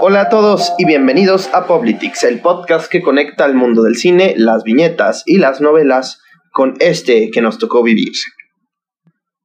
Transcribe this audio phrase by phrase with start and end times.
[0.00, 4.32] Hola a todos y bienvenidos a Politics, el podcast que conecta el mundo del cine,
[4.38, 8.12] las viñetas y las novelas con este que nos tocó vivir.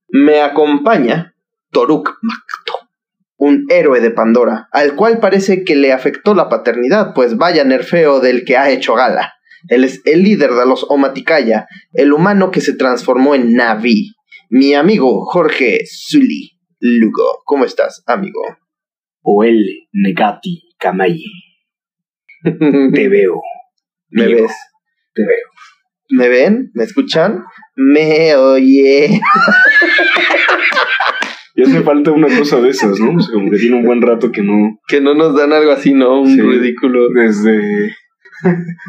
[0.08, 1.36] Me acompaña
[1.72, 2.88] Toruk Makto,
[3.36, 8.22] un héroe de Pandora, al cual parece que le afectó la paternidad, pues vaya nerfeo
[8.22, 9.34] del que ha hecho gala.
[9.68, 14.14] Él es el líder de los Omaticaya, el humano que se transformó en Navi.
[14.50, 16.53] Mi amigo Jorge Zuli
[16.86, 17.42] Lugo.
[17.46, 18.42] ¿Cómo estás, amigo?
[19.22, 21.24] O el Negati Kamaye.
[22.44, 23.42] Te veo.
[24.10, 24.52] ¿Me ves?
[25.14, 25.48] Te veo.
[26.10, 26.72] ¿Me ven?
[26.74, 27.44] ¿Me escuchan?
[27.76, 29.22] Me oye.
[31.56, 33.16] Y hace falta una cosa de esas, ¿no?
[33.16, 34.80] O sea, como que tiene un buen rato que no.
[34.88, 36.22] Que no nos dan algo así, ¿no?
[36.22, 36.42] Un Sí.
[36.42, 37.10] ridículo.
[37.10, 37.96] Desde.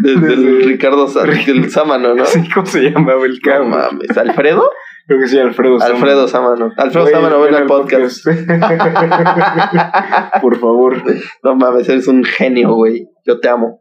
[0.02, 2.24] Desde el Desde- Ricardo Sa- el Sámano, ¿no?
[2.24, 3.68] Sí, ¿Cómo se llamaba el No cabrón?
[3.68, 4.16] mames.
[4.16, 4.70] ¿Alfredo?
[5.06, 5.78] Creo que sí, Alfredo.
[5.78, 5.96] Sámano.
[5.96, 6.72] Alfredo Sámano.
[6.76, 8.24] Alfredo Sámano, ven al podcast.
[10.40, 11.02] Por favor.
[11.42, 13.06] No mames, eres un genio, güey.
[13.26, 13.80] Yo te amo.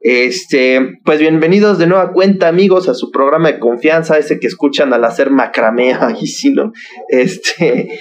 [0.00, 4.92] Este, pues bienvenidos de nueva cuenta, amigos, a su programa de confianza, ese que escuchan
[4.92, 6.72] al hacer macramé, ahí sí, ¿no?
[7.08, 7.98] Este,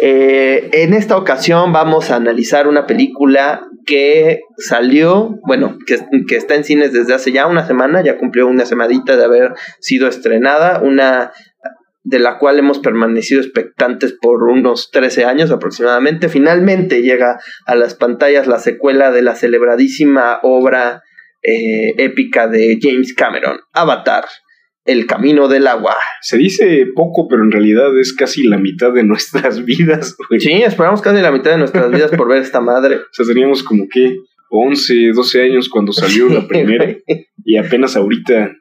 [0.00, 6.54] eh, en esta ocasión vamos a analizar una película que salió, bueno, que, que está
[6.54, 10.80] en cines desde hace ya una semana, ya cumplió una semanita de haber sido estrenada,
[10.80, 11.32] una
[12.04, 16.28] de la cual hemos permanecido expectantes por unos 13 años aproximadamente.
[16.28, 21.02] Finalmente llega a las pantallas la secuela de la celebradísima obra
[21.42, 24.24] eh, épica de James Cameron, Avatar,
[24.84, 25.96] El Camino del Agua.
[26.20, 30.40] Se dice poco, pero en realidad es casi la mitad de nuestras vidas, güey.
[30.40, 32.96] Sí, esperamos casi la mitad de nuestras vidas por ver esta madre.
[32.96, 34.16] O sea, teníamos como que
[34.50, 36.96] 11, 12 años cuando salió la primera.
[37.44, 38.52] y apenas ahorita,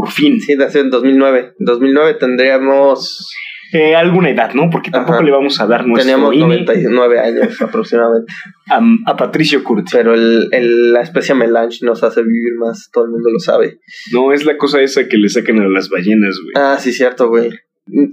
[0.00, 0.40] por fin.
[0.40, 1.54] Sí, nació en 2009.
[1.58, 3.32] En 2009 tendríamos...
[3.72, 4.70] Eh, alguna edad, ¿no?
[4.70, 5.24] Porque tampoco Ajá.
[5.24, 8.32] le vamos a dar nuestro Teníamos INE 99 años aproximadamente.
[8.70, 9.90] a, a Patricio Curti.
[9.92, 13.80] Pero el, el- la especie melange nos hace vivir más, todo el mundo lo sabe.
[14.12, 16.52] No, es la cosa esa que le sacan a las ballenas, güey.
[16.56, 17.50] Ah, sí, cierto, güey.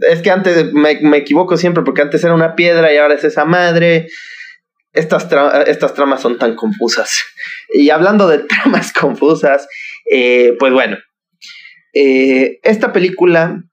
[0.10, 3.24] Es que antes me, me equivoco siempre porque antes era una piedra y ahora es
[3.24, 4.08] esa madre.
[4.92, 7.24] Estas, tra- estas tramas son tan confusas.
[7.74, 9.68] Y hablando de tramas confusas,
[10.12, 10.98] eh, pues bueno,
[11.96, 13.64] eh, esta película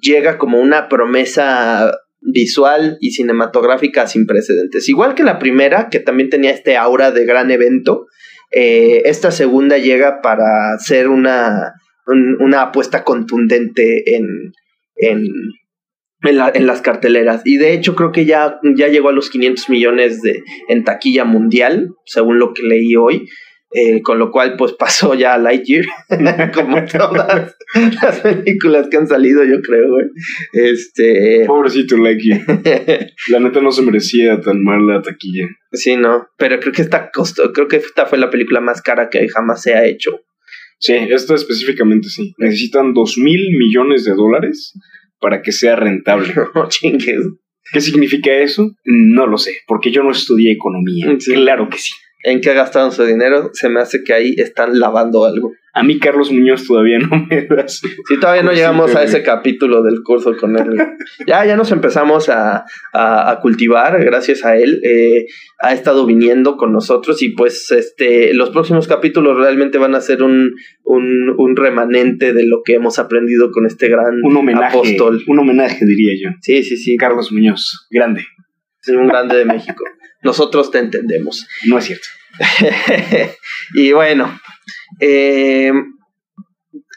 [0.00, 4.88] llega como una promesa visual y cinematográfica sin precedentes.
[4.88, 8.06] Igual que la primera, que también tenía este aura de gran evento,
[8.52, 11.72] eh, esta segunda llega para ser una,
[12.06, 14.24] un- una apuesta contundente en,
[14.96, 15.22] en,
[16.22, 17.42] en las carteleras.
[17.44, 21.24] Y de hecho creo que ya, ya llegó a los 500 millones de, en taquilla
[21.24, 23.28] mundial, según lo que leí hoy.
[23.72, 25.84] Eh, con lo cual, pues pasó ya a Lightyear,
[26.54, 27.54] como todas
[28.02, 30.06] las películas que han salido, yo creo, güey.
[30.52, 31.44] Este.
[31.46, 32.30] Pobrecito Lucky.
[33.28, 35.46] La neta no se merecía tan mal la taquilla.
[35.72, 36.26] sí, no.
[36.36, 39.62] Pero creo que esta costó, creo que esta fue la película más cara que jamás
[39.62, 40.20] se ha hecho.
[40.80, 42.34] Sí, esta específicamente sí.
[42.38, 44.72] Necesitan dos mil millones de dólares
[45.20, 46.32] para que sea rentable.
[46.54, 47.26] No chingues.
[47.72, 48.74] ¿Qué significa eso?
[48.84, 51.14] No lo sé, porque yo no estudié economía.
[51.20, 51.34] Sí.
[51.34, 51.92] Claro que sí.
[52.22, 53.50] ¿En qué gastaron su dinero?
[53.52, 55.52] Se me hace que ahí están lavando algo.
[55.72, 57.80] A mí Carlos Muñoz todavía no me das.
[58.08, 60.76] Sí, todavía no llegamos a ese capítulo del curso con él.
[61.28, 64.80] Ya, ya nos empezamos a, a- a cultivar gracias a él.
[64.82, 65.26] Eh,
[65.60, 70.24] ha estado viniendo con nosotros y pues este los próximos capítulos realmente van a ser
[70.24, 74.76] un, un, un remanente de lo que hemos aprendido con este gran Un homenaje.
[74.76, 75.22] apóstol.
[75.28, 76.36] Un homenaje, diría yo.
[76.42, 76.96] Sí, sí, sí.
[76.96, 78.22] Carlos Muñoz, grande.
[78.82, 79.84] Es un grande de México.
[80.22, 81.46] Nosotros te entendemos.
[81.66, 82.06] No es cierto.
[83.74, 84.38] y bueno,
[85.00, 85.72] eh,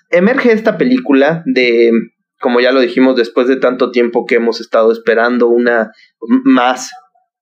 [0.09, 1.91] emerge esta película de,
[2.39, 6.91] como ya lo dijimos, después de tanto tiempo que hemos estado esperando una más,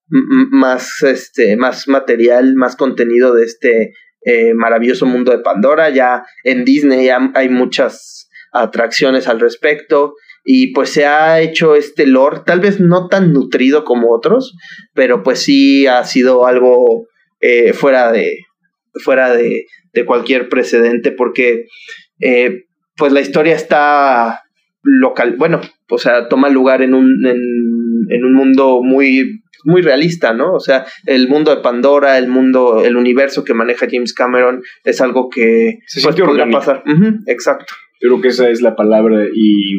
[0.08, 5.90] más, este, más material, más contenido de este eh, maravilloso mundo de Pandora.
[5.90, 10.14] Ya en Disney ya hay muchas atracciones al respecto.
[10.44, 14.56] Y pues se ha hecho este lore, tal vez no tan nutrido como otros,
[14.92, 17.06] pero pues sí ha sido algo
[17.40, 18.38] eh, fuera de
[18.94, 21.66] fuera de, de cualquier precedente porque
[22.20, 22.64] eh,
[22.96, 24.42] pues la historia está
[24.82, 27.40] local bueno o sea toma lugar en un en,
[28.10, 30.52] en un mundo muy muy realista, ¿no?
[30.54, 35.00] O sea, el mundo de Pandora, el mundo, el universo que maneja James Cameron es
[35.00, 36.82] algo que Se pues, podría pasar.
[37.26, 37.72] Exacto.
[38.00, 39.78] Creo que esa es la palabra y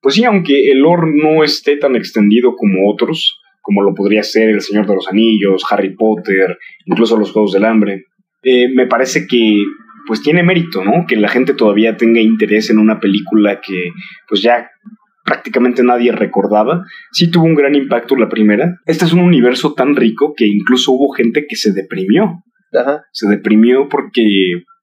[0.00, 4.48] pues sí, aunque el lore no esté tan extendido como otros, como lo podría ser
[4.48, 8.04] El Señor de los Anillos, Harry Potter, incluso los Juegos del Hambre,
[8.42, 9.62] eh, me parece que
[10.06, 11.04] pues tiene mérito, ¿no?
[11.06, 13.90] Que la gente todavía tenga interés en una película que
[14.26, 14.70] pues ya
[15.22, 16.82] prácticamente nadie recordaba.
[17.12, 18.78] Sí tuvo un gran impacto la primera.
[18.86, 22.42] Este es un universo tan rico que incluso hubo gente que se deprimió.
[23.12, 24.22] Se deprimió porque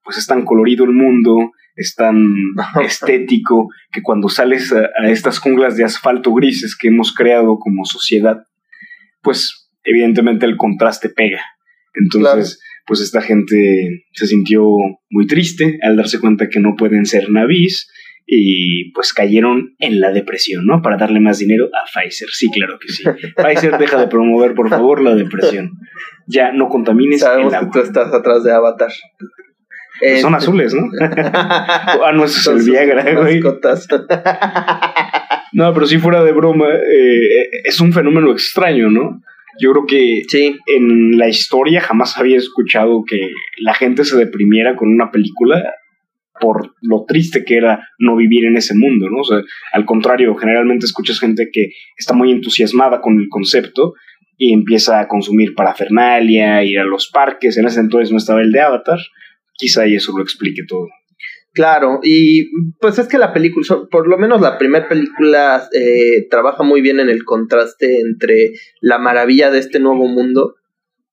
[0.04, 2.16] pues es tan colorido el mundo, es tan
[2.84, 8.38] estético, que cuando sales a, estas junglas de asfalto grises que hemos creado como sociedad,
[9.22, 11.42] pues evidentemente el contraste pega.
[11.94, 14.64] Entonces, pues esta gente se sintió
[15.10, 17.90] muy triste al darse cuenta que no pueden ser navis
[18.26, 20.82] y pues cayeron en la depresión, ¿no?
[20.82, 22.28] Para darle más dinero a Pfizer.
[22.30, 23.04] Sí, claro que sí.
[23.36, 25.72] Pfizer, deja de promover, por favor, la depresión.
[26.26, 27.70] Ya no contamines Sabemos el agua.
[27.72, 28.90] que tú estás atrás de Avatar.
[30.00, 30.88] Pues son azules, ¿no?
[31.00, 33.40] ah, no, eso es el Viagra, güey.
[35.52, 39.22] no, pero si fuera de broma, eh, es un fenómeno extraño, ¿no?
[39.58, 40.58] Yo creo que sí.
[40.66, 45.62] en la historia jamás había escuchado que la gente se deprimiera con una película
[46.38, 49.20] por lo triste que era no vivir en ese mundo, ¿no?
[49.20, 49.38] O sea,
[49.72, 53.94] al contrario, generalmente escuchas gente que está muy entusiasmada con el concepto
[54.36, 58.52] y empieza a consumir parafernalia, ir a los parques, en ese entonces no estaba el
[58.52, 58.98] de Avatar,
[59.56, 60.88] quizá y eso lo explique todo.
[61.52, 62.50] Claro, y
[62.80, 67.00] pues es que la película, por lo menos la primera película, eh, trabaja muy bien
[67.00, 70.56] en el contraste entre la maravilla de este nuevo mundo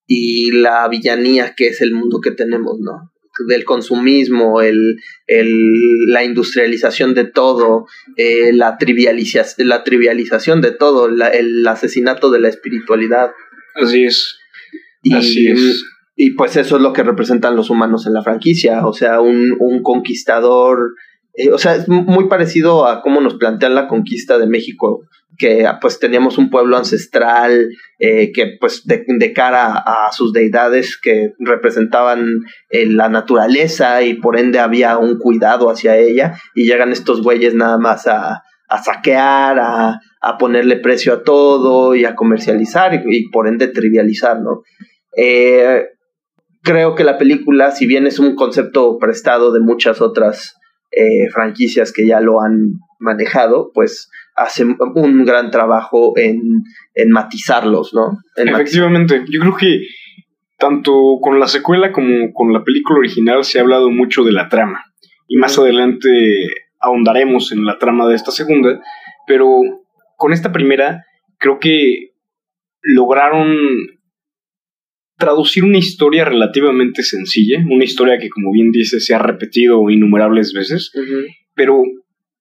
[0.05, 3.13] y la villanía que es el mundo que tenemos, ¿no?
[3.47, 7.87] del consumismo, el, el, la industrialización de todo,
[8.17, 13.31] eh, la, trivialización, la trivialización de todo, el asesinato de la espiritualidad.
[13.75, 14.37] Así es.
[15.01, 15.83] Y, Así es.
[16.15, 19.55] Y pues eso es lo que representan los humanos en la franquicia, o sea, un,
[19.59, 20.93] un conquistador,
[21.33, 25.01] eh, o sea, es muy parecido a cómo nos plantean la conquista de México
[25.37, 27.69] que pues teníamos un pueblo ancestral
[27.99, 34.37] eh, que pues de, cara a, sus deidades que representaban eh, la naturaleza y por
[34.37, 39.59] ende había un cuidado hacia ella y llegan estos güeyes nada más a, a saquear,
[39.59, 44.61] a, a, ponerle precio a todo y a comercializar y, por ende trivializar, ¿no?
[45.15, 45.83] Eh,
[46.63, 50.55] creo que la película, si bien es un concepto prestado de muchas otras
[51.33, 56.39] franquicias que ya lo han manejado, pues hace un gran trabajo en,
[56.93, 58.19] en matizarlos, ¿no?
[58.35, 59.81] Efectivamente, yo creo que
[60.57, 64.49] tanto con la secuela como con la película original se ha hablado mucho de la
[64.49, 64.83] trama.
[65.27, 66.09] Y más adelante
[66.79, 68.81] ahondaremos en la trama de esta segunda,
[69.27, 69.47] pero
[70.15, 71.05] con esta primera
[71.37, 72.11] creo que
[72.81, 73.55] lograron
[75.23, 80.51] traducir una historia relativamente sencilla, una historia que como bien dice se ha repetido innumerables
[80.51, 80.91] veces,
[81.55, 81.81] pero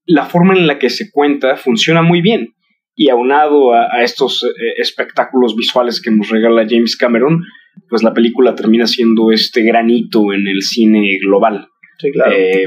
[0.05, 2.49] la forma en la que se cuenta funciona muy bien.
[2.96, 7.43] Y aunado a, estos eh, espectáculos visuales que nos regala James Cameron,
[7.88, 11.69] pues la película termina siendo este granito en el cine global.
[11.99, 12.32] Sí, claro.
[12.37, 12.67] Eh,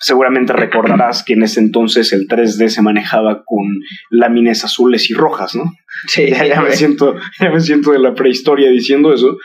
[0.00, 5.54] seguramente recordarás que en ese entonces el 3D se manejaba con láminas azules y rojas,
[5.54, 5.74] ¿no?
[6.06, 9.36] Sí, ya, me siento, ya me siento de la prehistoria diciendo eso,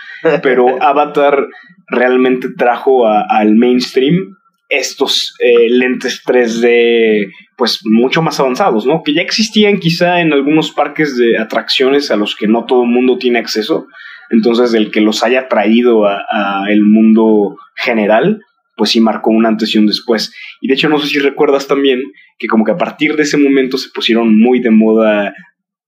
[0.41, 1.45] pero Avatar
[1.87, 4.37] realmente trajo al mainstream
[4.69, 9.03] estos eh, lentes 3D pues mucho más avanzados, ¿no?
[9.03, 12.89] Que ya existían quizá en algunos parques de atracciones a los que no todo el
[12.89, 13.87] mundo tiene acceso.
[14.31, 18.41] Entonces, el que los haya traído a, a, el mundo general,
[18.75, 20.33] pues sí marcó un antes y un después.
[20.61, 22.01] Y de hecho, no sé si recuerdas también
[22.37, 25.33] que como que a partir de ese momento se pusieron muy de moda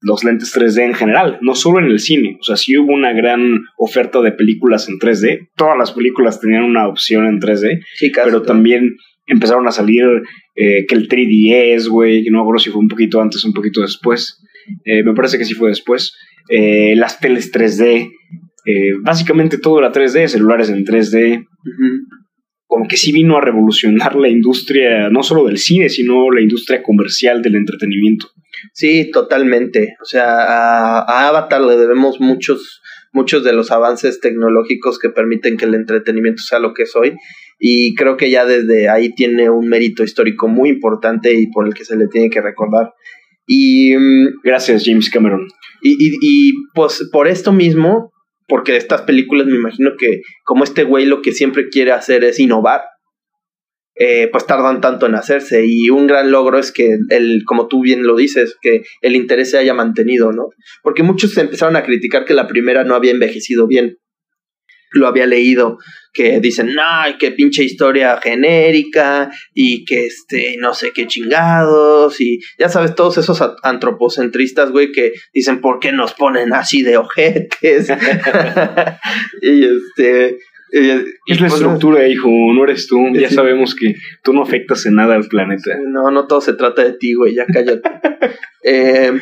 [0.01, 2.37] los lentes 3D en general, no solo en el cine.
[2.39, 5.49] O sea, sí hubo una gran oferta de películas en 3D.
[5.55, 7.81] Todas las películas tenían una opción en 3D.
[8.23, 10.05] pero también empezaron a salir
[10.55, 13.53] eh, que el 3DS, güey, no me acuerdo si fue un poquito antes o un
[13.53, 14.41] poquito después.
[14.85, 16.15] Eh, me parece que sí fue después.
[16.49, 18.11] Eh, las teles 3D.
[19.01, 21.45] básicamente todo era 3D, celulares en 3D.
[22.67, 26.83] Como que sí vino a revolucionar la industria, no solo del cine, sino la industria
[26.83, 28.27] comercial del entretenimiento.
[28.73, 29.95] Sí, totalmente.
[30.01, 32.81] O sea, a, Avatar le debemos muchos,
[33.13, 37.15] muchos de los avances tecnológicos que permiten que el entretenimiento sea lo que es hoy.
[37.59, 41.73] Y creo que ya desde ahí tiene un mérito histórico muy importante y por el
[41.73, 42.93] que se le tiene que recordar.
[43.47, 45.47] Y mm, gracias, James Cameron.
[45.81, 48.11] Y, y, y pues por esto mismo,
[48.47, 52.39] porque estas películas me imagino que como este güey lo que siempre quiere hacer es
[52.39, 52.81] innovar
[53.99, 57.81] eh, pues tardan tanto en hacerse y un gran logro es que el, como tú
[57.81, 60.49] bien lo dices, que el interés se haya mantenido, ¿no?
[60.83, 63.97] Porque muchos empezaron a criticar que la primera no había envejecido bien.
[64.97, 65.77] Lo había leído,
[66.13, 66.83] que dicen, no,
[67.19, 73.17] qué pinche historia genérica y que este, no sé qué chingados y ya sabes, todos
[73.17, 77.87] esos antropocentristas, güey, que dicen, ¿por qué nos ponen así de ojetes?
[79.41, 80.37] y este,
[80.71, 82.97] es la estructura, hijo, no eres tú.
[83.13, 85.77] Ya sabemos que tú no afectas en nada al planeta.
[85.87, 87.89] No, no todo se trata de ti, güey, ya cállate.
[88.63, 89.13] eh,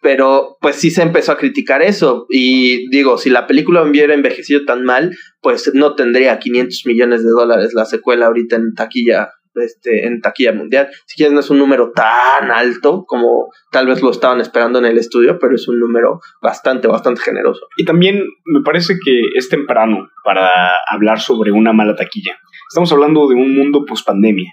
[0.00, 2.26] pero pues sí se empezó a criticar eso.
[2.28, 7.30] Y digo, si la película hubiera envejecido tan mal, pues no tendría 500 millones de
[7.30, 10.88] dólares la secuela ahorita en taquilla este, en taquilla mundial.
[11.06, 14.84] Si quieres, no es un número tan alto como tal vez lo estaban esperando en
[14.84, 17.66] el estudio, pero es un número bastante, bastante generoso.
[17.76, 20.48] Y también me parece que es temprano para
[20.88, 22.38] hablar sobre una mala taquilla.
[22.68, 24.52] Estamos hablando de un mundo post pandemia.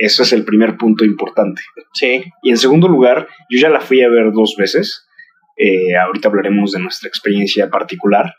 [0.00, 1.62] Ese es el primer punto importante.
[1.92, 2.22] Sí.
[2.42, 5.06] Y en segundo lugar, yo ya la fui a ver dos veces.
[5.56, 8.34] Eh, ahorita hablaremos de nuestra experiencia particular.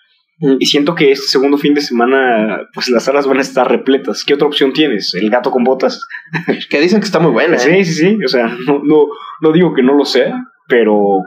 [0.59, 4.23] Y siento que este segundo fin de semana, pues las salas van a estar repletas.
[4.25, 5.13] ¿Qué otra opción tienes?
[5.13, 6.01] ¿El gato con botas?
[6.69, 7.59] que dicen que está muy buena.
[7.59, 7.85] Sí, ¿eh?
[7.85, 8.17] sí, sí.
[8.25, 9.05] O sea, no, no,
[9.39, 11.19] no digo que no lo sea, pero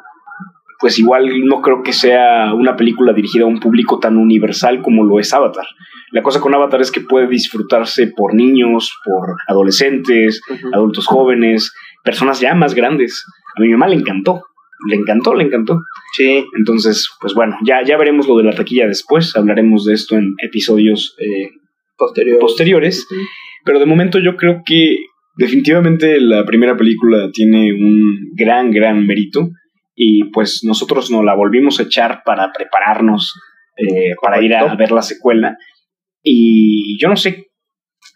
[0.84, 5.02] pues igual no creo que sea una película dirigida a un público tan universal como
[5.02, 5.64] lo es Avatar.
[6.10, 10.42] La cosa con Avatar es que puede disfrutarse por niños, por adolescentes,
[10.74, 11.72] adultos jóvenes,
[12.02, 13.24] personas ya más grandes.
[13.56, 14.42] A mi mamá le encantó
[14.90, 15.80] le encantó, le encantó.
[16.12, 16.44] Sí.
[16.58, 20.34] Entonces, pues bueno, ya, ya veremos lo de la taquilla después, hablaremos de esto en
[20.42, 21.48] episodios eh,
[21.96, 23.08] posteriores.
[23.64, 24.96] Pero de momento yo creo que
[25.38, 29.48] definitivamente la primera película tiene un gran, gran mérito
[29.94, 33.34] y pues nosotros nos la volvimos a echar para prepararnos
[33.76, 35.56] eh, para ir a ver la secuela.
[36.22, 37.48] Y yo no sé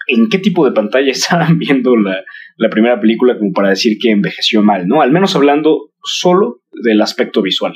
[0.06, 2.24] en qué tipo de pantalla estaban viendo la,
[2.56, 5.02] la primera película como para decir que envejeció mal, ¿no?
[5.02, 7.74] Al menos hablando solo del aspecto visual.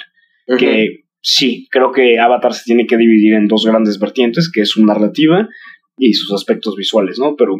[0.59, 4.71] Que sí, creo que Avatar se tiene que dividir en dos grandes vertientes, que es
[4.71, 5.49] su narrativa
[5.97, 7.37] y sus aspectos visuales, ¿no?
[7.37, 7.54] Pero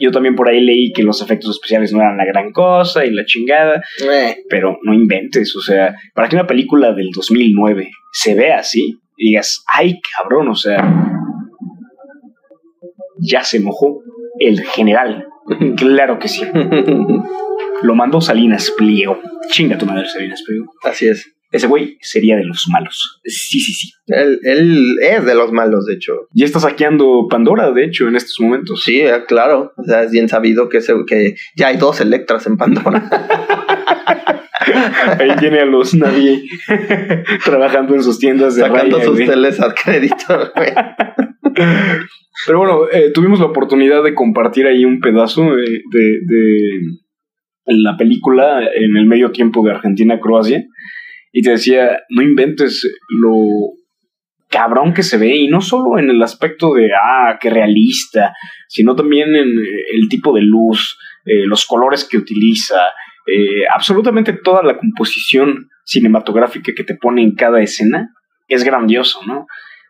[0.00, 3.10] yo también por ahí leí que los efectos especiales no eran la gran cosa y
[3.10, 4.38] la chingada, eh.
[4.48, 9.64] pero no inventes, o sea, para que una película del 2009 se vea así, digas,
[9.66, 10.82] ay cabrón, o sea,
[13.18, 14.02] ya se mojó
[14.38, 15.26] el general.
[15.76, 16.42] claro que sí.
[17.82, 19.18] Lo mandó Salinas Pliego.
[19.48, 20.66] Chinga tu madre, Salinas Pliego.
[20.84, 21.32] Así es.
[21.52, 23.20] Ese güey sería de los malos.
[23.24, 23.92] Sí, sí, sí.
[24.06, 26.28] Él, él, es de los malos, de hecho.
[26.32, 28.82] Y está saqueando Pandora, de hecho, en estos momentos.
[28.82, 29.74] Sí, eh, claro.
[29.76, 33.04] O sea, es bien sabido que, se, que ya hay dos Electras en Pandora.
[35.18, 36.42] Ahí tiene a los nadie
[37.44, 40.70] trabajando en sus tiendas de Sacando sus teles al crédito, güey.
[42.46, 46.80] Pero bueno, eh, tuvimos la oportunidad de compartir ahí un pedazo de, de, de
[47.66, 50.64] la película en el medio tiempo de Argentina-Croacia.
[51.32, 53.74] Y te decía, no inventes lo
[54.48, 58.34] cabrón que se ve, y no solo en el aspecto de, ah, qué realista,
[58.68, 62.76] sino también en el tipo de luz, eh, los colores que utiliza,
[63.26, 68.10] eh, absolutamente toda la composición cinematográfica que te pone en cada escena
[68.48, 69.46] es grandioso, ¿no?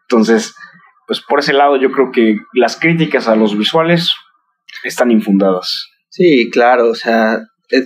[0.09, 0.55] Entonces,
[1.07, 4.13] pues por ese lado yo creo que las críticas a los visuales
[4.85, 5.89] están infundadas.
[6.09, 7.41] Sí, claro, o sea,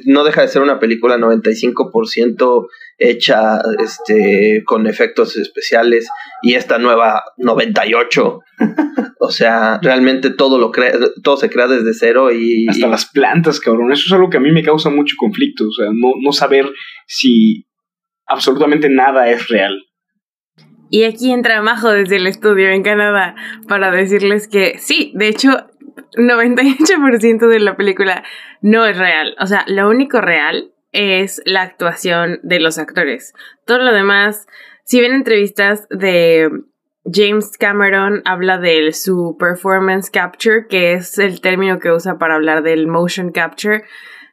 [0.05, 2.67] no deja de ser una película 95%
[2.99, 6.09] hecha este con efectos especiales
[6.43, 8.41] y esta nueva 98
[9.21, 13.61] o sea realmente todo lo crea todo se crea desde cero y hasta las plantas
[13.61, 13.93] cabrón.
[13.93, 16.71] Eso es algo que a mí me causa mucho conflicto o sea no, no saber
[17.07, 17.67] si
[18.27, 19.87] absolutamente nada es real.
[20.89, 23.35] Y aquí entra Majo desde el estudio en Canadá
[23.67, 25.51] para decirles que sí, de hecho,
[26.17, 28.23] 98% de la película
[28.61, 29.35] no es real.
[29.41, 33.35] O sea, lo único real es la actuación de los actores.
[33.65, 34.47] Todo lo demás,
[34.85, 36.51] si ven entrevistas de
[37.05, 42.63] James Cameron, habla de su performance capture, que es el término que usa para hablar
[42.63, 43.85] del motion capture,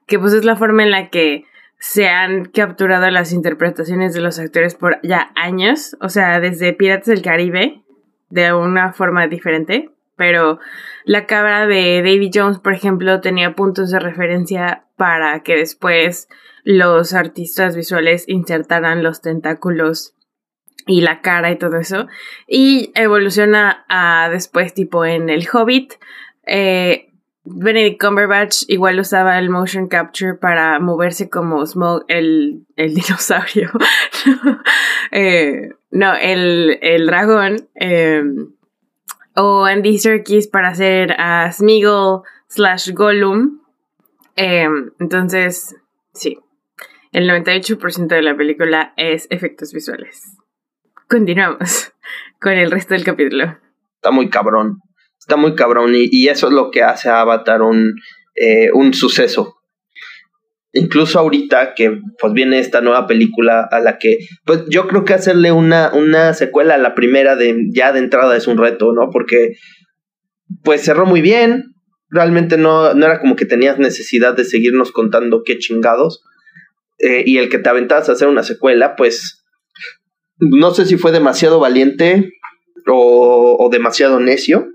[0.07, 1.45] que pues es la forma en la que
[1.79, 7.07] se han capturado las interpretaciones de los actores por ya años, o sea, desde Piratas
[7.07, 7.83] del Caribe,
[8.29, 10.59] de una forma diferente, pero
[11.03, 16.29] la cabra de Davy Jones, por ejemplo, tenía puntos de referencia para que después
[16.63, 20.13] los artistas visuales insertaran los tentáculos
[20.85, 22.07] y la cara y todo eso.
[22.47, 25.93] Y evoluciona a después, tipo en El Hobbit.
[26.45, 27.09] Eh,
[27.45, 33.71] Benedict Cumberbatch igual usaba el motion capture para moverse como Smoke, el, el dinosaurio.
[35.11, 37.67] eh, no, el, el dragón.
[37.75, 38.23] Eh,
[39.35, 43.59] o Andy Serkis para hacer a Smeagol slash Gollum.
[44.35, 44.67] Eh,
[44.99, 45.75] entonces,
[46.13, 46.37] sí.
[47.13, 50.19] El 98% de la película es efectos visuales.
[51.07, 51.91] Continuamos
[52.41, 53.55] con el resto del capítulo.
[53.97, 54.79] Está muy cabrón.
[55.19, 55.91] Está muy cabrón.
[55.95, 57.93] Y, eso es lo que hace a Avatar un,
[58.33, 59.57] eh, un suceso.
[60.71, 65.13] Incluso ahorita que pues viene esta nueva película a la que pues yo creo que
[65.13, 69.11] hacerle una, una secuela a la primera de ya de entrada es un reto, ¿no?
[69.11, 69.53] Porque
[70.63, 71.75] pues cerró muy bien.
[72.09, 76.23] Realmente no, no era como que tenías necesidad de seguirnos contando qué chingados.
[76.99, 79.43] Eh, y el que te aventabas a hacer una secuela, pues
[80.37, 82.33] no sé si fue demasiado valiente
[82.87, 84.67] o, o demasiado necio.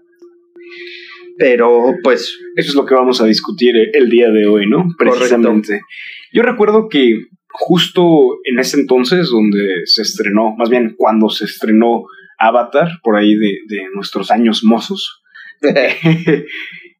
[1.38, 2.36] Pero pues...
[2.56, 4.86] Eso es lo que vamos a discutir el día de hoy, ¿no?
[4.98, 5.80] Precisamente.
[6.32, 7.14] Yo recuerdo que
[7.48, 8.02] justo
[8.44, 12.04] en ese entonces donde se estrenó, más bien cuando se estrenó
[12.38, 15.22] Avatar, por ahí de, de nuestros años mozos,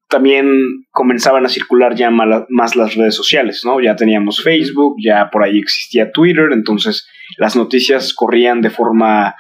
[0.09, 0.47] también
[0.91, 3.81] comenzaban a circular ya más las redes sociales, ¿no?
[3.81, 9.35] Ya teníamos Facebook, ya por ahí existía Twitter, entonces las noticias corrían de forma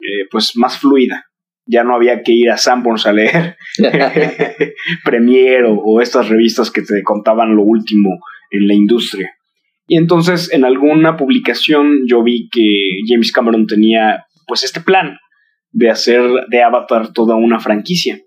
[0.00, 1.26] eh, pues más fluida.
[1.66, 3.56] Ya no había que ir a Sanborns a leer
[5.04, 8.20] Premiere o, estas revistas que te contaban lo último
[8.50, 9.32] en la industria.
[9.88, 12.62] Y entonces en alguna publicación yo vi que
[13.06, 15.18] James Cameron tenía pues este plan
[15.72, 18.20] de hacer de Avatar toda una franquicia.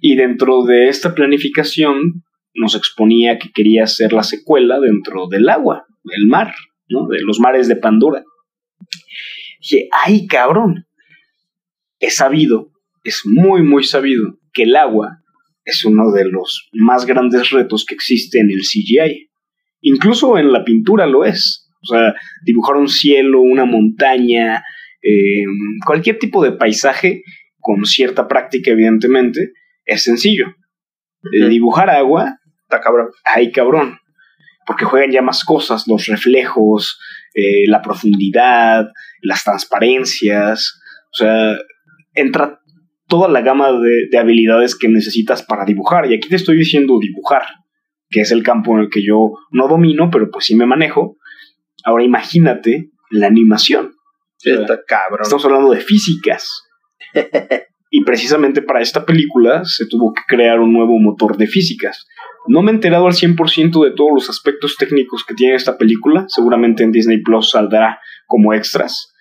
[0.00, 2.24] Y dentro de esta planificación
[2.54, 6.54] nos exponía que quería hacer la secuela dentro del agua, del mar,
[6.88, 7.06] ¿no?
[7.06, 8.24] de los mares de Pandora.
[9.60, 10.86] Dije, ay cabrón,
[11.98, 12.70] es sabido,
[13.04, 15.22] es muy, muy sabido que el agua
[15.64, 19.30] es uno de los más grandes retos que existe en el CGI.
[19.82, 21.68] Incluso en la pintura lo es.
[21.82, 22.14] O sea,
[22.44, 24.64] dibujar un cielo, una montaña,
[25.02, 25.44] eh,
[25.84, 27.22] cualquier tipo de paisaje,
[27.60, 29.52] con cierta práctica evidentemente,
[29.88, 30.54] es sencillo.
[31.32, 33.08] dibujar agua, está cabrón.
[33.24, 33.98] Ay, cabrón.
[34.66, 37.00] Porque juegan ya más cosas, los reflejos,
[37.34, 38.86] eh, la profundidad,
[39.22, 40.78] las transparencias.
[41.12, 41.56] O sea,
[42.14, 42.60] entra
[43.08, 46.10] toda la gama de, habilidades que necesitas para dibujar.
[46.10, 47.42] Y aquí te estoy diciendo dibujar,
[48.10, 51.16] que es el campo en el que yo no domino, pero pues sí me manejo.
[51.82, 53.94] Ahora imagínate la animación.
[54.44, 55.22] Está cabrón.
[55.22, 56.62] Estamos hablando de físicas.
[57.90, 62.06] y precisamente para esta película se tuvo que crear un nuevo motor de físicas.
[62.46, 66.24] No me he enterado al 100% de todos los aspectos técnicos que tiene esta película,
[66.28, 69.14] seguramente en Disney Plus saldrá como extras,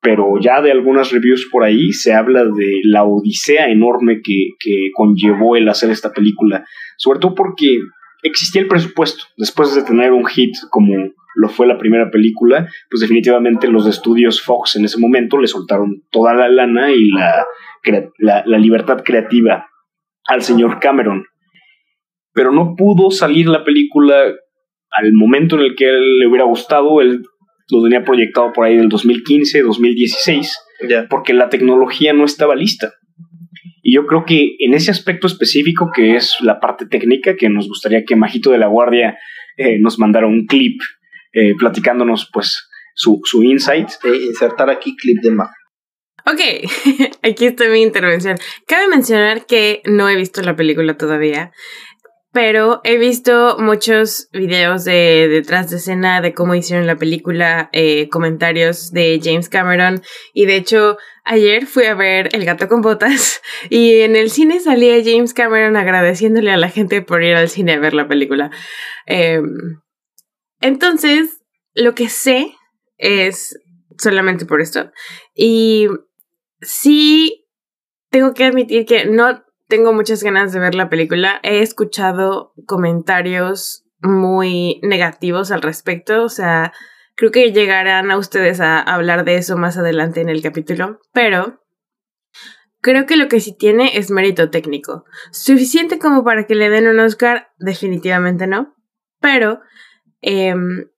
[0.00, 4.90] pero ya de algunas reviews por ahí se habla de la odisea enorme que, que
[4.94, 6.64] conllevó el hacer esta película,
[6.96, 7.78] sobre todo porque
[8.22, 10.94] existía el presupuesto, después de tener un hit como
[11.36, 16.02] lo fue la primera película, pues definitivamente los estudios Fox en ese momento le soltaron
[16.10, 17.46] toda la lana y la,
[18.18, 19.66] la, libertad creativa
[20.26, 21.24] al señor Cameron.
[22.32, 24.14] Pero no pudo salir la película
[24.90, 27.22] al momento en el que él le hubiera gustado, él
[27.70, 30.58] lo tenía proyectado por ahí del 2015, 2016,
[31.08, 32.92] porque la tecnología no estaba lista.
[33.82, 37.66] Y yo creo que en ese aspecto específico, que es la parte técnica, que nos
[37.68, 39.16] gustaría que Majito de la Guardia
[39.56, 40.80] eh, nos mandara un clip
[41.32, 43.88] eh, platicándonos pues su, su insight.
[44.04, 45.52] insertar aquí clip de Majo.
[46.26, 46.40] Ok,
[47.22, 48.38] aquí está mi intervención.
[48.66, 51.52] Cabe mencionar que no he visto la película todavía,
[52.32, 58.08] pero he visto muchos videos de detrás de escena de cómo hicieron la película, eh,
[58.08, 60.02] comentarios de James Cameron
[60.32, 64.60] y de hecho ayer fui a ver El gato con botas y en el cine
[64.60, 68.50] salía James Cameron agradeciéndole a la gente por ir al cine a ver la película.
[69.06, 69.80] Em,
[70.60, 71.40] entonces,
[71.74, 72.54] lo que sé
[72.98, 73.58] es
[73.98, 74.92] solamente por esto
[75.34, 75.88] y
[76.60, 77.46] sí
[78.10, 81.40] tengo que admitir que no tengo muchas ganas de ver la película.
[81.42, 86.72] He escuchado comentarios muy negativos al respecto, o sea,
[87.14, 91.62] creo que llegarán a ustedes a hablar de eso más adelante en el capítulo, pero
[92.80, 95.04] creo que lo que sí tiene es mérito técnico.
[95.30, 98.74] Suficiente como para que le den un Oscar, definitivamente no,
[99.20, 99.60] pero
[100.22, 100.88] em,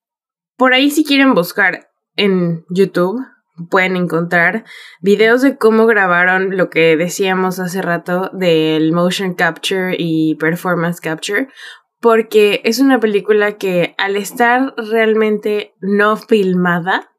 [0.56, 3.20] por ahí si quieren buscar en YouTube
[3.70, 4.64] pueden encontrar
[5.00, 11.48] videos de cómo grabaron lo que decíamos hace rato del motion capture y performance capture,
[12.00, 17.12] porque es una película que al estar realmente no filmada,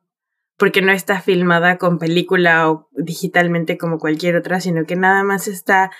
[0.57, 5.47] porque no está filmada con película o digitalmente como cualquier otra, sino que nada más
[5.47, 5.91] está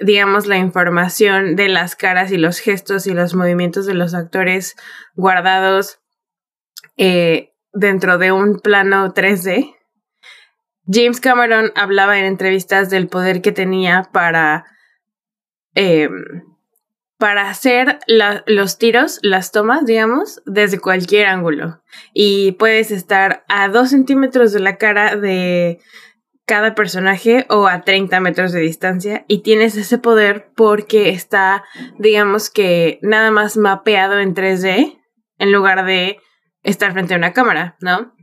[0.00, 4.76] digamos, la información de las caras y los gestos y los movimientos de los actores
[5.14, 6.00] guardados
[6.96, 9.74] eh, dentro de un plano 3D.
[10.90, 14.64] James Cameron hablaba en entrevistas del poder que tenía para,
[15.74, 16.44] em,
[17.18, 17.98] para hacer
[18.46, 21.82] los tiros, las tomas, digamos, desde cualquier ángulo.
[22.14, 25.80] Y puedes estar a dos centímetros de la cara de
[26.48, 31.62] cada personaje o a 30 metros de distancia y tienes ese poder porque está,
[31.98, 34.98] digamos que, nada más mapeado en 3D
[35.38, 36.18] en lugar de
[36.62, 38.14] estar frente a una cámara, ¿no?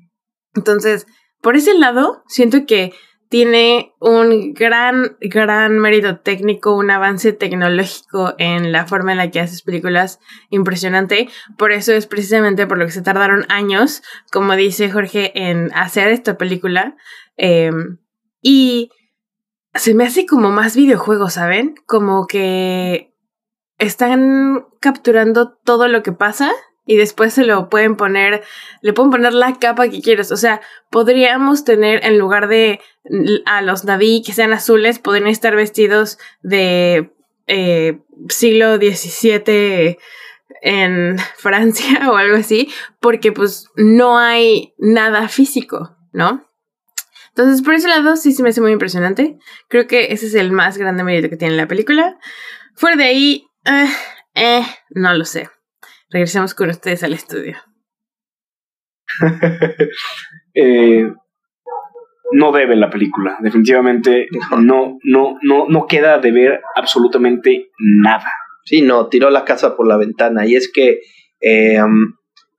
[0.56, 1.08] Entonces,
[1.41, 2.93] por ese lado, siento que
[3.30, 9.39] tiene un gran, gran mérito técnico, un avance tecnológico en la forma en la que
[9.39, 10.19] haces películas
[10.50, 11.28] impresionante.
[11.58, 16.10] Por eso es precisamente por lo que se tardaron años, como dice Jorge, en hacer
[16.10, 16.95] esta película.
[17.36, 17.98] Em,
[18.41, 18.91] y
[19.74, 21.76] se me hace como más videojuego, ¿saben?
[21.86, 23.13] Como que
[23.80, 26.52] están capturando todo lo que pasa
[26.86, 28.43] y después se lo pueden poner,
[28.82, 30.32] le pueden poner la capa que quieras.
[30.32, 32.80] O sea, podríamos tener en lugar de
[33.45, 37.12] a los Naví que sean azules, podrían estar vestidos de
[37.48, 39.98] eh, siglo XVII
[40.62, 46.50] en Francia o algo así, porque pues no hay nada físico, ¿no?
[47.30, 49.38] Entonces, por ese lado, sí se me hace muy impresionante.
[49.67, 52.17] Creo que ese es el más grande mérito que tiene la película.
[52.76, 53.89] Fuera de ahí, eh,
[54.36, 55.50] eh, no lo sé.
[56.15, 57.58] Regresemos con ustedes al estudio.
[60.54, 61.12] eh,
[62.32, 68.32] no debe la película, definitivamente no, no, no, no queda de ver absolutamente nada.
[68.63, 70.47] Sí, no, tiró la casa por la ventana.
[70.47, 71.01] Y es que
[71.41, 71.82] eh,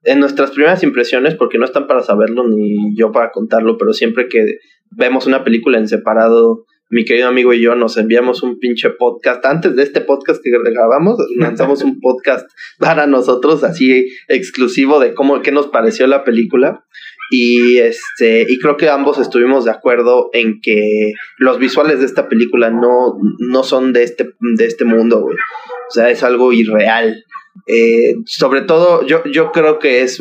[0.03, 4.29] en nuestras primeras impresiones, porque no están para saberlo ni yo para contarlo, pero siempre
[4.29, 4.59] que
[4.91, 9.45] vemos una película en separado, mi querido amigo y yo nos enviamos un pinche podcast.
[9.45, 15.43] Antes de este podcast que grabamos, lanzamos un podcast para nosotros, así exclusivo de cómo,
[15.43, 16.85] qué nos pareció la película.
[17.31, 22.29] Y este, y creo que ambos estuvimos de acuerdo en que los visuales de esta
[22.29, 25.37] película no, no son de este, de este mundo, güey.
[25.37, 27.25] O sea, es algo irreal.
[27.67, 30.21] Eh, sobre todo, yo, yo creo que es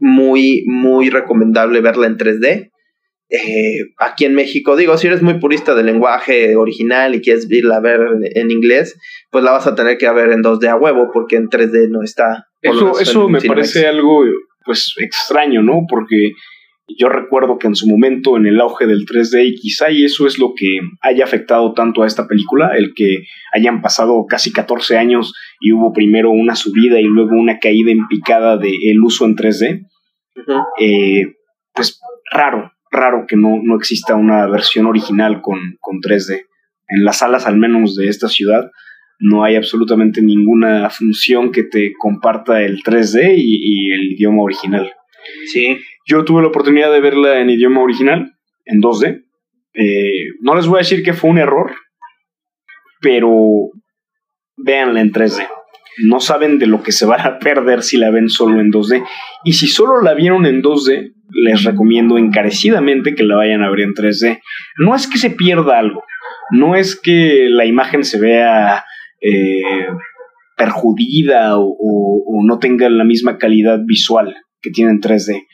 [0.00, 2.71] muy, muy recomendable verla en 3D.
[3.34, 7.76] Eh, aquí en México, digo, si eres muy purista del lenguaje original y quieres irla
[7.76, 8.98] a ver en, inglés,
[9.30, 12.02] pues la vas a tener que ver en 2D a huevo, porque en 3D no
[12.02, 12.48] está.
[12.60, 14.22] Eso, eso me parece algo,
[14.66, 15.86] pues, extraño, ¿no?
[15.88, 16.32] Porque
[16.98, 20.26] yo recuerdo que en su momento, en el auge del 3D, y quizá y eso
[20.26, 24.98] es lo que haya afectado tanto a esta película, el que hayan pasado casi 14
[24.98, 29.24] años y hubo primero una subida y luego una caída en picada del el uso
[29.24, 29.86] en 3D.
[30.78, 31.34] Eh,
[31.72, 31.98] pues
[32.30, 36.42] raro, raro que no, no exista una versión original con, con 3D.
[36.88, 38.70] En las salas, al menos de esta ciudad,
[39.18, 44.92] no hay absolutamente ninguna función que te comparta el 3D y, y el idioma original.
[45.46, 45.78] Sí.
[46.06, 49.24] Yo tuve la oportunidad de verla en idioma original, en 2D.
[49.74, 51.72] Eh, no les voy a decir que fue un error,
[53.00, 53.70] pero
[54.56, 55.46] véanla en 3D.
[56.04, 59.04] No saben de lo que se van a perder si la ven solo en 2D.
[59.44, 63.80] Y si solo la vieron en 2D, les recomiendo encarecidamente que la vayan a ver
[63.80, 64.40] en 3D.
[64.78, 66.02] No es que se pierda algo,
[66.50, 68.84] no es que la imagen se vea
[69.20, 69.86] eh,
[70.56, 75.46] perjudida o, o, no tenga la misma calidad visual que tiene en 3D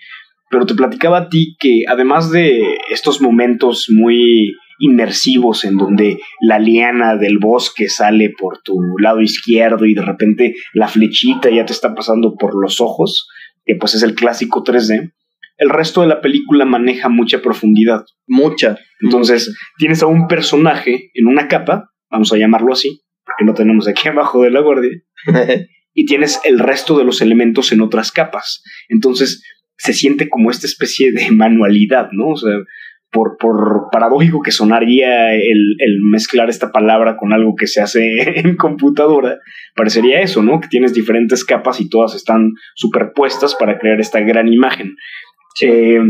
[0.51, 6.59] pero te platicaba a ti que además de estos momentos muy inmersivos en donde la
[6.59, 11.73] liana del bosque sale por tu lado izquierdo y de repente la flechita ya te
[11.73, 13.29] está pasando por los ojos,
[13.65, 15.13] que pues es el clásico 3D,
[15.59, 18.05] el resto de la película maneja mucha profundidad.
[18.27, 18.79] Mucha.
[19.01, 23.87] Entonces, tienes a un personaje en una capa, vamos a llamarlo así, porque no tenemos
[23.89, 25.03] aquí abajo de la guardia,
[25.95, 28.63] y tienes el resto de los elementos en otras capas.
[28.89, 29.43] Entonces,
[29.77, 32.31] se siente como esta especie de manualidad, ¿no?
[32.31, 32.53] O sea,
[33.11, 38.39] por, por paradójico que sonaría el, el, mezclar esta palabra con algo que se hace
[38.39, 39.39] en computadora,
[39.75, 40.61] parecería eso, ¿no?
[40.61, 44.95] Que tienes diferentes capas y todas están superpuestas para crear esta gran imagen.
[45.61, 46.01] Eh,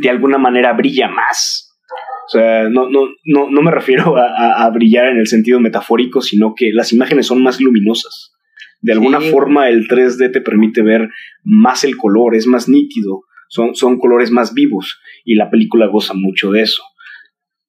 [0.00, 1.68] de alguna manera brilla más.
[2.26, 6.22] O sea, no, no, no, no me refiero a, a, brillar en el sentido metafórico,
[6.22, 8.32] sino que las imágenes son más luminosas.
[8.80, 11.08] De alguna forma el 3D te permite ver
[11.44, 16.14] más el color, es más nítido, son, son colores más vivos y la película goza
[16.14, 16.82] mucho de eso.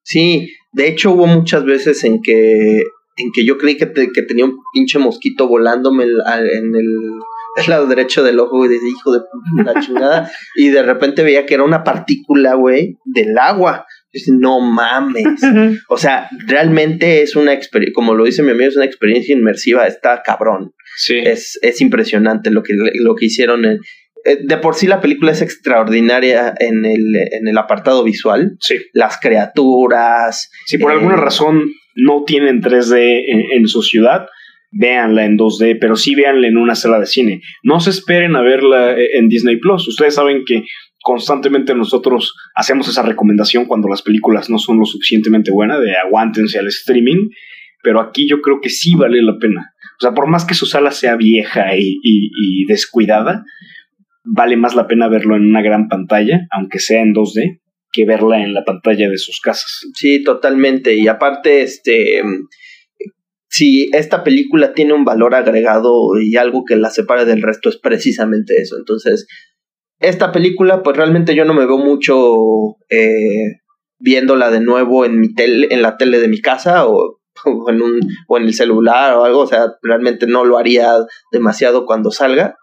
[0.01, 2.77] Sí, de hecho hubo muchas veces en que,
[3.17, 7.19] en que yo creí que, que tenía un pinche mosquito volándome en el,
[7.68, 9.22] lado derecho del ojo, y de hijo de
[9.63, 13.86] la chingada, y de repente veía que era una partícula, güey, del agua
[14.28, 15.42] no mames.
[15.89, 19.88] o sea, realmente es una experiencia, como lo dice mi amigo, es una experiencia inmersiva,
[19.88, 20.74] está cabrón.
[20.98, 21.18] Sí.
[21.18, 23.66] Es, es impresionante lo que, lo que hicieron.
[23.66, 23.80] En,
[24.26, 28.56] eh, de por sí la película es extraordinaria en el, en el apartado visual.
[28.60, 28.78] Sí.
[28.94, 30.50] Las criaturas.
[30.66, 31.63] Si por alguna eh, razón
[31.96, 33.24] no tienen 3D
[33.56, 34.26] en, su ciudad,
[34.74, 37.42] véanla en 2D, pero sí véanla en una sala de cine.
[37.64, 39.88] No se esperen a verla eh, en Disney Plus.
[39.88, 40.64] Ustedes saben que
[41.04, 46.60] constantemente nosotros hacemos esa recomendación cuando las películas no son lo suficientemente buenas, de aguántense
[46.60, 47.30] al streaming,
[47.84, 49.74] pero aquí yo creo que sí vale la pena.
[50.00, 53.44] O sea, por más que su sala sea vieja y, descuidada,
[54.24, 57.60] vale más la pena verlo en una gran pantalla, aunque sea en 2D,
[57.92, 59.86] que verla en la pantalla de sus casas.
[59.94, 60.96] Sí, totalmente.
[60.96, 62.22] Y aparte, este,
[63.54, 67.78] si esta película tiene un valor agregado y algo que la separa del resto es
[67.78, 68.78] precisamente eso.
[68.78, 69.28] Entonces,
[70.00, 73.60] esta película, pues realmente yo no me veo mucho eh,
[74.00, 77.84] viéndola de nuevo en mi tele, en la tele de mi casa o, o en
[77.84, 80.92] un o en el celular o algo, o sea, realmente no lo haría
[81.32, 82.58] demasiado cuando salga.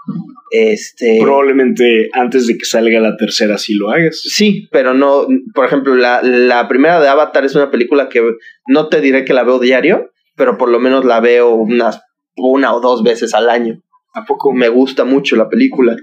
[0.50, 4.20] Este Probablemente antes de que salga la tercera sí lo hagas.
[4.24, 8.22] Sí, pero no, por ejemplo, la, la primera de Avatar es una película que
[8.66, 12.00] no te diré que la veo diario, pero por lo menos la veo unas
[12.34, 13.82] una o dos veces al año.
[14.14, 14.54] ¿A poco?
[14.54, 15.94] Me gusta mucho la película,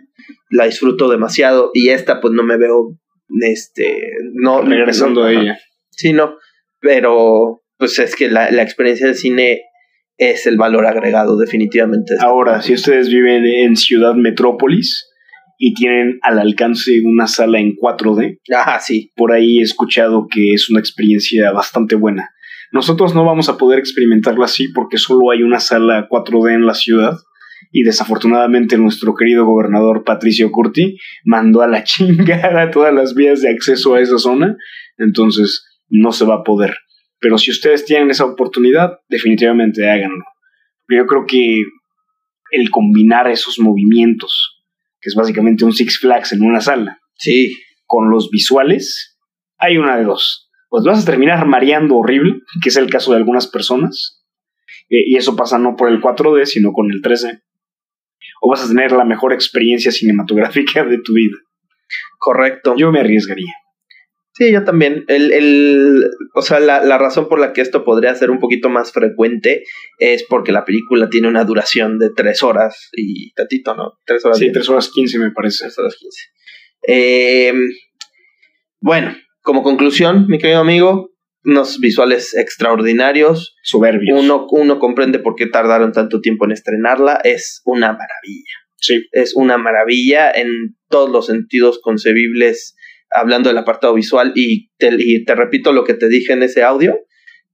[0.51, 2.99] la disfruto demasiado y esta pues no me veo
[3.41, 3.99] este
[4.35, 5.57] no Regresando no, a ella.
[5.89, 6.35] Sí, no,
[6.79, 9.63] pero pues es que la, la experiencia del cine
[10.17, 12.13] es el valor agregado definitivamente.
[12.19, 15.09] Ahora, si ustedes viven en Ciudad Metrópolis
[15.57, 19.11] y tienen al alcance una sala en 4D, Ajá, sí.
[19.15, 22.29] por ahí he escuchado que es una experiencia bastante buena.
[22.71, 26.73] Nosotros no vamos a poder experimentarla así porque solo hay una sala 4D en la
[26.73, 27.17] ciudad
[27.71, 33.49] y desafortunadamente nuestro querido gobernador Patricio Curti mandó a la chingada todas las vías de
[33.49, 34.57] acceso a esa zona,
[34.97, 36.75] entonces no se va a poder.
[37.19, 40.23] Pero si ustedes tienen esa oportunidad, definitivamente háganlo.
[40.89, 41.63] Yo creo que
[42.51, 44.63] el combinar esos movimientos,
[45.01, 49.17] que es básicamente un Six Flags en una sala, Sí, con los visuales,
[49.57, 50.46] hay una de dos.
[50.69, 54.25] Pues vas a terminar mareando horrible, que es el caso de algunas personas,
[54.89, 57.41] eh, y eso pasa no por el 4D, sino con el 3D.
[58.41, 61.37] O vas a tener la mejor experiencia cinematográfica de tu vida.
[62.19, 62.75] correcto.
[62.77, 63.53] Yo me arriesgaría.
[64.33, 65.03] Sí, yo también.
[65.07, 66.03] El, el,
[66.35, 69.63] o sea, la, la razón por la que esto podría ser un poquito más frecuente
[69.97, 73.93] es porque la película tiene una duración de tres horas y tantito, ¿no?
[74.05, 74.37] Tres horas.
[74.37, 74.53] Sí, diez.
[74.53, 75.63] 3 horas 15 me parece.
[75.65, 76.21] Tres horas quince.
[76.87, 77.53] Eh,
[78.79, 79.15] bueno,
[79.47, 81.11] como conclusión, mi querido amigo,
[81.45, 83.55] unos visuales extraordinarios.
[83.63, 84.19] Soberbios.
[84.21, 87.21] Uno, uno comprende por qué tardaron tanto tiempo en estrenarla.
[87.23, 88.55] Es una maravilla.
[88.75, 92.75] Sí, es una maravilla en todos los sentidos concebibles,
[93.09, 94.33] hablando del apartado visual.
[94.35, 96.99] Y te, y te repito lo que te dije en ese audio.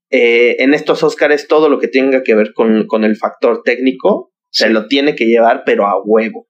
[0.09, 4.33] eh, en estos Oscars, todo lo que tenga que ver con, con el factor técnico
[4.49, 6.47] se lo tiene que llevar, pero a huevo.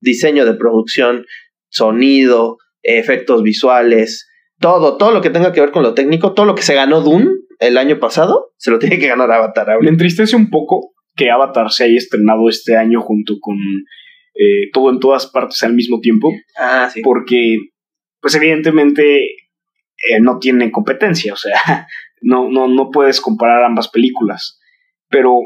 [0.00, 1.24] Diseño de producción,
[1.70, 4.28] sonido, efectos visuales,
[4.62, 7.02] todo, todo lo que tenga que ver con lo técnico, todo lo que se ganó
[7.02, 11.30] Dune el año pasado, se lo tiene que ganar Avatar me entristece un poco que
[11.30, 13.56] Avatar se haya estrenado este año junto con
[14.34, 16.32] eh, todo en todas partes al mismo tiempo.
[16.58, 17.02] Ah, sí.
[17.02, 17.58] porque
[18.20, 21.86] pues evidentemente eh, no tiene competencia, o sea,
[22.22, 24.58] no, no, no puedes comparar ambas películas,
[25.10, 25.38] pero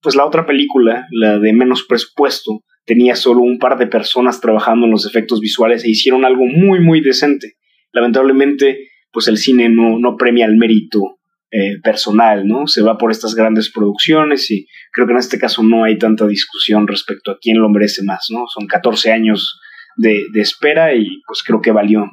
[0.00, 4.86] pues la otra película, la de menos presupuesto, tenía solo un par de personas trabajando
[4.86, 7.54] en los efectos visuales e hicieron algo muy, muy decente.
[7.92, 11.18] Lamentablemente, pues el cine no, no premia el mérito
[11.50, 12.66] eh, personal, ¿no?
[12.66, 16.26] Se va por estas grandes producciones y creo que en este caso no hay tanta
[16.26, 18.44] discusión respecto a quién lo merece más, ¿no?
[18.48, 19.58] Son 14 años
[19.96, 22.04] de, de espera y pues creo que valió.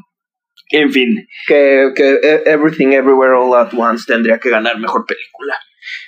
[0.72, 5.56] En fin, que, que E- Everything Everywhere All at Once tendría que ganar mejor película.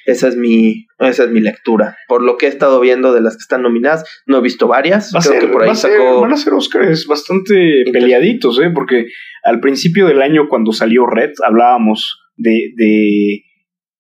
[0.06, 1.98] Esa es mi, esa es mi lectura.
[2.08, 5.12] Por lo que he estado viendo de las que están nominadas, no he visto varias.
[5.16, 6.22] va Creo ser, que por ahí va sacó.
[6.22, 8.70] van a ser Oscars bastante peleaditos, ¿eh?
[8.74, 9.06] Porque
[9.44, 13.42] al principio del año cuando salió Red hablábamos de, de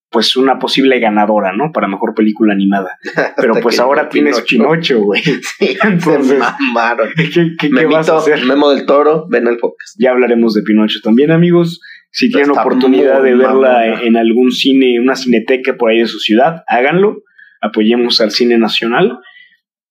[0.09, 1.71] pues una posible ganadora, ¿no?
[1.73, 2.97] Para mejor película animada.
[3.37, 5.21] Pero pues ahora tienes Pinocho, güey.
[5.59, 7.09] Sí, Entonces- se mamaron.
[7.15, 8.45] ¿Qué, qué- qué vas a hacer?
[8.45, 9.95] Memo del Toro, ven al podcast.
[9.99, 11.81] Ya hablaremos de Pinocho también, amigos.
[12.11, 14.01] Si tienen oportunidad de verla mamona.
[14.01, 17.17] en algún cine, una cineteca por ahí de su ciudad, háganlo.
[17.61, 19.19] Apoyemos al cine nacional.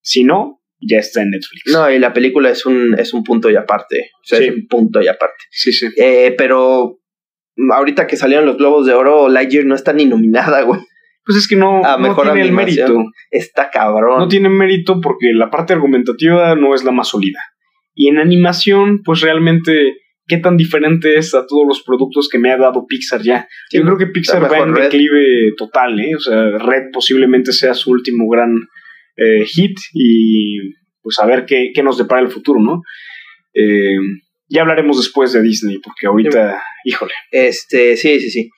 [0.00, 1.62] Si no, ya está en Netflix.
[1.72, 4.10] No, y la película es un, es un punto y aparte.
[4.22, 4.44] O sea, Sí.
[4.44, 5.44] es un punto y aparte.
[5.50, 5.88] Sí, sí.
[5.96, 6.98] Eh, pero
[7.74, 10.80] ahorita que salieron los Globos de Oro, Lightyear no está ni nominada, güey.
[11.24, 12.88] Pues es que no, Ah, no mejor tiene el animación.
[12.96, 13.10] mérito.
[13.30, 14.18] Está cabrón.
[14.20, 17.40] No tiene mérito porque la parte argumentativa no es la más sólida.
[17.94, 19.96] Y en animación, pues realmente,
[20.26, 23.48] ¿qué tan diferente es a todos los productos que me ha dado Pixar ya?
[23.68, 24.84] Sí, Yo creo que Pixar va en Red.
[24.84, 26.14] declive total, ¿eh?
[26.16, 28.54] O sea, Red posiblemente sea su último gran
[29.16, 32.82] eh, hit y pues a ver qué, qué nos depara el futuro, ¿no?
[33.54, 33.96] Eh,
[34.48, 37.12] ya hablaremos después de Disney, porque ahorita, híjole.
[37.30, 38.50] Este, sí, sí, sí.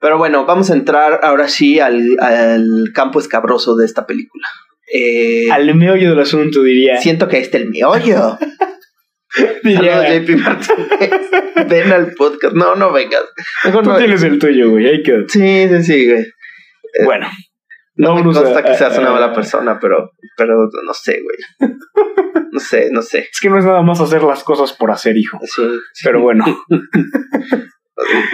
[0.00, 4.46] Pero bueno, vamos a entrar ahora sí al, al campo escabroso de esta película.
[4.92, 6.98] Eh, Al meollo del asunto diría...
[6.98, 8.36] Siento que este es el meollo.
[9.62, 11.30] Saludos, JP Martínez.
[11.68, 12.54] Ven al podcast.
[12.54, 13.24] No, no vengas.
[13.64, 13.96] Mejor tú no.
[13.98, 15.28] tienes el tuyo, güey, ahí quédate.
[15.28, 16.26] Sí, sí, sí, güey.
[17.04, 17.26] Bueno,
[17.96, 21.20] No me Vámonos consta a- que seas a- una mala persona, pero, pero no sé,
[21.22, 21.72] güey.
[22.50, 23.28] No sé, no sé.
[23.32, 25.38] Es que no es nada más hacer las cosas por hacer, hijo.
[25.42, 25.62] Sí,
[25.94, 26.02] sí.
[26.04, 26.44] Pero bueno,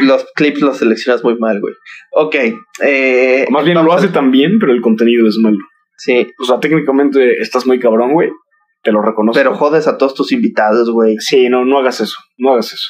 [0.01, 1.75] Los clips los seleccionas muy mal, güey.
[2.13, 2.37] Ok.
[2.83, 5.59] Eh, más bien lo vamos a- hace tan bien, pero el contenido es malo.
[5.97, 8.31] Sí, O sea, técnicamente estás muy cabrón, güey.
[8.83, 9.38] Te lo reconozco.
[9.38, 11.17] pero jodes a todos tus invitados, güey.
[11.19, 12.17] Sí, no, no hagas eso.
[12.37, 12.88] No hagas eso.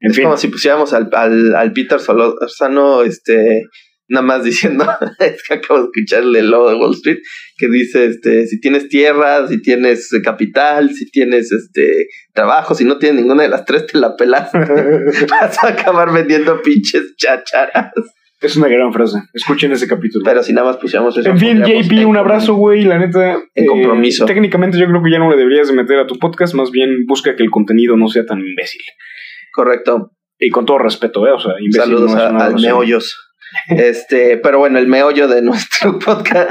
[0.00, 0.24] En es fin.
[0.24, 3.62] como si pusiéramos al, al, al Peter Solórzano, este,
[4.08, 4.84] nada más diciendo,
[5.18, 7.18] es que acabo de escuchar el logo de Wall Street,
[7.56, 12.84] que dice, este, si tienes tierra, si tienes eh, capital, si tienes, este, trabajo, si
[12.84, 14.50] no tienes ninguna de las tres, te la pelas.
[15.30, 17.92] Vas a acabar vendiendo pinches chacharas.
[18.40, 19.18] Es una gran frase.
[19.32, 20.22] Escuchen ese capítulo.
[20.24, 21.28] Pero si nada más pusiéramos eso.
[21.30, 22.82] En fin, JP, un abrazo, güey.
[22.84, 23.32] La neta.
[23.54, 24.26] En eh, compromiso.
[24.26, 26.54] técnicamente, yo creo que ya no le deberías de meter a tu podcast.
[26.54, 28.82] Más bien, busca que el contenido no sea tan imbécil.
[29.52, 30.10] Correcto.
[30.38, 31.30] Y con todo respeto, ¿eh?
[31.32, 31.80] O sea, imbécil.
[31.82, 33.16] Saludos no a- al meollos.
[33.68, 36.50] Este, pero bueno, el meollo de nuestro podcast.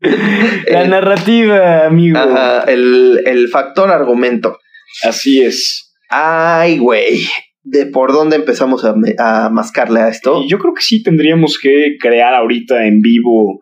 [0.00, 2.16] La El- narrativa, amigo.
[2.18, 4.58] Ajá, el, el factor argumento.
[5.02, 5.92] Así es.
[6.08, 7.26] Ay, güey.
[7.62, 10.42] ¿De por dónde empezamos a, a mascarle a esto?
[10.42, 13.60] Y yo creo que sí tendríamos que crear ahorita en vivo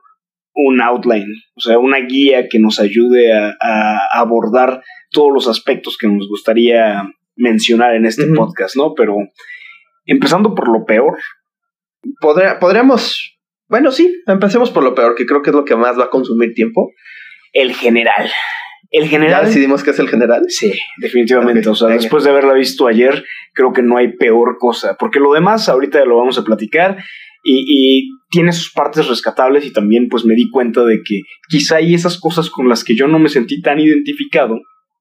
[0.54, 5.96] un outline, o sea, una guía que nos ayude a, a abordar todos los aspectos
[5.96, 7.04] que nos gustaría
[7.36, 8.94] mencionar en este podcast, ¿no?
[8.94, 9.16] Pero
[10.06, 11.18] empezando por lo peor,
[12.20, 13.36] Podría- podríamos.
[13.68, 16.10] Bueno, sí, empecemos por lo peor, que creo que es lo que más va a
[16.10, 16.90] consumir tiempo.
[17.52, 18.30] el general.
[18.90, 19.46] El ¿Ya general.
[19.46, 20.44] decidimos que es el general?
[20.48, 21.68] Sí, definitivamente.
[21.68, 22.00] O sea, venga.
[22.00, 24.96] después de haberla visto ayer, creo que no hay peor cosa.
[24.98, 26.96] Porque lo demás, ahorita lo vamos a platicar.
[27.44, 29.66] Y, y tiene sus partes rescatables.
[29.66, 32.96] Y también, pues me di cuenta de que quizá hay esas cosas con las que
[32.96, 34.60] yo no me sentí tan identificado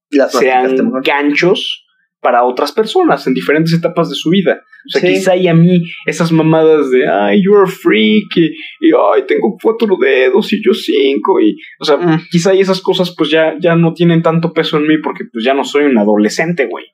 [0.09, 1.86] Las sean ganchos
[2.21, 4.61] para otras personas en diferentes etapas de su vida.
[4.85, 5.07] O sea, Sí.
[5.07, 8.45] quizá hay a mí esas mamadas de, ay, you're a freak, y,
[8.79, 12.21] y, ay, tengo cuatro dedos y yo cinco, y, o sea, Mm.
[12.31, 15.43] quizá hay esas cosas pues ya, ya no tienen tanto peso en mí porque pues
[15.45, 16.85] ya no soy un adolescente, güey.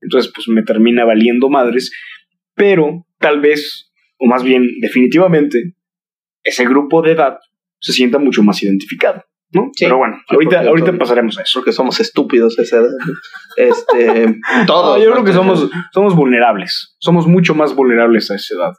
[0.00, 1.92] Entonces, pues me termina valiendo madres,
[2.54, 5.74] pero tal vez, o más bien definitivamente,
[6.42, 7.36] ese grupo de edad
[7.80, 9.70] se sienta mucho más identificado, ¿no?
[9.74, 9.84] Sí.
[9.84, 11.60] Pero bueno, ahorita, ahorita pasaremos a eso.
[11.60, 12.90] Porque somos estúpidos a esa edad.
[13.56, 14.40] Este.
[14.66, 14.98] todos.
[14.98, 16.96] No, yo creo que somos, somos vulnerables.
[16.98, 18.72] Somos mucho más vulnerables a esa edad.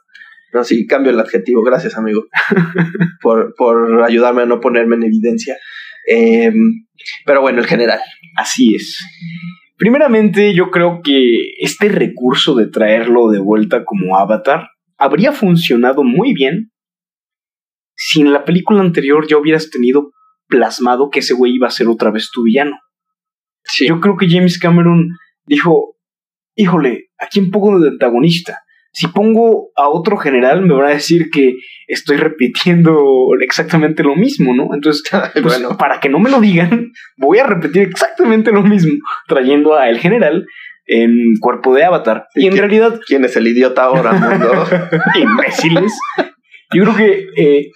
[0.52, 1.62] No, sí, cambio el adjetivo.
[1.62, 2.26] Gracias, amigo.
[3.22, 5.56] por, por ayudarme a no ponerme en evidencia.
[6.08, 6.52] Eh,
[7.24, 8.00] pero bueno, el general.
[8.36, 8.98] Así es.
[9.76, 16.34] Primeramente, yo creo que este recurso de traerlo de vuelta como avatar habría funcionado muy
[16.34, 16.70] bien
[17.96, 20.12] si en la película anterior ya hubieras tenido
[20.52, 22.76] plasmado que ese güey iba a ser otra vez tu villano.
[23.64, 23.86] Sí.
[23.88, 25.08] Yo creo que James Cameron
[25.46, 25.96] dijo,
[26.54, 28.58] híjole, ¿a quién pongo de antagonista?
[28.94, 31.54] Si pongo a otro general me van a decir que
[31.88, 33.02] estoy repitiendo
[33.40, 34.74] exactamente lo mismo, ¿no?
[34.74, 38.92] Entonces, pues, bueno, para que no me lo digan, voy a repetir exactamente lo mismo,
[39.26, 40.44] trayendo a el general
[40.84, 41.10] en
[41.40, 42.26] cuerpo de avatar.
[42.34, 44.66] Y en ¿Quién- realidad, ¿quién es el idiota ahora, mundo?
[45.18, 45.92] imbéciles.
[46.74, 47.70] Yo creo que eh,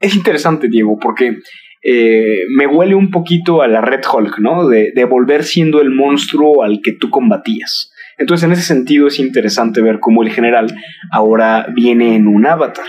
[0.00, 1.36] es interesante, Diego, porque
[1.82, 4.68] eh, me huele un poquito a la Red Hulk, ¿no?
[4.68, 7.92] De, de volver siendo el monstruo al que tú combatías.
[8.18, 10.66] Entonces, en ese sentido, es interesante ver cómo el general
[11.10, 12.86] ahora viene en un avatar.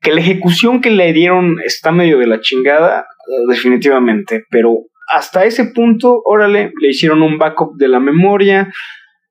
[0.00, 5.44] Que la ejecución que le dieron está medio de la chingada, eh, definitivamente, pero hasta
[5.44, 8.72] ese punto, órale, le hicieron un backup de la memoria,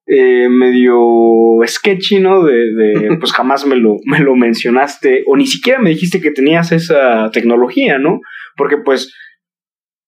[0.10, 0.98] eh, medio
[1.66, 2.44] sketchy, ¿no?
[2.44, 6.32] De, de, pues jamás me lo, me lo mencionaste, o ni siquiera me dijiste que
[6.32, 8.22] tenías esa tecnología, ¿no?
[8.56, 9.14] Porque pues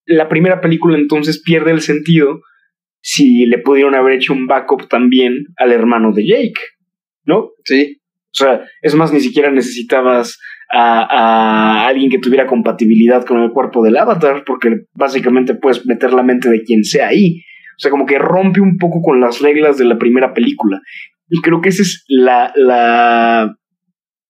[0.05, 2.41] la primera película entonces pierde el sentido
[3.01, 6.61] si le pudieron haber hecho un backup también al hermano de Jake,
[7.25, 7.51] ¿no?
[7.65, 8.01] Sí.
[8.31, 10.39] O sea, es más, ni siquiera necesitabas
[10.71, 16.13] a, a alguien que tuviera compatibilidad con el cuerpo del avatar, porque básicamente puedes meter
[16.13, 17.41] la mente de quien sea ahí.
[17.79, 20.81] O sea, como que rompe un poco con las reglas de la primera película.
[21.29, 23.55] Y creo que esa es la, la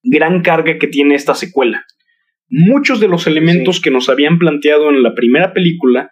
[0.03, 1.83] gran carga que tiene esta secuela.
[2.47, 6.11] Muchos de los elementos que nos habían planteado en la primera película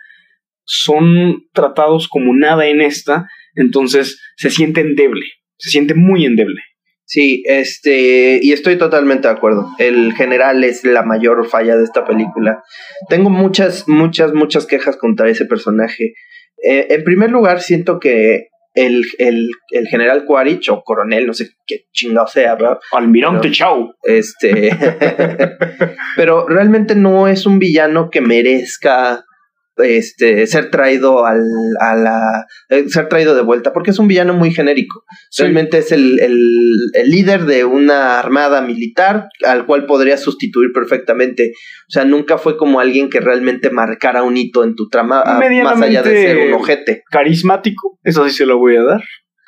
[0.64, 5.26] son tratados como nada en esta, entonces se siente endeble,
[5.58, 6.62] se siente muy endeble.
[7.06, 9.70] Sí, este, y estoy totalmente de acuerdo.
[9.78, 12.64] El general es la mayor falla de esta película.
[13.10, 16.16] Tengo muchas, muchas, muchas quejas contra ese personaje.
[16.64, 21.50] Eh, en primer lugar, siento que el, el, el general Quaritch, o coronel, no sé
[21.66, 22.78] qué chingado sea, ¿verdad?
[22.92, 23.96] Almirante Chao.
[24.04, 24.70] Este.
[26.16, 29.24] pero realmente no es un villano que merezca
[29.80, 31.42] este, ser traído al,
[31.80, 35.04] a la, eh, ser traído de vuelta, porque es un villano muy genérico.
[35.30, 35.44] Sí.
[35.44, 36.38] Realmente es el, el,
[36.94, 41.52] el líder de una armada militar al cual podría sustituir perfectamente.
[41.88, 45.40] O sea, nunca fue como alguien que realmente marcara un hito en tu trama, a-
[45.64, 47.04] más allá de ser un ojete.
[47.10, 49.02] Carismático, eso sí se lo voy a dar.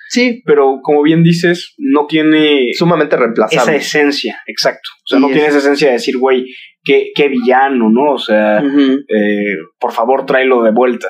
[0.09, 3.75] Sí, Pero como bien dices, no tiene sumamente esa reemplazable.
[3.77, 4.89] esencia, exacto.
[5.03, 6.45] O sea, Y no es- tiene esa esencia de decir, güey,
[6.83, 8.13] qué, qué villano, ¿no?
[8.13, 11.09] O sea, eh, por favor, tráelo de vuelta.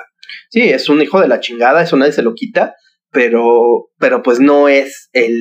[0.50, 2.74] Sí, es un hijo de la chingada, eso nadie se lo quita,
[3.12, 5.40] pero, pero pues no es el,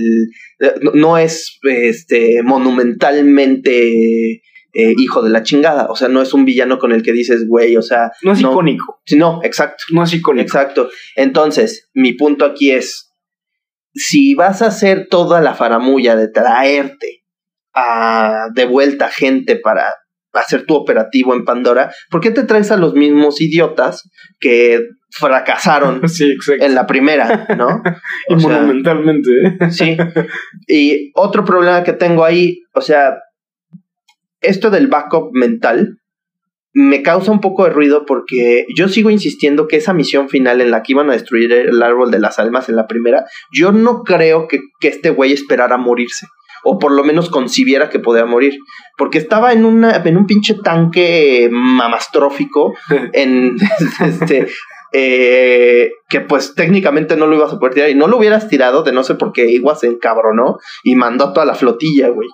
[0.80, 4.42] no- no es este monumentalmente
[4.74, 7.46] eh, hijo de la chingada, o sea, no es un villano con el que dices,
[7.48, 8.52] güey, o sea, No es No.
[8.52, 10.42] icónico, no, exacto, no es icónico.
[10.44, 10.90] exacto.
[11.16, 13.07] Entonces, mi punto aquí es,
[13.98, 17.24] si vas a hacer toda la faramulla de traerte
[17.74, 19.92] a, de vuelta gente para
[20.32, 24.08] hacer tu operativo en Pandora, ¿por qué te traes a los mismos idiotas
[24.40, 24.80] que
[25.10, 27.82] fracasaron Sí, en la primera, ¿no?
[28.28, 29.30] y O monumentalmente.
[29.70, 29.96] sí.
[30.66, 33.16] Y otro problema que tengo ahí, o sea,
[34.40, 35.97] esto del backup mental
[36.80, 40.70] me causa un poco de ruido porque yo sigo insistiendo que esa misión final en
[40.70, 44.04] la que iban a destruir el árbol de las almas en la primera, yo no
[44.04, 46.28] creo que, que este güey esperara morirse.
[46.62, 48.58] O por lo menos concibiera que podía morir.
[48.96, 52.74] Porque estaba en, una, en un pinche tanque mamastrófico
[53.12, 53.56] en
[54.00, 54.46] este
[54.92, 58.82] eh, que pues técnicamente no lo ibas a poder tirar y no lo hubieras tirado
[58.82, 62.28] de no sé por qué Igua se encabronó y mandó a toda la flotilla, güey.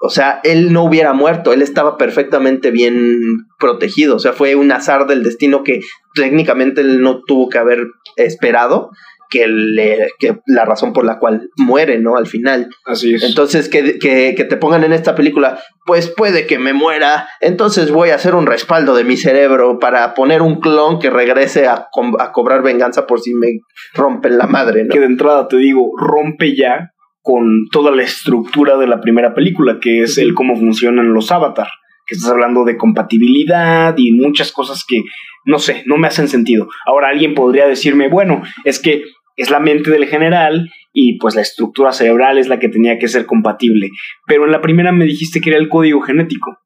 [0.00, 4.72] O sea, él no hubiera muerto, él estaba perfectamente bien protegido, o sea, fue un
[4.72, 5.80] azar del destino que
[6.14, 8.90] técnicamente él no tuvo que haber esperado
[9.30, 12.16] que, le, que la razón por la cual muere, ¿no?
[12.16, 12.68] Al final.
[12.84, 13.22] Así es.
[13.22, 17.90] Entonces, que, que, que te pongan en esta película, pues puede que me muera, entonces
[17.90, 21.86] voy a hacer un respaldo de mi cerebro para poner un clon que regrese a,
[21.92, 23.60] co- a cobrar venganza por si me
[23.94, 24.92] rompen la madre, ¿no?
[24.92, 26.90] que de entrada te digo, rompe ya
[27.22, 31.68] con toda la estructura de la primera película, que es el cómo funcionan los avatar.
[32.06, 35.02] Que estás hablando de compatibilidad y muchas cosas que,
[35.44, 36.66] no sé, no me hacen sentido.
[36.86, 39.04] Ahora alguien podría decirme, bueno, es que
[39.40, 43.08] es la mente del general y pues la estructura cerebral es la que tenía que
[43.08, 43.88] ser compatible.
[44.26, 46.58] Pero en la primera me dijiste que era el código genético.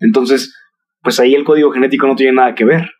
[0.00, 0.56] Entonces,
[1.02, 2.90] pues ahí el código genético no tiene nada que ver.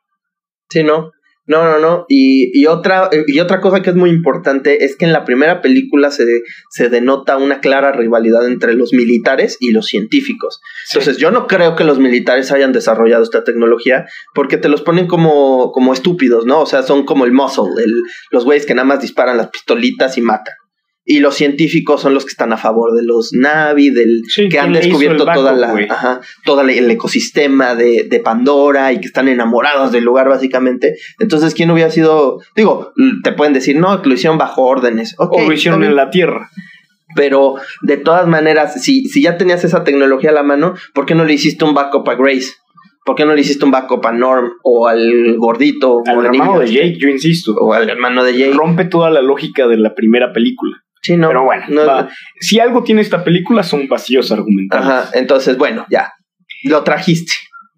[0.68, 1.12] Sí, no.
[1.46, 2.06] No, no, no.
[2.08, 5.60] Y, y, otra, y otra cosa que es muy importante es que en la primera
[5.60, 6.24] película se,
[6.70, 10.60] se denota una clara rivalidad entre los militares y los científicos.
[10.90, 15.06] Entonces, yo no creo que los militares hayan desarrollado esta tecnología porque te los ponen
[15.06, 16.60] como, como estúpidos, ¿no?
[16.60, 17.92] O sea, son como el muscle, el,
[18.30, 20.54] los güeyes que nada más disparan las pistolitas y matan.
[21.06, 24.58] Y los científicos son los que están a favor de los Navi, del Sí, que
[24.58, 29.00] han ¿quién le hizo descubierto toda la, ajá, todo el, ecosistema de, de Pandora y
[29.00, 30.96] que están enamorados del lugar básicamente.
[31.18, 32.40] Entonces, ¿quién hubiera sido?
[32.56, 32.92] Digo,
[33.22, 35.14] te pueden decir, no, que lo hicieron bajo órdenes.
[35.18, 36.48] Ok, o lo hicieron en la Tierra.
[37.14, 41.14] Pero de todas maneras, si, si ya tenías esa tecnología a la mano, ¿por qué
[41.14, 42.52] no le hiciste un backup a Grace?
[43.04, 45.96] ¿Por qué no le hiciste un backup a Norm o al gordito?
[45.96, 46.72] o Al al hermano niño de?
[46.72, 47.52] Jake, yo insisto.
[47.52, 48.54] O al hermano de Jake.
[48.54, 50.83] rompe toda la lógica de la primera película.
[51.04, 51.28] Sí, no.
[51.28, 52.08] Pero bueno, no-
[52.40, 54.86] si algo tiene esta película son vacíos argumentales.
[54.86, 56.12] Ajá, entonces, bueno, ya.
[56.64, 57.32] Lo trajiste.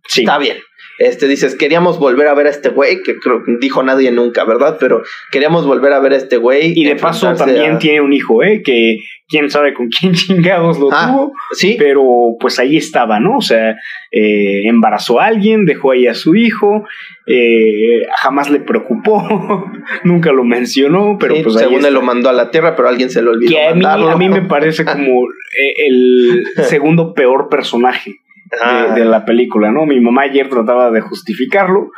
[0.07, 0.21] Sí.
[0.21, 0.59] Está bien.
[0.99, 4.45] Este dices, queríamos volver a ver a este güey, que creo que dijo nadie nunca,
[4.45, 4.79] ¿verdad?
[4.81, 6.73] Pero queríamos volver a ver a este güey.
[6.75, 8.63] Y de paso también a- tiene un hijo, ¿eh?
[8.65, 8.97] Que
[9.29, 11.33] quién sabe con quién chingados lo Ah, tuvo.
[11.53, 12.03] Sí, Pero
[12.41, 13.39] pues ahí estaba, ¿no?
[13.39, 13.73] O sea,
[14.11, 16.85] eh, embarazó a alguien, dejó ahí a su hijo,
[17.27, 19.71] eh, jamás le preocupó,
[20.05, 23.11] nunca lo mencionó, pero sí, pues según él lo mandó a la tierra, pero alguien
[23.11, 24.11] se le olvidó que a mí, mandarlo.
[24.11, 28.17] a mí me parece como eh, el segundo peor personaje
[28.63, 29.87] Ah, de, de la película, ¿no?
[29.87, 31.91] Mi mamá ayer trataba de justificarlo,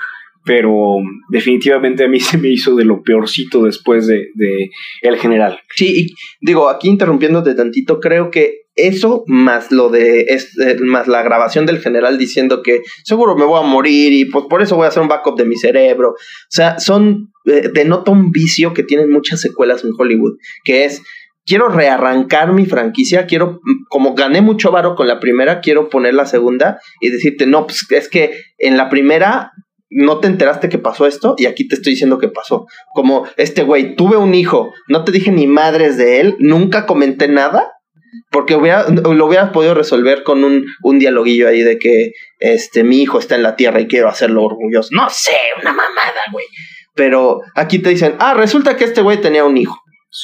[0.44, 0.96] pero
[1.28, 4.70] definitivamente a mí se me hizo de lo peorcito después de, de
[5.02, 5.60] El General.
[5.74, 11.22] Sí, y digo, aquí interrumpiéndote tantito, creo que eso más lo de eh, más la
[11.22, 14.84] grabación del general diciendo que seguro me voy a morir y pues por eso voy
[14.84, 16.10] a hacer un backup de mi cerebro.
[16.10, 16.14] O
[16.48, 21.02] sea, son eh, denota un vicio que tienen muchas secuelas en Hollywood, que es
[21.44, 26.26] quiero rearrancar mi franquicia, quiero como gané mucho varo con la primera, quiero poner la
[26.26, 29.52] segunda y decirte, "No, pues es que en la primera
[29.90, 33.64] no te enteraste que pasó esto y aquí te estoy diciendo que pasó." Como este
[33.64, 37.72] güey, tuve un hijo, no te dije ni madres de él, nunca comenté nada,
[38.30, 43.02] porque hubiera, lo hubieras podido resolver con un, un dialoguillo ahí de que este, mi
[43.02, 44.90] hijo está en la tierra y quiero hacerlo orgulloso.
[44.92, 46.46] No sé, una mamada, güey.
[46.94, 49.78] Pero aquí te dicen, ah, resulta que este güey tenía un hijo.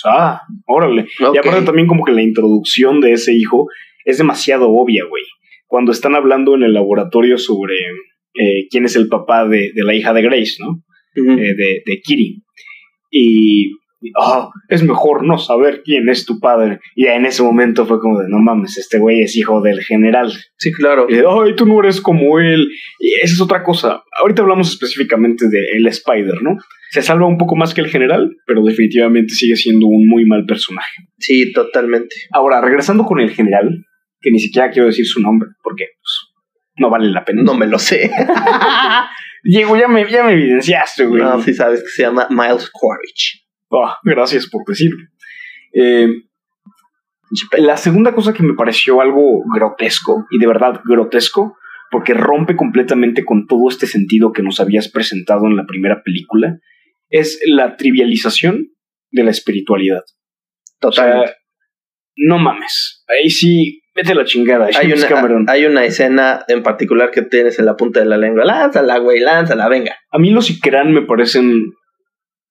[0.04, 1.06] Ah, órale.
[1.24, 1.34] Ok.
[1.34, 3.66] Y aparte también como que la introducción de ese hijo
[4.04, 5.22] es demasiado obvia, güey.
[5.66, 7.74] Cuando están hablando en el laboratorio sobre
[8.34, 10.82] eh, quién es el papá de, de, la hija de Grace, ¿no?
[11.16, 12.42] Eh, de, de Kiri.
[13.10, 13.70] Y
[14.16, 16.80] oh, es mejor no saber quién es tu padre.
[16.94, 20.32] Y en ese momento fue como de, no mames, este güey es hijo del general.
[20.56, 21.06] Sí, claro.
[21.08, 22.68] Y de, ay, tú no eres como él.
[22.98, 24.02] Y esa es otra cosa.
[24.20, 26.56] Ahorita hablamos específicamente de el Spider, ¿no?
[26.90, 30.44] Se salva un poco más que el general, pero definitivamente sigue siendo un muy mal
[30.46, 31.08] personaje.
[31.18, 32.14] Sí, totalmente.
[32.32, 33.84] Ahora, regresando con el general,
[34.20, 36.34] que ni siquiera quiero decir su nombre, porque pues,
[36.76, 37.42] no vale la pena.
[37.42, 38.10] No me lo sé.
[39.44, 41.22] Diego, ya me, ya me evidenciaste, güey.
[41.22, 43.43] No, sí sabes que se llama Miles Quaritch.
[43.76, 45.04] Oh, gracias por decirlo.
[45.72, 46.06] Eh,
[47.58, 51.56] la segunda cosa que me pareció algo grotesco, y de verdad grotesco,
[51.90, 56.58] porque rompe completamente con todo este sentido que nos habías presentado en la primera película,
[57.10, 58.68] es la trivialización
[59.10, 60.04] de la espiritualidad.
[60.80, 61.34] Total.
[62.16, 63.04] no mames.
[63.08, 64.68] Ahí sí, vete a la chingada.
[64.78, 68.44] Hay una, hay una escena en particular que tienes en la punta de la lengua.
[68.44, 69.96] Lánzala, güey, lánzala, venga.
[70.10, 71.72] A mí los Ikran me parecen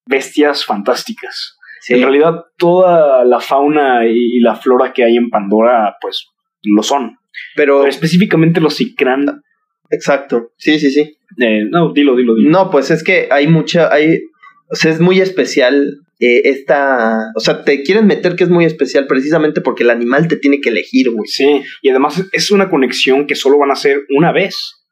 [0.05, 1.57] bestias fantásticas.
[1.89, 6.29] En realidad, toda la fauna y la flora que hay en Pandora, pues
[6.63, 7.17] lo son.
[7.55, 9.41] Pero, específicamente los Ikran.
[9.89, 10.51] Exacto.
[10.57, 11.17] Sí, sí, sí.
[11.39, 12.49] Eh, no, dilo, dilo, dilo.
[12.49, 13.93] No, pues es que hay mucha.
[13.93, 14.21] Hay,
[14.69, 17.17] o sea, es muy especial eh, esta.
[17.35, 20.61] O sea, te quieren meter que es muy especial precisamente porque el animal te tiene
[20.61, 21.27] que elegir, güey.
[21.27, 24.82] Sí, y además es una conexión que solo van a hacer una vez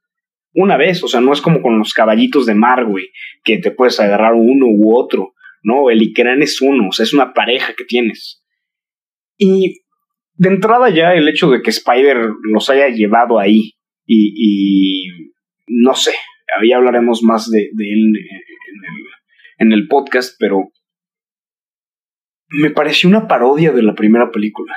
[0.54, 3.12] una vez, o sea, no es como con los caballitos de mar, güey,
[3.44, 5.34] que te puedes agarrar uno u otro,
[5.64, 5.90] ¿no?
[5.90, 8.44] El Ikran es uno, o sea, es una pareja que tienes.
[9.38, 9.82] Y
[10.34, 13.74] de entrada ya el hecho de que Spider los haya llevado ahí
[14.06, 15.08] y, y
[15.68, 16.14] no sé,
[16.60, 19.06] ahí hablaremos más de, de él en el,
[19.60, 20.72] en el podcast, pero
[22.52, 24.76] me pareció una parodia de la primera película.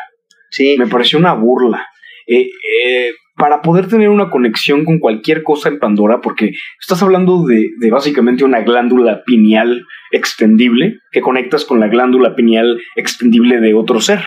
[0.50, 0.76] Sí.
[0.78, 1.88] Me pareció una burla.
[2.26, 2.48] Eh,
[2.84, 7.70] eh, para poder tener una conexión con cualquier cosa en Pandora, porque estás hablando de,
[7.80, 14.00] de, básicamente una glándula pineal extendible que conectas con la glándula pineal extendible de otro
[14.00, 14.20] ser.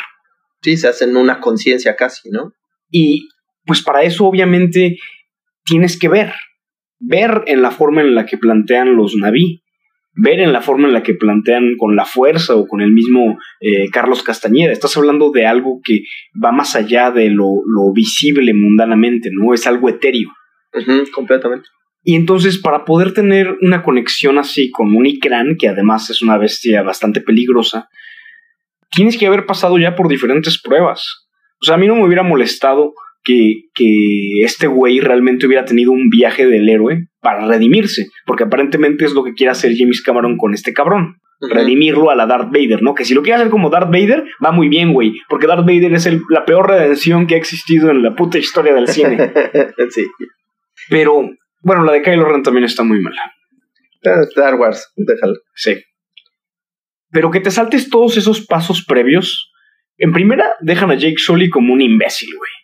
[0.62, 2.51] Sí, se hacen una conciencia casi, ¿no?
[2.89, 3.30] Y
[3.66, 4.97] pues para eso obviamente
[5.64, 6.34] tienes que ver,
[6.99, 9.62] ver en la forma en la que plantean los Naví,
[10.18, 13.38] ver en la forma en la que plantean con la fuerza o con el mismo
[13.61, 14.72] eh, Carlos Castañeda.
[14.72, 16.01] Estás hablando de algo que
[16.43, 17.61] va más allá de lo,
[17.93, 19.53] visible mundanamente, ¿no?
[19.53, 20.30] Es algo etéreo.
[21.13, 21.68] completamente.
[22.03, 26.38] Y entonces, para poder tener una conexión así con un Ikran, que además es una
[26.38, 27.89] bestia bastante peligrosa,
[28.91, 31.28] tienes que haber pasado ya por diferentes pruebas.
[31.61, 32.93] O sea, a mí no me hubiera molestado
[33.28, 39.04] que, que este güey realmente hubiera tenido un viaje del héroe para redimirse, porque aparentemente
[39.04, 41.18] es lo que quiere hacer James Cameron con este cabrón.
[41.42, 42.96] Redimirlo a la Darth Vader, ¿no?
[42.96, 45.14] Que si lo quiere hacer como Darth Vader, va muy bien, güey.
[45.28, 48.74] Porque Darth Vader es el, la peor redención que ha existido en la puta historia
[48.74, 49.32] del cine.
[49.90, 50.04] sí.
[50.90, 51.30] Pero,
[51.62, 53.22] bueno, la de Kylo Ren también está muy mala.
[54.30, 55.36] Star Wars, déjalo.
[55.54, 55.76] Sí.
[57.12, 59.52] Pero que te saltes todos esos pasos previos.
[59.98, 62.57] En primera, dejan a Jake Sully como un imbécil, güey.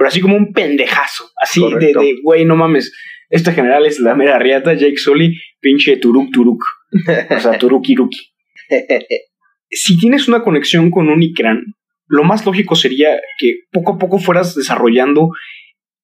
[0.00, 1.28] Pero así como un pendejazo.
[1.36, 2.90] Así de, de, güey, no mames
[3.28, 6.64] este general es la mera riata, Jake Sully, pinche Turuk Turuk.
[7.30, 8.32] O sea, Turukiruki.
[9.70, 11.62] si tienes una conexión con un Ikran,
[12.06, 15.32] lo más lógico sería que poco a poco fueras desarrollando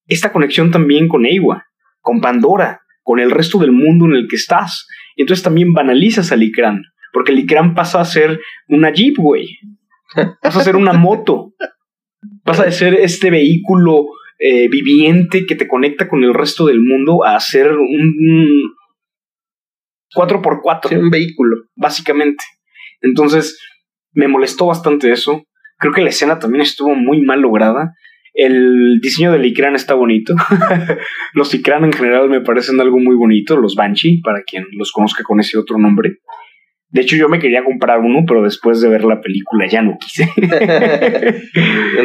[0.07, 1.65] esta conexión también con Ewa,
[2.03, 4.87] con Pandora, con el resto del mundo en el que estás.
[5.17, 6.83] Y entonces también banalizas al Ikran,
[7.15, 9.59] porque el Ikran pasa a ser una Jeep, güey.
[10.43, 11.55] Pasa a ser una moto.
[12.45, 14.07] Pasa a ser este vehículo
[14.39, 18.75] eh, viviente que te conecta con el resto del mundo a hacer un
[20.15, 20.99] 4x4.
[20.99, 21.57] un vehículo.
[21.75, 22.45] Básicamente.
[23.01, 23.59] Entonces,
[24.13, 25.45] me molestó bastante eso.
[25.79, 27.93] Creo que la escena también estuvo muy mal lograda.
[28.33, 30.35] El diseño del Ikran está bonito.
[31.35, 33.57] los Ikran en general me parecen algo muy bonito.
[33.57, 36.19] Los Banshee, para quien los conozca con ese otro nombre.
[36.97, 39.99] De hecho, yo me quería comprar uno, pero después de ver la película ya no
[40.01, 40.31] quise.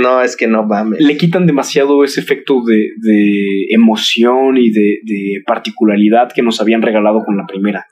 [0.01, 0.99] no, es que no mames.
[0.99, 6.81] Le quitan demasiado ese efecto de, de emoción y de, de, particularidad que nos habían
[6.81, 7.85] regalado con la primera.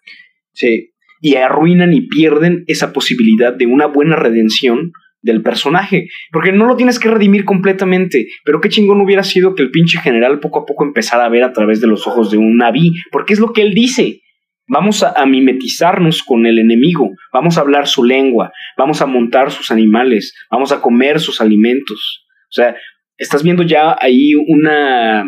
[0.52, 0.92] Sí.
[1.22, 4.92] Y arruinan y pierden esa posibilidad de una buena redención
[5.22, 6.10] del personaje.
[6.34, 8.28] Porque no lo tienes que redimir completamente.
[8.44, 11.44] Pero qué chingón hubiera sido que el pinche general poco a poco empezara a ver
[11.44, 12.92] a través de los ojos de un Naví.
[13.10, 14.20] Porque es lo que él dice.
[14.70, 19.72] Vamos a, mimetizarnos con el enemigo, vamos a hablar su lengua, vamos a montar sus
[19.72, 22.24] animales, vamos a comer sus alimentos.
[22.50, 22.76] O sea,
[23.18, 25.28] estás viendo ya ahí una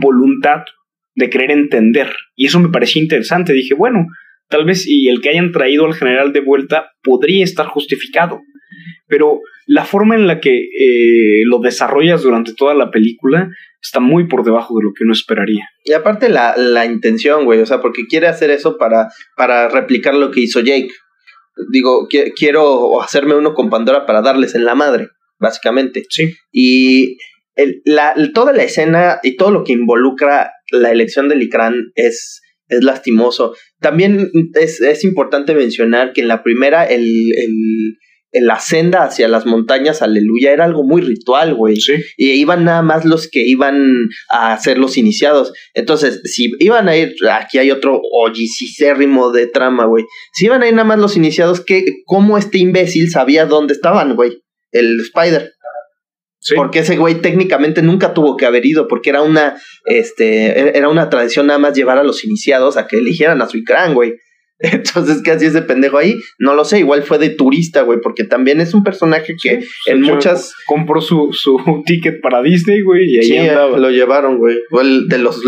[0.00, 0.64] voluntad
[1.14, 2.10] de querer entender.
[2.34, 3.52] Y eso me parecía interesante.
[3.52, 4.06] Dije, bueno,
[4.48, 8.40] tal vez y el que hayan traído al general de vuelta podría estar justificado.
[9.08, 13.48] Pero la forma en la que eh, lo desarrollas durante toda la película
[13.80, 15.68] está muy por debajo de lo que uno esperaría.
[15.84, 20.14] Y aparte la, la intención, güey, o sea, porque quiere hacer eso para, para replicar
[20.14, 20.90] lo que hizo Jake.
[21.72, 26.04] Digo, quiero hacerme uno con Pandora para darles en la madre, básicamente.
[26.10, 26.34] Sí.
[26.52, 27.16] Y
[27.54, 32.42] el, la, toda la escena y todo lo que involucra la elección de Licran es,
[32.68, 33.54] es lastimoso.
[33.80, 37.96] También es, es importante mencionar que en la primera el, el
[38.40, 41.76] la senda hacia las montañas, aleluya, era algo muy ritual, güey.
[41.76, 41.94] Sí.
[42.16, 45.52] Y iban nada más los que iban a ser los iniciados.
[45.74, 50.04] Entonces, si iban a ir, aquí hay otro ollicicérrimo de trama, güey.
[50.32, 54.16] Si iban a ir nada más los iniciados, ¿qué, ¿cómo este imbécil sabía dónde estaban,
[54.16, 54.42] güey?
[54.72, 55.52] El Spider.
[56.40, 56.54] Sí.
[56.54, 61.10] Porque ese güey técnicamente nunca tuvo que haber ido, porque era una, este, era una
[61.10, 64.14] tradición nada más llevar a los iniciados a que eligieran a su Ikran, güey.
[64.72, 66.14] Entonces, ¿qué hacía ese pendejo ahí?
[66.38, 69.68] No lo sé, igual fue de turista, güey, porque también es un personaje que Sí,
[69.86, 70.54] en muchas...
[70.66, 73.76] Compró su, su ticket para Disney, güey, y ahí Sí, andaba.
[73.78, 74.56] lo llevaron, güey.
[74.70, 75.42] Fue el de los,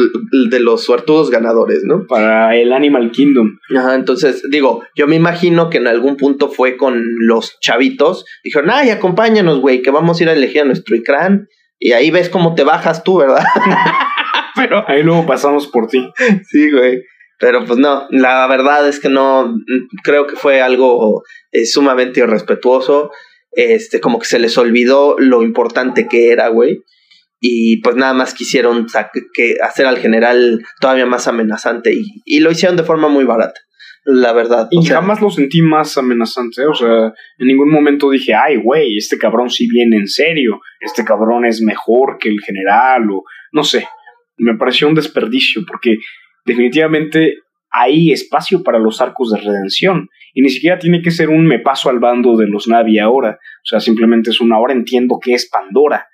[0.51, 2.07] de los suertudos ganadores, ¿no?
[2.07, 3.59] Para el Animal Kingdom.
[3.77, 8.27] Ajá, entonces, digo, yo me imagino que en algún punto fue con los chavitos.
[8.45, 11.49] Dijeron, ay, acompáñanos, güey, que vamos a ir a elegir a nuestro Ikran.
[11.81, 13.43] Y ahí ves cómo te bajas tú, ¿verdad?
[14.57, 16.05] Pero Ahí luego pasamos por ti.
[16.49, 17.01] Sí, güey.
[17.39, 19.55] Pero pues no, la verdad es que no,
[20.03, 21.23] creo que fue algo
[21.53, 23.11] eh, sumamente irrespetuoso.
[23.53, 26.83] Este, como que se les olvidó lo importante que era, güey.
[27.41, 28.87] Y pues nada más quisieron
[29.33, 33.61] que hacer al general todavía más amenazante y, y lo hicieron de forma muy barata,
[34.05, 34.67] la verdad.
[34.73, 36.67] Y O sea, jamás lo sentí más amenazante.
[36.67, 40.61] O sea, en ningún momento dije, ay, güey, este cabrón sí viene en serio.
[40.81, 43.09] Este cabrón es mejor que el general.
[43.09, 43.23] O
[43.53, 43.87] no sé.
[44.37, 45.99] Me pareció un desperdicio porque
[46.49, 47.35] definitivamente
[47.71, 50.09] hay espacio para los arcos de redención.
[50.35, 53.33] Y ni siquiera tiene que ser un me paso al bando de los Navi ahora.
[53.33, 56.07] O sea, simplemente es un ahora entiendo que es Pandora.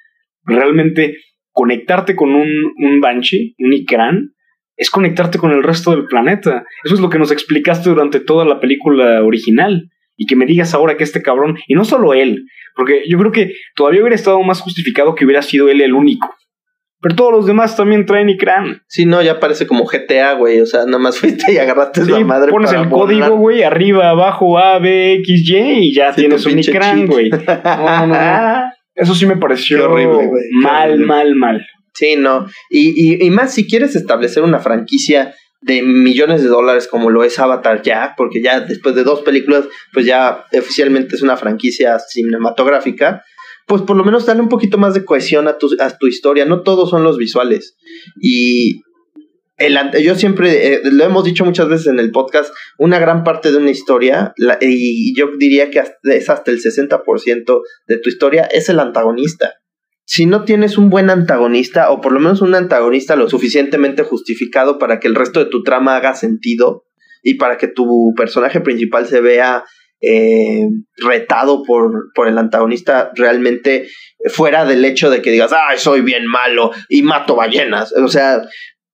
[0.45, 1.18] Realmente
[1.53, 4.35] conectarte con un, un Banshee, un Ikran,
[4.76, 6.64] es conectarte con el resto del planeta.
[6.85, 9.91] Eso es lo que nos explicaste durante toda la película original.
[10.16, 12.45] Y que me digas ahora que este cabrón, y no solo él,
[12.76, 16.32] porque yo creo que todavía hubiera estado más justificado que hubiera sido él el único.
[17.05, 18.81] Pero todos los demás también traen Ikran.
[18.89, 20.61] sí, no, ya parece como GTA, güey.
[20.61, 22.51] O sea, nada más fuiste y agarraste Sí, la madre.
[22.51, 26.47] pones para el código, güey, arriba, abajo, A, B, X, Y, y ya Sí, tienes
[26.47, 26.75] un chip.
[27.11, 27.29] güey.
[27.31, 28.63] No, no, no.
[28.95, 31.07] Eso sí me pareció Qué horrible, güey, qué mal, horrible.
[31.07, 31.67] mal, mal.
[31.93, 32.47] Sí, no.
[32.71, 37.23] Y, y, y más si quieres establecer una franquicia de millones de dólares como lo
[37.25, 41.99] es Avatar ya, porque ya después de dos películas, pues ya oficialmente es una franquicia
[41.99, 43.25] cinematográfica,
[43.67, 46.45] pues por lo menos dale un poquito más de cohesión a tu, a tu historia.
[46.45, 47.77] No todos son los visuales.
[48.21, 48.83] Y
[49.57, 53.53] el, yo siempre, eh, lo hemos dicho muchas veces en el podcast, una gran parte
[53.53, 58.43] de una historia, y yo diría que hasta- es hasta el 60% de tu historia,
[58.45, 59.55] es el antagonista
[60.07, 64.79] si no tienes un buen antagonista, o por lo menos un antagonista lo suficientemente justificado
[64.79, 66.85] para que el resto de tu trama haga sentido
[67.23, 69.65] y para que tu personaje principal se vea
[70.07, 73.89] eh, retado por, por el antagonista realmente
[74.33, 77.93] fuera del hecho de que digas, soy bien malo y mato ballenas.
[77.93, 78.43] O sea,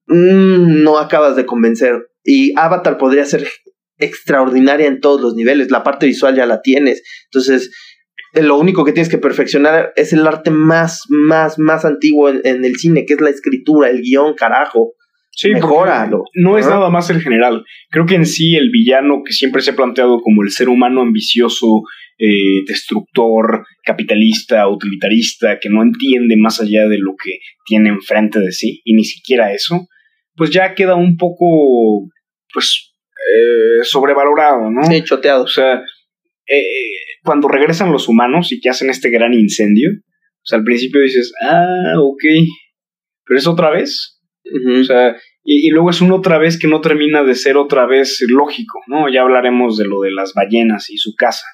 [0.07, 2.07] mm, no acabas de convencer.
[2.23, 3.47] Y Avatar podría ser
[3.97, 5.71] extraordinaria en todos los niveles.
[5.71, 7.01] La parte visual ya la tienes.
[7.25, 7.71] Entonces,
[8.33, 12.65] lo único que tienes que perfeccionar es el arte más, más, más antiguo en, en
[12.65, 14.93] el cine, que es la escritura, el guion, carajo.
[15.33, 16.25] Sí, Mejóralo.
[16.35, 17.63] No es nada más el general.
[17.89, 21.01] Creo que en sí el villano que siempre se ha planteado como el ser humano
[21.01, 21.83] ambicioso,
[22.17, 28.51] eh, destructor, capitalista, utilitarista, que no entiende más allá de lo que tiene enfrente de
[28.51, 29.87] sí, y ni siquiera eso,
[30.35, 32.09] pues ya queda un poco,
[32.53, 34.83] pues, eh, sobrevalorado, ¿no?
[34.83, 35.45] Sí, choteado.
[35.45, 35.81] O sea,
[36.45, 36.63] eh,
[37.23, 41.33] cuando regresan los humanos y que hacen este gran incendio, o sea, al principio dices,
[41.43, 42.23] ah, ok,
[43.25, 44.20] pero es otra vez.
[44.79, 47.85] O sea, y, y luego es una otra vez que no termina de ser otra
[47.85, 49.09] vez lógico, ¿no?
[49.09, 51.45] Ya hablaremos de lo de las ballenas y su casa.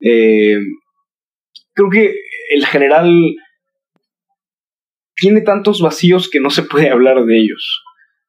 [0.00, 0.58] Eh,
[1.74, 2.14] creo que
[2.50, 3.10] el general
[5.14, 7.82] tiene tantos vacíos que no se puede hablar de ellos.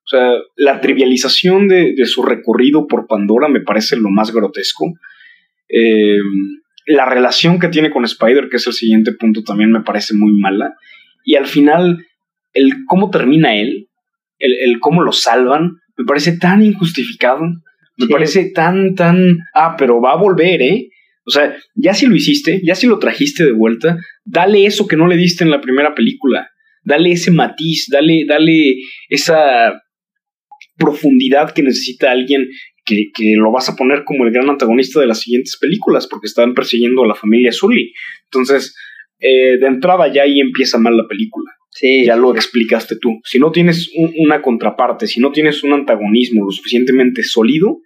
[0.06, 4.86] O sea, la trivialización de, de su recorrido por Pandora me parece lo más grotesco.
[5.68, 6.18] Eh,
[6.88, 10.34] la relación que tiene con Spider, que es el siguiente punto, también me parece muy
[10.34, 10.76] mala.
[11.24, 12.08] Y al final,
[12.54, 13.89] el cómo termina él,
[14.40, 17.42] el, el cómo lo salvan, me parece tan injustificado.
[17.98, 18.12] Me Sí.
[18.12, 19.38] parece tan, tan.
[19.54, 20.90] Ah, pero va a volver, ¿eh?
[21.26, 24.96] O sea, ya si lo hiciste, ya si lo trajiste de vuelta, dale eso que
[24.96, 26.50] no le diste en la primera película.
[26.82, 28.76] Dale ese matiz, dale, dale
[29.10, 29.82] esa
[30.78, 32.48] profundidad que necesita alguien
[32.86, 36.28] que, que, lo vas a poner como el gran antagonista de las siguientes películas, porque
[36.28, 37.94] están persiguiendo a la familia Sully.
[38.32, 38.76] Entonces,
[39.20, 41.52] eh, de entrada ya ahí empieza mal la película.
[41.80, 42.04] Sí.
[42.04, 43.22] Ya lo explicaste tú.
[43.24, 47.80] Si no tienes un, una contraparte, si no tienes un antagonismo lo suficientemente sólido,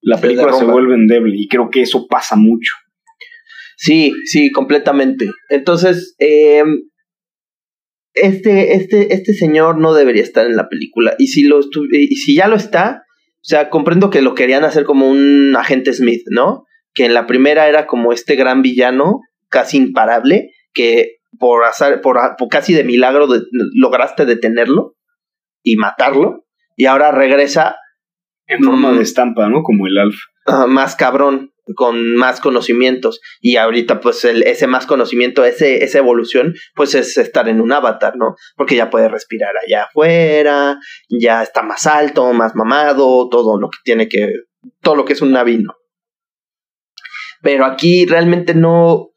[0.00, 1.34] la Se película se vuelve endeble.
[1.36, 2.74] Y creo que eso pasa mucho.
[3.76, 5.28] Sí, sí, completamente.
[5.48, 6.62] Entonces, eh,
[8.14, 11.16] este, este, este señor no debería estar en la película.
[11.18, 11.58] Y si, lo
[11.90, 15.92] y si ya lo está, o sea, comprendo que lo querían hacer como un agente
[15.92, 16.66] Smith, ¿no?
[16.94, 22.16] Que en la primera era como este gran villano, casi imparable, que por, azar, por,
[22.38, 23.42] por casi de milagro de-
[23.74, 24.94] lograste detenerlo
[25.64, 26.44] y matarlo.
[26.76, 27.74] Y ahora regresa
[28.46, 28.96] En forma Mm.
[28.98, 29.62] de estampa, ¿no?
[29.64, 30.16] Como el Alf.
[30.68, 33.20] más cabrón, con más conocimientos.
[33.40, 37.72] Y ahorita, pues, el, ese más conocimiento, ese, esa evolución, pues es estar en un
[37.72, 38.34] avatar, ¿no?
[38.56, 40.76] Porque ya puede respirar allá afuera,
[41.08, 44.28] ya está más alto, más mamado, todo lo que tiene que.
[44.80, 45.74] Todo lo que es un navino.
[47.42, 49.08] Pero aquí realmente no.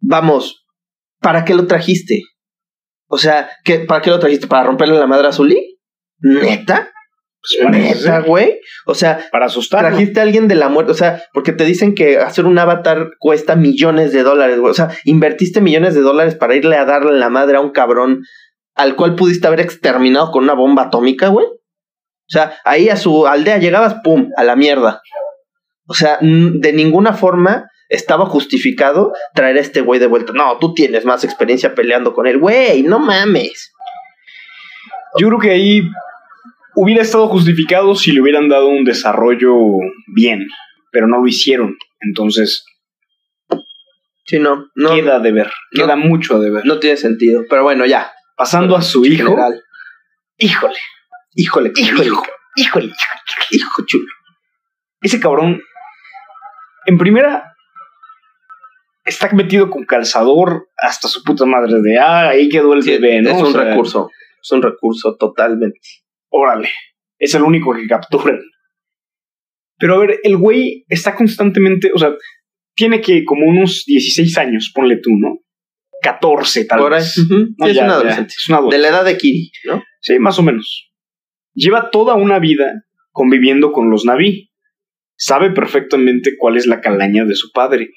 [0.00, 0.65] Vamos,
[1.26, 2.22] ¿para qué lo trajiste?
[3.08, 4.46] O sea, ¿qué, ¿para qué lo trajiste?
[4.46, 5.76] ¿Para romperle la madre a Zully?
[6.20, 6.92] ¿Neta?
[7.40, 8.60] Pues ¿Neta, güey?
[8.86, 9.88] O sea, Para asustarlo.
[9.88, 13.10] Trajiste a alguien de la muerte, o sea, porque te dicen que hacer un avatar
[13.18, 14.70] cuesta millones de dólares, güey.
[14.70, 18.22] O sea, invertiste millones de dólares para irle a darle la madre a un cabrón
[18.76, 21.46] al cual pudiste haber exterminado con una bomba atómica, güey.
[21.46, 25.02] O sea, ahí a su aldea llegabas, pum, a la mierda.
[25.88, 30.32] O sea, de ninguna forma estaba justificado traer a este güey de vuelta.
[30.32, 33.72] No, tú tienes más experiencia peleando con él, güey, no mames.
[35.18, 35.82] Yo creo que ahí
[36.74, 39.54] hubiera estado justificado si le hubieran dado un desarrollo
[40.14, 40.46] bien,
[40.92, 41.76] pero no lo hicieron.
[42.00, 42.64] Entonces,
[44.28, 45.84] Sí, no, no, queda de ver, no.
[45.84, 46.66] queda mucho de ver.
[46.66, 47.44] no tiene sentido.
[47.48, 48.12] Pero bueno, ya.
[48.36, 49.62] Pasando a su hijo, general.
[50.36, 50.74] híjole,
[51.36, 52.22] Híjole, híjole, hijo,
[52.56, 52.92] híjole,
[53.52, 54.06] hijo chulo.
[55.00, 55.62] ese cabrón,
[56.86, 57.45] en primera,
[59.06, 63.22] está metido con calzador hasta su puta madre de, ah, ahí quedó el Sí, bebé,
[63.22, 63.30] ¿no?
[63.30, 64.10] es O un sea, recurso,
[64.42, 65.80] es un recurso totalmente.
[66.28, 66.70] órale,
[67.18, 68.40] es el único que capturan.
[69.78, 72.14] Pero a ver, el güey está constantemente, o sea,
[72.74, 75.38] tiene que como unos 16 años, ponle tú, ¿no?
[76.02, 77.16] 14 tal Por vez.
[77.18, 78.34] ujú, No, sí, es un adolescente.
[78.36, 78.76] es un adolescente.
[78.76, 79.82] De la edad de Kiri, ¿no?
[80.00, 80.90] Sí, más o menos.
[81.54, 84.50] Lleva toda una vida conviviendo con los Naví.
[85.18, 87.88] Sabe perfectamente cuál es la calaña de su padre.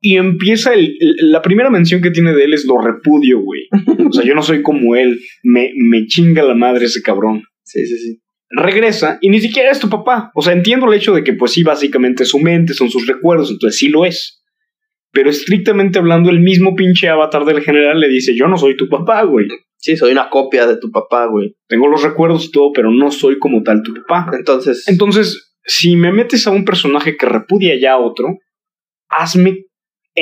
[0.00, 3.68] Y empieza el, la primera mención que tiene de él es lo repudio, güey.
[4.08, 5.20] O sea, yo no soy como él.
[5.42, 7.42] Me, me chinga la madre ese cabrón.
[7.64, 8.20] Sí, sí, sí.
[8.50, 10.30] Regresa y ni siquiera es tu papá.
[10.34, 13.06] O sea, entiendo el hecho de que, pues sí, básicamente es su mente, son sus
[13.06, 14.42] recuerdos, entonces sí lo es.
[15.12, 18.88] Pero estrictamente hablando, el mismo pinche avatar del general le dice: Yo no soy tu
[18.88, 19.46] papá, güey.
[19.76, 21.56] Sí, soy una copia de tu papá, güey.
[21.66, 24.30] Tengo los recuerdos y todo, pero no soy como tal tu papá.
[24.36, 28.38] Entonces, Entonces, si me metes a un personaje que repudia ya a otro,
[29.08, 29.66] hazme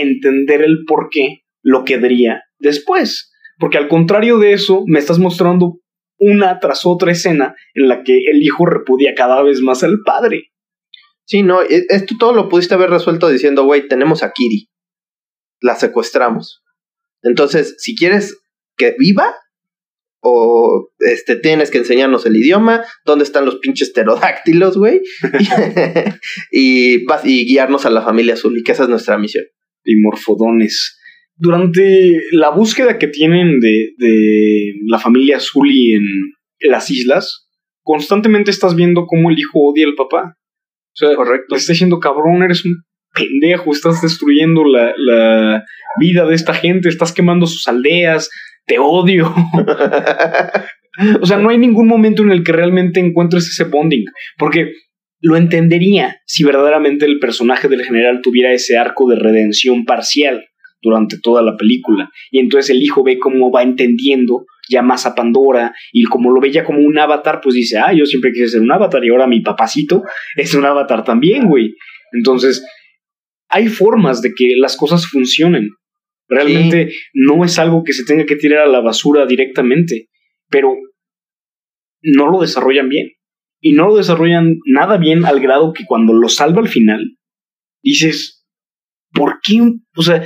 [0.01, 3.33] entender el por qué lo quedaría después.
[3.59, 5.79] Porque al contrario de eso, me estás mostrando
[6.19, 10.51] una tras otra escena en la que el hijo repudia cada vez más al padre.
[11.25, 14.69] sí, no, e- esto todo lo pudiste haber resuelto diciendo, güey, tenemos a Kiri.
[15.61, 16.63] La secuestramos.
[17.23, 18.39] Entonces, si quieres
[18.77, 19.35] que viva,
[20.21, 25.01] o este, tienes que enseñarnos el idioma, dónde están los pinches pterodáctilos, güey,
[26.51, 29.45] y, vas- y guiarnos a la familia azul, y que esa es nuestra misión.
[29.87, 30.99] Y morfodones.
[31.37, 36.03] Durante la búsqueda que tienen de, de la familia Zully en
[36.61, 37.49] las islas,
[37.83, 40.37] constantemente estás viendo cómo el hijo odia al papá.
[40.37, 41.55] O sea, Correcto.
[41.55, 42.83] le está diciendo, cabrón, eres un
[43.15, 45.65] pendejo, estás destruyendo la, la
[46.01, 48.31] vida de esta gente, estás quemando sus aldeas,
[48.67, 49.33] te odio.
[51.21, 54.05] o sea, no hay ningún momento en el que realmente encuentres ese bonding,
[54.39, 54.73] porque
[55.21, 60.47] lo entendería si verdaderamente el personaje del general tuviera ese arco de redención parcial
[60.83, 62.11] durante toda la película.
[62.31, 66.41] Y entonces el hijo ve cómo va entendiendo ya más a Pandora y como lo
[66.41, 69.11] ve ya como un avatar, pues dice, ah, yo siempre quise ser un avatar y
[69.11, 70.03] ahora mi papacito
[70.37, 71.75] es un avatar también, güey.
[72.13, 72.65] Entonces,
[73.49, 75.71] hay formas de que las cosas funcionen.
[76.29, 80.09] Realmente no es algo que se tenga que tirar a la basura directamente,
[80.51, 80.75] pero
[82.03, 83.16] no lo desarrollan bien.
[83.67, 87.17] Y no lo desarrollan nada bien al grado que cuando lo salva al final,
[87.83, 88.47] dices,
[89.13, 89.61] ¿por qué?
[89.97, 90.25] O sea,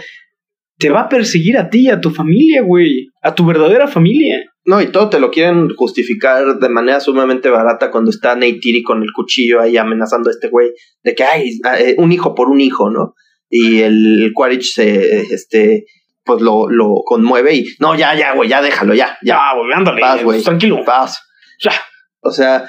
[0.76, 4.44] te va a perseguir a ti, a tu familia, güey, a tu verdadera familia.
[4.66, 9.02] No, y todo te lo quieren justificar de manera sumamente barata cuando está Neytiri con
[9.02, 10.72] el cuchillo ahí amenazando a este güey
[11.02, 11.58] de que hay
[11.96, 13.14] un hijo por un hijo, ¿no?
[13.48, 15.86] Y el Quaritch se, este,
[16.24, 20.02] pues lo, lo conmueve y, no, ya, ya, güey, ya déjalo, ya, ya, güey, ándale,
[20.02, 20.42] Vas, güey.
[20.42, 20.84] tranquilo.
[20.84, 21.18] paz.
[21.64, 21.72] Ya.
[22.20, 22.68] O sea,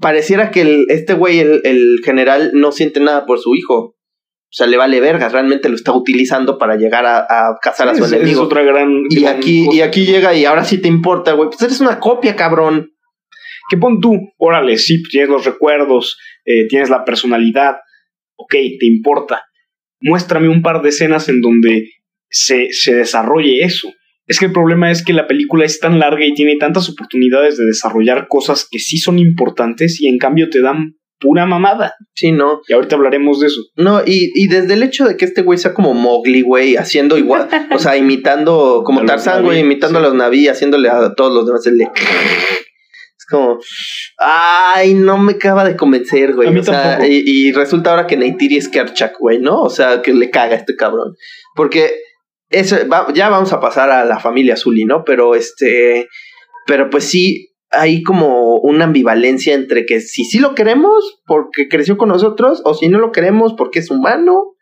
[0.00, 3.96] pareciera que el, este güey, el, el general, no siente nada por su hijo.
[4.52, 7.94] O sea, le vale vergas, realmente lo está utilizando para llegar a, a cazar a
[7.94, 8.42] su Es- es enemigo.
[8.42, 9.02] otra gran.
[9.08, 9.76] Y gran aquí, cosa.
[9.76, 11.48] y aquí llega y ahora sí te importa, güey.
[11.48, 12.90] Pues eres una copia, cabrón.
[13.70, 17.76] Que pon tú, órale, sí, tienes los recuerdos, eh, tienes la personalidad,
[18.34, 19.42] ok, te importa.
[20.00, 21.88] Muéstrame un par de escenas en donde
[22.28, 23.88] se, se desarrolle eso.
[24.30, 27.56] Es que el problema es que la película es tan larga y tiene tantas oportunidades
[27.56, 31.94] de desarrollar cosas que sí son importantes y en cambio te dan pura mamada.
[32.14, 32.60] Sí, no.
[32.68, 33.60] Y ahorita hablaremos de eso.
[33.74, 37.18] No, y, y desde el hecho de que este güey sea como Mowgli, güey, haciendo
[37.18, 40.04] igual, o sea, imitando, como Tarzán, güey, imitando sí.
[40.04, 41.84] a los Naví, haciéndole a todos los demás el de...
[41.86, 43.58] Es como,
[44.16, 46.56] ay, no me acaba de convencer, güey.
[46.56, 47.10] O sea, tampoco.
[47.10, 49.60] y, y resulta ahora que Neytiri es Kerchak, güey, ¿no?
[49.60, 51.16] O sea, que le caga a este cabrón.
[51.56, 51.90] Porque
[52.50, 55.04] eso, va- ya vamos a pasar a la familia Zully, ¿no?
[55.04, 56.08] Pero este,
[56.66, 61.96] pero pues sí, hay como una ambivalencia entre que si sí lo queremos porque creció
[61.96, 64.54] con nosotros o si no lo queremos porque es humano.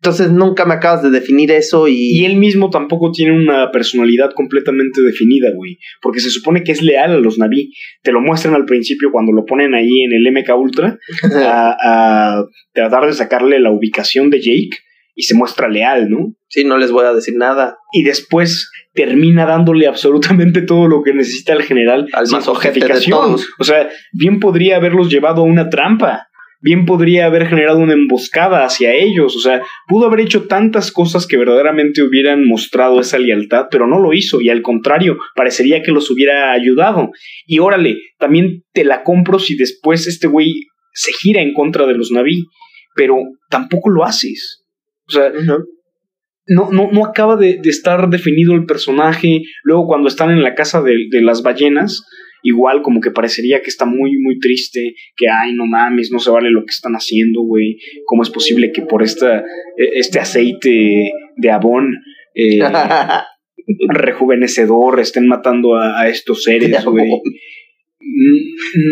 [0.00, 2.20] Entonces nunca me acabas de definir eso y...
[2.20, 5.76] Y él mismo tampoco tiene una personalidad completamente definida, güey.
[6.00, 7.72] Porque se supone que es leal a los Naví.
[8.04, 10.96] Te lo muestran al principio cuando lo ponen ahí en el MK Ultra.
[11.44, 14.78] a, a tratar de sacarle la ubicación de Jake
[15.18, 16.36] y se muestra leal, ¿no?
[16.48, 17.78] sí, no les voy a decir nada.
[17.92, 23.36] Y después termina dándole absolutamente todo lo que necesita el general Al sin justificación.
[23.58, 26.26] O sea, bien podría haberlos llevado a una trampa.
[26.60, 29.36] Bien podría haber generado una emboscada hacia ellos.
[29.36, 34.00] O sea, pudo haber hecho tantas cosas que verdaderamente hubieran mostrado esa lealtad, pero no
[34.00, 34.40] lo hizo.
[34.40, 37.10] Y al contrario, parecería que los hubiera ayudado.
[37.46, 40.52] Y órale, también te la compro si después este güey
[40.92, 42.46] se gira en contra de los Naví.
[42.96, 43.16] Pero
[43.48, 44.64] tampoco lo haces.
[45.08, 45.32] O sea,
[46.46, 49.42] no, no, no acaba de, de estar definido el personaje.
[49.62, 52.04] Luego, cuando están en la casa de, de las ballenas,
[52.42, 54.94] igual como que parecería que está muy, muy triste.
[55.16, 57.78] Que, ay, no mames, no se vale lo que están haciendo, güey.
[58.06, 61.94] ¿Cómo es posible que por esta, eh, este aceite de abón
[62.34, 62.60] eh,
[63.88, 67.10] rejuvenecedor estén matando a, a estos seres, güey?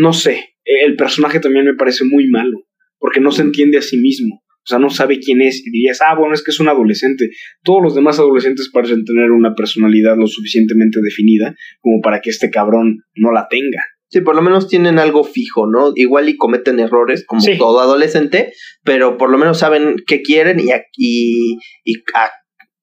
[0.01, 0.57] No sé.
[0.65, 2.65] El personaje también me parece muy malo.
[2.99, 4.43] Porque no se entiende a sí mismo.
[4.67, 5.65] O sea, no sabe quién es.
[5.65, 7.31] Y dirías, ah, bueno, es que es un adolescente.
[7.63, 12.51] Todos los demás adolescentes parecen tener una personalidad lo suficientemente definida como para que este
[12.51, 13.83] cabrón no la tenga.
[14.09, 15.93] Sí, por lo menos tienen algo fijo, ¿no?
[15.95, 17.59] Igual y cometen errores como Sí.
[17.59, 18.53] todo adolescente,
[18.85, 22.31] pero por lo menos saben qué quieren y, a- y, y a-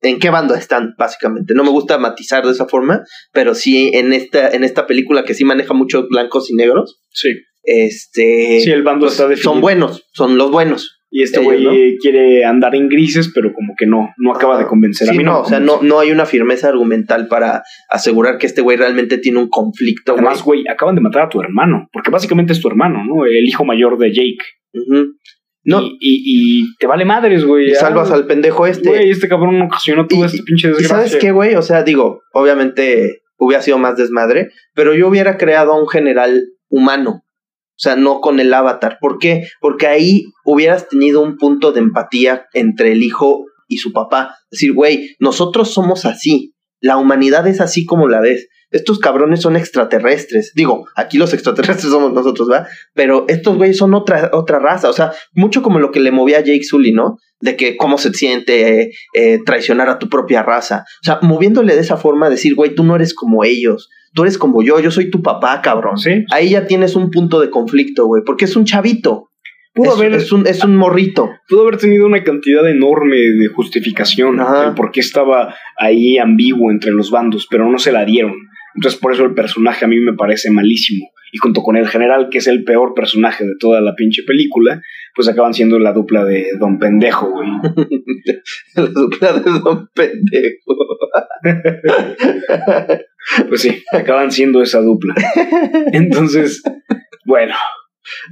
[0.01, 1.53] en qué bando están, básicamente.
[1.53, 5.34] No me gusta matizar de esa forma, pero sí en esta, en esta película que
[5.34, 7.29] sí maneja muchos blancos y negros, Sí.
[7.63, 9.51] este Sí, el bando pues, está definido.
[9.53, 10.99] son buenos, son los buenos.
[11.16, 11.70] Y este güey ¿no?
[12.01, 15.07] quiere andar en grises, pero como que no, no acaba de convencer.
[15.09, 18.47] a mí no, me o sea, no, no hay una firmeza argumental para asegurar que
[18.47, 20.14] este güey realmente tiene un conflicto.
[20.14, 23.26] Además, güey, acaban de matar a tu hermano, porque básicamente es tu hermano, ¿no?
[23.26, 24.43] El hijo mayor de Jake.
[25.66, 27.70] No, Y, y, y te vale madres, güey.
[27.70, 28.89] y salvas al pendejo este.
[28.89, 30.95] Güey, este cabrón ocasionó toda Y- esta pinche ¿Y desgracia.
[30.97, 31.55] sabes qué, güey?
[31.55, 36.43] O sea, digo, obviamente hubiera sido más desmadre, pero yo hubiera creado a un general
[36.70, 37.22] humano.
[37.76, 38.97] O sea, no con el avatar.
[39.01, 39.47] ¿Por qué?
[39.59, 44.36] Porque ahí hubieras tenido un punto de empatía entre el hijo y su papá.
[44.51, 46.53] Decir, güey, nosotros somos así.
[46.80, 48.47] La humanidad es así como la ves.
[48.69, 50.51] Estos cabrones son extraterrestres.
[50.55, 52.67] Digo, aquí los extraterrestres somos nosotros, ¿va?
[52.93, 54.89] Pero estos güeyes son otra, otra raza.
[54.89, 57.17] O sea, mucho como lo que le movía a Jake Sully, ¿no?
[57.39, 60.86] De que cómo se siente eh, traicionar a tu propia raza.
[61.01, 63.89] O sea, moviéndole de esa forma, decir, güey, tú no eres como ellos.
[64.14, 65.97] Tú eres como yo, yo soy tu papá, cabrón.
[65.97, 66.24] Sí.
[66.32, 69.30] Ahí ya tienes un punto de conflicto, güey, porque es un chavito.
[69.74, 71.32] Pudo es, haber, es un, es un morrito.
[71.49, 74.66] pudo haber tenido una cantidad enorme de justificación Ajá.
[74.66, 78.36] del por qué estaba ahí ambiguo entre los bandos, pero no se la dieron.
[78.76, 81.07] Entonces, por eso el personaje a mí me parece malísimo.
[81.32, 84.80] Y junto con el general, que es el peor personaje de toda la pinche película,
[85.16, 87.49] pues acaban siendo la dupla de Don Pendejo, güey.
[88.76, 90.76] La dupla de Don Pendejo.
[93.49, 95.13] Pues sí, acaban siendo esa dupla.
[95.93, 96.61] Entonces,
[97.26, 97.55] bueno,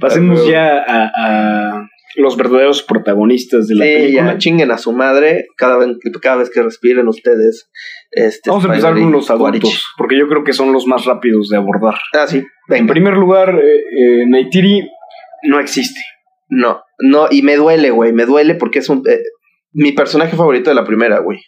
[0.00, 4.32] pasemos ya a, a los verdaderos protagonistas de la Sí, película.
[4.32, 7.70] ya chinguen a su madre cada vez, cada vez que respiren ustedes.
[8.10, 11.48] Este, Vamos a empezar con los adultos, porque yo creo que son los más rápidos
[11.48, 11.94] de abordar.
[12.12, 12.92] Ah, sí, En venga.
[12.92, 13.76] primer lugar, eh,
[14.22, 14.86] eh, Neytiri
[15.44, 16.00] no existe.
[16.50, 19.02] No, no, y me duele, güey, me duele porque es un...
[19.08, 19.18] eh,
[19.72, 21.38] mi personaje favorito de la primera, güey.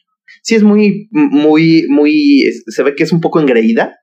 [0.43, 2.43] Sí es muy, muy, muy...
[2.47, 3.97] es- se ve que es un poco engreída,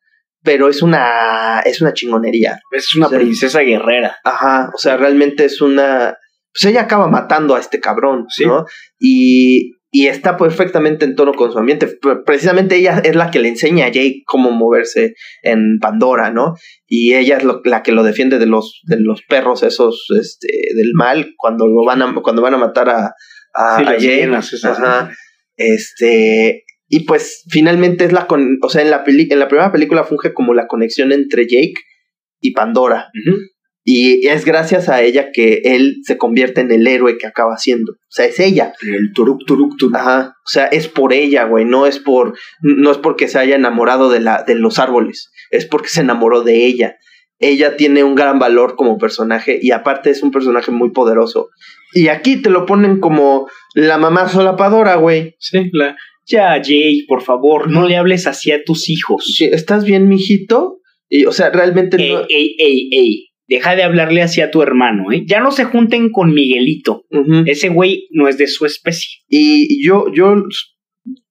[0.44, 1.60] pero es una...
[1.66, 2.60] es una chingonería.
[2.72, 4.16] Es una princesa guerrera.
[4.24, 6.16] Ajá, o sea, realmente es una...
[6.54, 8.46] Pues ella acaba matando a este cabrón, Sí.
[8.46, 8.66] ¿no?
[9.00, 11.88] Y, y está perfectamente en tono con su ambiente.
[12.26, 15.14] Precisamente ella es la que le enseña a Jake cómo moverse
[15.44, 16.56] en Pandora, ¿no?
[16.88, 20.92] Y ella es la que lo defiende de los, de los perros esos este, del
[20.94, 23.14] mal cuando lo van a, cuando van a matar a,
[23.54, 24.22] a, Jake.
[24.72, 25.12] Ajá.
[25.58, 29.72] Este, y pues finalmente es la con, o sea, en la peli en la primera
[29.72, 31.76] película funge como la conexión entre Jake
[32.42, 33.10] y Pandora.
[33.84, 37.94] Y es gracias a ella que él se convierte en el héroe que acaba siendo.
[37.94, 38.74] O sea, es ella.
[38.82, 39.96] El turuk turuk turuk.
[39.96, 40.36] Ajá.
[40.46, 41.66] O sea, es por ella, güey.
[41.66, 42.38] No es por.
[42.62, 45.32] No es porque se haya enamorado de, la, de los árboles.
[45.50, 46.98] Es porque se enamoró de ella.
[47.42, 49.60] Ella tiene un gran valor como personaje.
[49.62, 51.50] Y aparte es un personaje muy poderoso.
[51.94, 55.36] Y aquí te lo ponen como la mamá solapadora, güey.
[55.40, 55.98] Sí, la.
[56.28, 59.26] Ya, Jay, por favor, no le hables así a tus hijos.
[59.36, 60.80] Sí, ¿Estás bien, mijito?
[61.10, 65.12] Y, o sea, realmente ey, Ey, ey, ey deja de hablarle así a tu hermano,
[65.12, 65.24] ¿eh?
[65.26, 67.04] Ya no se junten con Miguelito.
[67.46, 69.20] Ese güey no es de su especie.
[69.28, 70.36] Y yo, yo,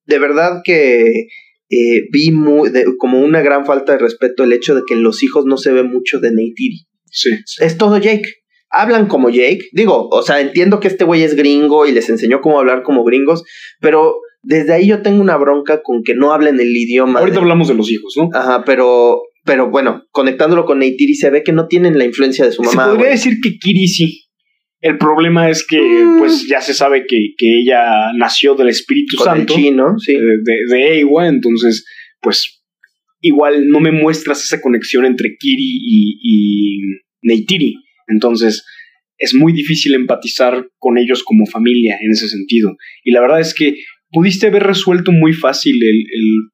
[0.05, 1.27] de verdad que
[1.71, 5.23] eh, vi muy, como una gran falta de respeto el hecho de que en los
[5.23, 6.85] hijos no se ve mucho de Neytiri.
[7.09, 7.29] Sí.
[7.59, 8.29] Es todo Jake.
[8.69, 9.69] Hablan como Jake.
[9.71, 13.03] Digo, o sea, entiendo que este güey es gringo y les enseñó cómo hablar como
[13.03, 13.43] gringos,
[13.79, 17.19] pero desde ahí yo tengo una bronca con que no hablen el idioma.
[17.19, 18.29] Ahorita hablamos de los hijos, ¿no?
[18.33, 22.51] Ajá, pero pero bueno, conectándolo con Neytiri se ve que no tienen la influencia de
[22.51, 22.85] su mamá.
[22.85, 24.25] Se podría decir que Kiri sí.
[24.81, 26.17] El problema es que, mm.
[26.17, 29.53] pues, ya se sabe que, que, ella nació del Espíritu Santo.
[29.55, 30.13] chino, sí.
[30.13, 31.85] De, de, Eiwa, entonces,
[32.19, 32.63] pues,
[33.21, 36.79] igual no me muestras esa conexión entre Kiri y, y
[37.21, 37.75] Neytiri.
[38.07, 38.65] Entonces,
[39.19, 42.75] es muy difícil empatizar con ellos como familia en ese sentido.
[43.03, 43.75] Y la verdad es que
[44.11, 46.49] pudiste haber resuelto muy fácil el, el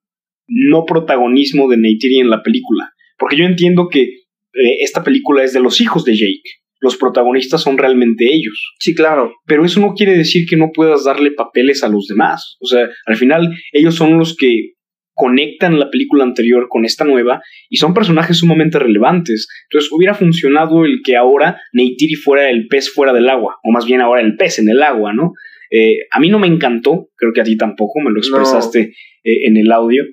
[0.48, 2.90] no protagonismo de Neytiri en la película.
[3.18, 6.42] Porque yo entiendo que eh, esta película es de los hijos de Jake.
[6.80, 8.74] Los protagonistas son realmente ellos.
[8.78, 9.32] Sí, claro.
[9.46, 12.56] Pero eso no quiere decir que no puedas darle papeles a los demás.
[12.60, 14.72] O sea, al final ellos son los que
[15.18, 19.48] conectan la película anterior con esta nueva y son personajes sumamente relevantes.
[19.68, 23.84] Entonces hubiera funcionado el que ahora Neytiri fuera el pez fuera del agua, o más
[23.84, 25.32] bien ahora el pez en el agua, ¿no?
[25.70, 28.92] Eh, a mí no me encantó, creo que a ti tampoco, me lo expresaste
[29.24, 30.04] eh, en el audio.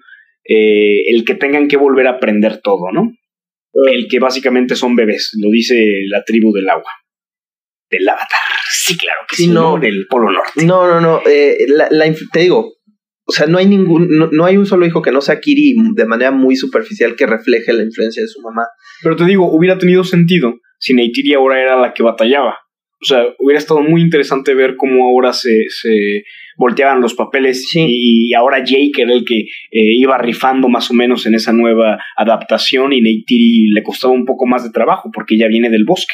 [0.44, 3.12] Eh, el que tengan que volver a aprender todo, ¿no?
[3.92, 5.76] El que básicamente son bebés, lo dice
[6.08, 6.92] la tribu del agua.
[7.90, 8.40] Del avatar.
[8.72, 10.66] Sí, claro que sí, no, del Polo Norte.
[10.66, 11.22] No, no, no.
[11.26, 11.90] Eh, la,
[12.32, 12.76] te digo,
[13.28, 16.06] o sea, no hay ningún, no, hay un solo hijo que no sea Kiri de
[16.06, 18.68] manera muy superficial que refleje la influencia de su mamá.
[19.02, 22.58] Pero te digo, hubiera tenido sentido si Neytiri ahora era la que batallaba.
[23.02, 26.24] O sea, hubiera estado muy interesante ver cómo ahora se, se
[26.58, 31.26] volteaban los papeles y, ahora Jake era el que eh, iba rifando más o menos
[31.26, 35.48] en esa nueva adaptación y Neytiri le costaba un poco más de trabajo porque ella
[35.48, 36.14] viene del bosque.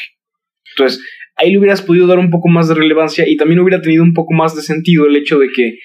[0.76, 1.04] Entonces,
[1.36, 4.14] ahí le hubieras podido dar un poco más de relevancia y también hubiera tenido un
[4.14, 5.78] poco más de sentido el hecho de que,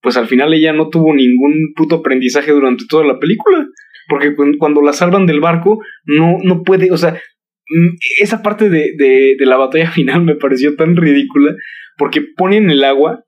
[0.00, 3.66] pues al final ella no tuvo ningún puto aprendizaje durante toda la película.
[4.08, 8.92] Porque cuando la salvan del barco, no, no puede, o sea, mm, esa parte de,
[8.96, 11.54] de, de la batalla final me pareció tan ridícula
[11.96, 13.24] porque ponen el agua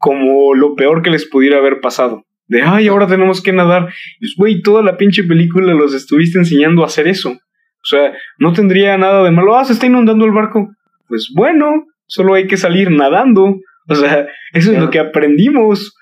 [0.00, 2.24] como lo peor que les pudiera haber pasado.
[2.48, 3.92] De, ay, ahora tenemos que nadar.
[4.38, 7.32] Güey, toda la pinche película los estuviste enseñando a hacer eso.
[7.32, 9.56] O sea, no tendría nada de malo.
[9.56, 10.70] Ah, se está inundando el barco.
[11.06, 13.56] Pues bueno, solo hay que salir nadando.
[13.88, 15.94] O sea, eso es lo que aprendimos.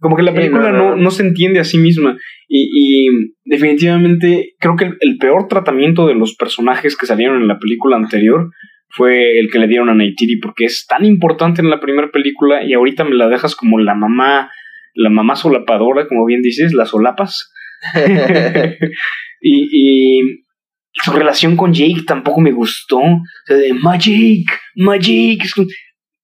[0.00, 2.18] Como que la película no, no, se entiende a sí misma.
[2.48, 7.60] Y, y definitivamente creo que el, peor tratamiento de los personajes que salieron en la
[7.60, 8.50] película anterior
[8.94, 12.62] fue el que le dieron a Neytiri porque es tan importante en la primera película
[12.64, 14.50] y ahorita me la dejas como la mamá,
[14.94, 17.52] la mamá solapadora, como bien dices, las solapas.
[19.40, 20.44] y, y,
[20.92, 22.98] su relación con Jake tampoco me gustó.
[22.98, 25.42] O sea, de Magic, Magic,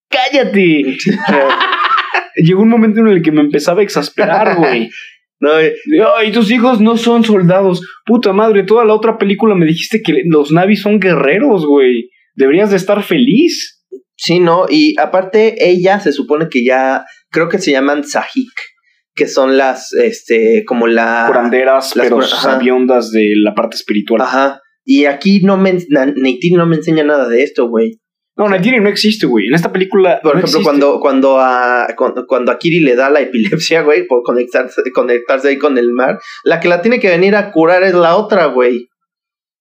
[0.08, 0.96] cállate.
[2.36, 4.88] llegó un momento en el que me empezaba a exasperar, güey.
[5.40, 5.50] No,
[6.16, 7.84] Ay, tus hijos no son soldados.
[8.06, 12.70] Puta madre, toda la otra película me dijiste que los Navis son guerreros, güey deberías
[12.70, 13.84] de estar feliz.
[14.16, 14.66] Sí, ¿no?
[14.68, 18.52] Y aparte ella se supone que ya, creo que se llaman Sahik,
[19.14, 21.24] que son las, este, como la...
[21.26, 24.20] Curanderas, pero sabiondas de la parte espiritual.
[24.20, 24.60] Ajá.
[24.84, 28.00] Y aquí no me, Neytiri no me enseña nada de esto, güey.
[28.36, 29.46] No, Neytiri no existe, güey.
[29.48, 30.20] En esta película.
[30.22, 34.80] Por ejemplo, cuando, cuando, a, cuando, a Kiri le da la epilepsia, güey, por conectarse,
[34.94, 38.16] conectarse ahí con el mar, la que la tiene que venir a curar es la
[38.16, 38.88] otra, güey.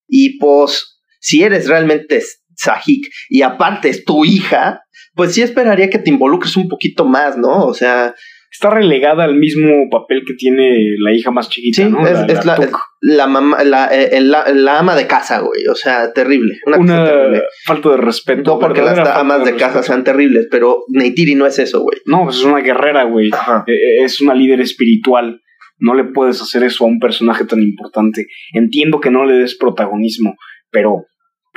[0.08, 2.22] Y pues, si eres realmente
[2.60, 4.82] Sahik y aparte es tu hija,
[5.16, 7.66] pues sí esperaría que te involucres un poquito más, ¿no?
[7.66, 8.14] O sea...
[8.52, 12.06] Está relegada al mismo papel que tiene la hija más chiquita, ¿no?
[12.08, 12.58] Es, la,
[13.00, 15.68] la, mamá, la, eh, la, la ama de casa, güey.
[15.68, 16.58] O sea, terrible.
[16.66, 17.44] Una, Una terrible.
[17.64, 18.54] falta de respeto.
[18.56, 22.00] No porque las amas de casa sean terribles, pero Neytiri no es eso, güey.
[22.06, 23.30] No, pues es una guerrera, güey.
[23.32, 23.66] Ajá.
[23.68, 25.40] Eh, Es una líder espiritual.
[25.78, 28.26] No le puedes hacer eso a un personaje tan importante.
[28.54, 30.34] Entiendo que no le des protagonismo,
[30.72, 31.06] pero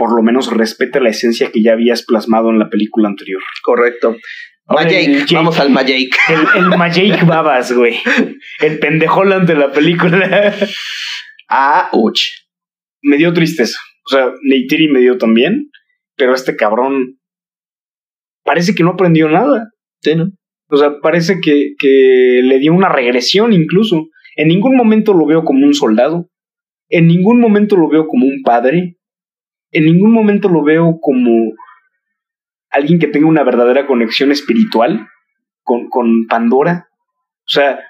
[0.03, 3.41] por lo menos respeta la esencia que ya habías plasmado en la película anterior.
[3.63, 4.17] Correcto.
[4.67, 5.27] Jake.
[5.33, 6.11] vamos al Majake.
[6.29, 8.01] El, el Babas, güey.
[8.59, 10.53] El pendejolán de la película.
[11.49, 12.19] Ah, uch.
[13.03, 13.79] me dio tristeza.
[14.05, 15.71] O sea, Neytiri me dio también,
[16.17, 17.21] pero este cabrón
[18.43, 19.71] parece que no aprendió nada.
[20.01, 20.33] Sí, ¿no?
[20.69, 24.09] O sea, parece que, que le dio una regresión incluso.
[24.35, 26.29] En ningún momento lo veo como un soldado.
[26.89, 28.97] En ningún momento lo veo como un padre.
[29.73, 31.31] En ningún momento lo veo como
[32.71, 35.09] alguien que tenga una verdadera conexión espiritual
[35.63, 36.89] con, con Pandora.
[37.45, 37.81] O sea,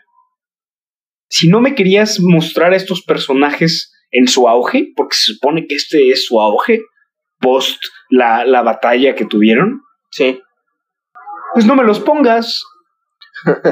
[1.29, 5.75] si no me querías mostrar a estos personajes en su auge, porque se supone que
[5.75, 6.81] este es su auge,
[7.41, 10.41] post la, la batalla que tuvieron, Sí.
[11.55, 12.63] pues no me los pongas.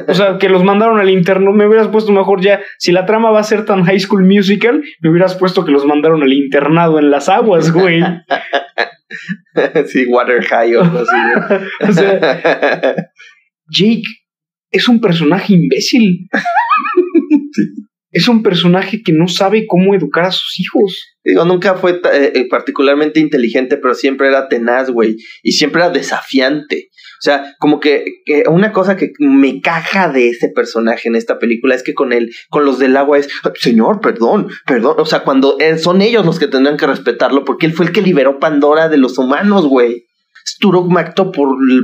[0.08, 1.52] O sea, que los mandaron al interno.
[1.52, 2.60] Me hubieras puesto mejor ya.
[2.78, 5.84] Si la trama va a ser tan High School Musical, me hubieras puesto que los
[5.84, 8.02] mandaron al internado en las aguas, güey.
[9.86, 11.64] sí, Water High o algo así.
[11.88, 12.94] O sea,
[13.70, 14.04] Jake
[14.70, 16.28] es un personaje imbécil.
[18.12, 21.16] Es un personaje que no sabe cómo educar a sus hijos.
[21.22, 25.16] Digo, nunca fue eh, eh, particularmente inteligente, pero siempre era tenaz, güey.
[25.44, 26.88] Y siempre era desafiante.
[27.20, 31.38] O sea, como que, que una cosa que me caja de ese personaje en esta
[31.38, 34.94] película es que con él, con los del agua es, señor, perdón, perdón.
[34.98, 38.00] O sea, cuando son ellos los que tendrán que respetarlo, porque él fue el que
[38.00, 40.06] liberó Pandora de los humanos, güey.
[40.46, 41.82] Sturok Macto por l-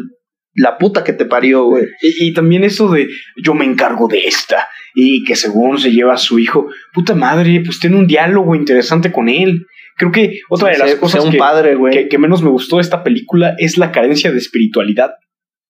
[0.55, 1.84] la puta que te parió, güey.
[2.01, 3.07] Y, y también eso de
[3.37, 6.66] yo me encargo de esta y que según se lleva a su hijo.
[6.95, 9.66] Puta madre, pues tiene un diálogo interesante con él.
[9.99, 11.93] Creo que otra de las Sea- cosas sea un que, padre, güey.
[11.93, 15.11] que, que menos me gustó de esta película es la carencia de espiritualidad.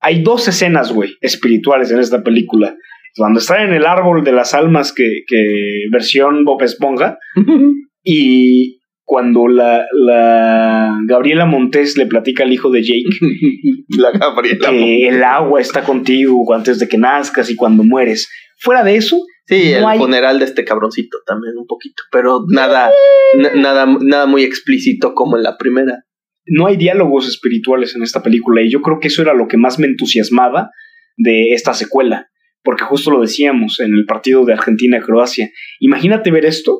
[0.00, 2.74] Hay dos escenas, güey, espirituales en esta película.
[3.16, 7.18] Cuando está en el árbol de las almas, que, que versión Bob Esponja,
[8.02, 13.04] y cuando la, la Gabriela Montés le platica al hijo de Jake
[13.98, 14.70] la Gabriela.
[14.70, 18.28] que el agua está contigo antes de que nazcas y cuando mueres.
[18.58, 19.16] Fuera de eso,
[19.48, 22.90] Sí, No el hay- funeral de este cabroncito también un poquito, pero nada,
[23.38, 26.02] na- nada, nada muy explícito como en la primera.
[26.46, 29.56] No hay diálogos espirituales en esta película y yo creo que eso era lo que
[29.56, 30.70] más me entusiasmaba
[31.16, 32.28] de esta secuela,
[32.62, 35.50] porque justo lo decíamos en el partido de Argentina-Croacia.
[35.80, 36.78] Imagínate ver esto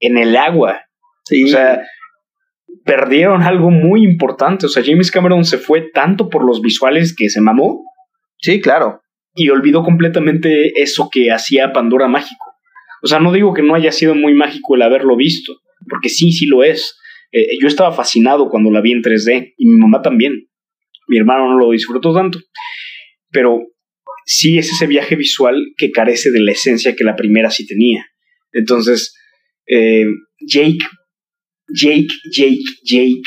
[0.00, 0.82] en el agua.
[1.24, 1.82] Sí, O sea,
[2.84, 4.66] perdieron algo muy importante.
[4.66, 7.84] O sea, James Cameron se fue tanto por los visuales que se mamó
[8.40, 9.02] sí, claro.
[9.34, 12.44] y olvidó completamente eso que hacía Pandora mágico.
[13.02, 15.54] O sea, no digo que no haya sido muy mágico el haberlo visto,
[15.88, 16.98] porque sí, sí lo es.
[17.32, 20.48] Eh, yo estaba fascinado cuando la vi en 3D y mi mamá también.
[21.08, 22.38] Mi hermano no lo disfrutó tanto.
[23.30, 23.60] Pero
[24.24, 28.06] sí es ese viaje visual que carece de la esencia que la primera sí tenía.
[28.52, 29.14] Entonces,
[29.66, 30.04] eh,
[30.40, 30.84] Jake,
[31.68, 33.22] Jake, Jake, Jake,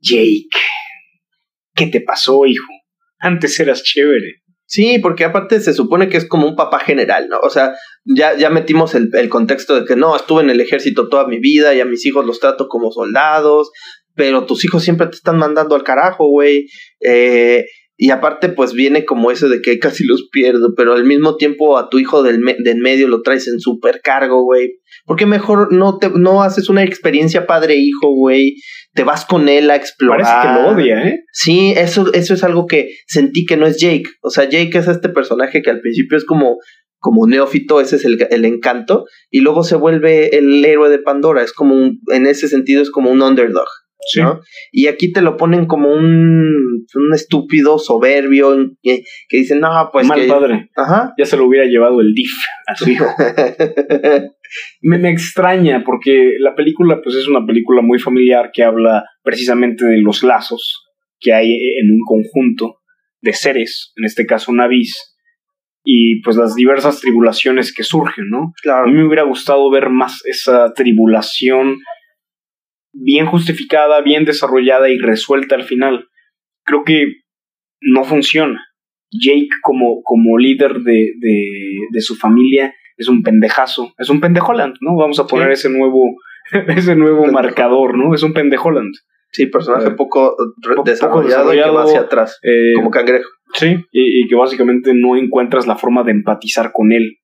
[0.00, 0.48] Jake.
[1.74, 2.72] ¿Qué te pasó, hijo?
[3.18, 4.42] Antes eras chévere.
[4.74, 7.38] Sí, porque aparte se supone que es como un papá general, ¿no?
[7.38, 11.08] O sea, ya, ya metimos el, el contexto de que no, estuve en el ejército
[11.08, 13.70] toda mi vida y a mis hijos los trato como soldados,
[14.16, 16.66] pero tus hijos siempre te están mandando al carajo, güey.
[16.98, 17.66] Eh,
[17.96, 21.78] y aparte, pues viene como eso de que casi los pierdo, pero al mismo tiempo
[21.78, 24.80] a tu hijo del, medio lo traes en supercargo, güey.
[25.04, 28.56] ¿Por qué mejor no, te, no haces una experiencia padre-hijo, güey?
[28.94, 30.22] Te vas con él a explorar.
[30.22, 31.20] Parece que lo odia, ¿eh?
[31.32, 34.04] Sí, eso, eso es algo que sentí que no es Jake.
[34.22, 36.56] O sea, Jake es este personaje que al principio es como,
[36.98, 41.42] como neófito, ese es el, el encanto, y luego se vuelve el héroe de Pandora.
[41.42, 43.68] Es como un, en ese sentido es como un underdog.
[44.10, 44.20] Sí.
[44.20, 44.40] ¿no?
[44.72, 50.06] Y aquí te lo ponen como un, un estúpido, soberbio, que, que dicen, no, pues
[50.06, 50.28] Mal que...
[50.28, 50.70] padre.
[50.76, 51.14] Ajá.
[51.18, 52.32] Ya se lo hubiera llevado el DIF
[52.66, 53.06] a su hijo.
[54.82, 59.84] me, me extraña porque la película pues es una película muy familiar que habla precisamente
[59.84, 60.84] de los lazos
[61.20, 62.80] que hay en un conjunto
[63.20, 65.14] de seres, en este caso navis,
[65.82, 68.38] y pues las diversas tribulaciones que surgen, ¿no?
[68.38, 68.86] A claro.
[68.86, 71.78] mí me hubiera gustado ver más esa tribulación
[72.94, 76.08] bien justificada, bien desarrollada y resuelta al final.
[76.64, 77.06] Creo que
[77.80, 78.64] no funciona.
[79.12, 81.48] Jake como, como líder de, de,
[81.90, 83.92] de su familia es un pendejazo.
[83.98, 84.96] Es un pendejoland, ¿no?
[84.96, 86.02] Vamos a poner ese nuevo,
[86.68, 87.42] ese nuevo Pendejo.
[87.42, 88.14] marcador, ¿no?
[88.14, 88.92] Es un pendejoland.
[89.30, 93.28] Sí, personaje Eh, poco, re- poco desarrollado, y que va hacia atrás, Eh, como cangrejo.
[93.54, 97.16] sí, y, y que básicamente no encuentras la forma de empatizar con él.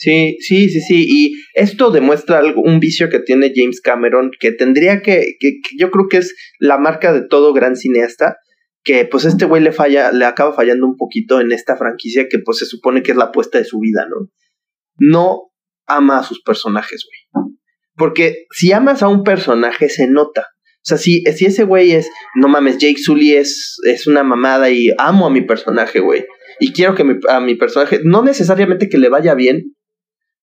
[0.00, 1.04] Sí, sí, sí, sí.
[1.06, 5.76] Y esto demuestra algo, un vicio que tiene James Cameron, que tendría que, que, que
[5.78, 8.38] yo creo que es la marca de todo gran cineasta,
[8.82, 12.38] que pues este güey le falla, le acaba fallando un poquito en esta franquicia que
[12.38, 14.30] pues se supone que es la apuesta de su vida, ¿no?
[14.96, 15.52] No
[15.86, 17.50] ama a sus personajes, güey.
[17.94, 20.46] Porque si amas a un personaje se nota.
[20.76, 24.70] O sea, si, si ese güey es, no mames, Jake Sully es, es una mamada
[24.70, 26.24] y amo a mi personaje, güey.
[26.58, 29.74] Y quiero que mi, a mi personaje, no necesariamente que le vaya bien,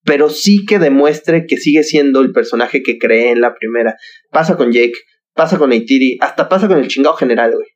[0.07, 3.95] pero sí que demuestre que sigue siendo el personaje que cree en la primera.
[4.31, 4.93] Pasa con Jake,
[5.35, 7.67] pasa con Aitiri, hasta pasa con el chingado general, güey.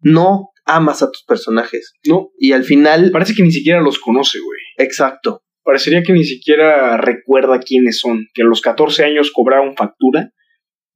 [0.00, 1.92] No amas a tus personajes.
[2.06, 2.30] No.
[2.38, 3.10] Y al final.
[3.12, 4.60] Parece que ni siquiera los conoce, güey.
[4.78, 5.42] Exacto.
[5.64, 8.26] Parecería que ni siquiera recuerda quiénes son.
[8.32, 10.30] Que a los 14 años cobraron factura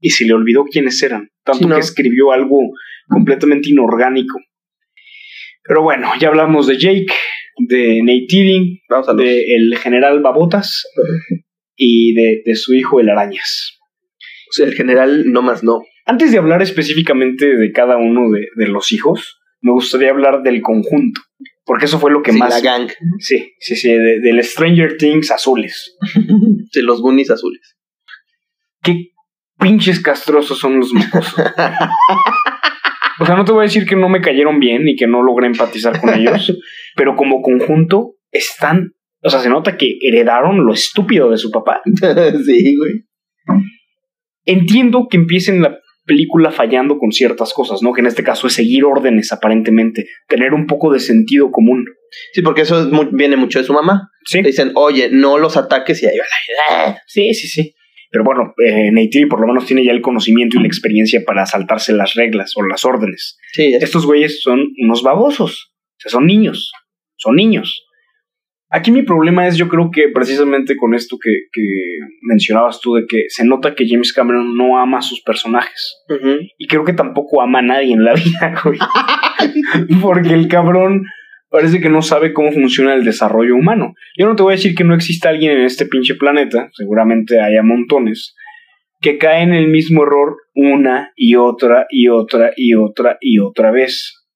[0.01, 1.31] y se le olvidó quiénes eran.
[1.45, 1.75] Tanto Sí, no.
[1.75, 2.59] que escribió algo
[3.09, 4.39] completamente inorgánico.
[5.65, 7.13] Pero bueno, ya hablamos de Jake,
[7.59, 9.07] de Neytiri, los.
[9.17, 10.87] de el general Babotas
[11.75, 13.79] y de, de su hijo el Arañas.
[14.51, 15.83] O sea, el general, no más no.
[16.05, 20.63] Antes de hablar específicamente de cada uno de, de los hijos, me gustaría hablar del
[20.63, 21.21] conjunto.
[21.65, 22.51] Porque eso fue lo que Sí, más.
[22.51, 22.89] la gang.
[23.19, 25.97] Sí, sí, sí, de- del Stranger Things azules.
[26.73, 27.77] De los Goonies azules.
[28.83, 29.09] Qué
[29.59, 31.35] pinches castrosos son los mocosos.
[33.21, 35.23] o sea, no te voy a decir que no me cayeron bien y que no
[35.23, 36.53] logré empatizar con ellos,
[36.97, 38.93] pero como conjunto están.
[39.23, 41.81] O sea, se nota que heredaron lo estúpido de su papá.
[42.47, 43.05] sí, güey.
[44.45, 47.93] Entiendo que empiecen la película fallando con ciertas cosas, ¿no?
[47.93, 51.85] Que en este caso es seguir órdenes aparentemente, tener un poco de sentido común.
[52.33, 54.09] Sí, porque eso es viene mucho de su mamá.
[54.25, 56.25] Sí, Le dicen, oye, no los ataques y ahí va
[56.85, 57.75] la sí, sí, sí.
[58.13, 61.45] Pero bueno, eh, Neytiri por lo menos tiene ya el conocimiento y la experiencia para
[61.45, 63.37] saltarse las reglas o las órdenes.
[63.53, 66.71] Sí, es- Estos güeyes son unos babosos, o sea, son niños,
[67.17, 67.87] son niños.
[68.69, 71.63] Aquí mi problema es, yo creo que precisamente con esto que, que
[72.23, 76.05] mencionabas tú, de que se nota que James Cameron no ama a sus personajes.
[76.59, 78.79] Y creo que tampoco ama a nadie en la vida, güey.
[80.03, 81.05] Porque el cabrón
[81.49, 83.95] parece que no sabe cómo funciona el desarrollo humano.
[84.19, 87.41] Yo no te voy a decir que no exista alguien en este pinche planeta, seguramente
[87.41, 88.35] haya montones,
[89.01, 93.71] que cae en el mismo error una y otra y otra y otra y otra
[93.71, 94.27] vez.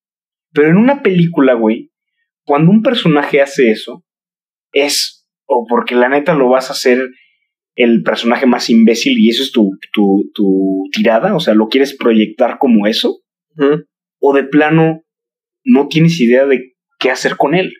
[0.53, 1.90] Pero en una película, güey,
[2.45, 4.03] cuando un personaje hace eso,
[4.71, 7.09] es o porque la neta lo vas a hacer
[7.75, 11.95] el personaje más imbécil y eso es tu, tu, tu tirada, o sea, lo quieres
[11.95, 13.19] proyectar como eso,
[14.19, 15.03] o de plano
[15.63, 17.73] no tienes idea de qué hacer con él.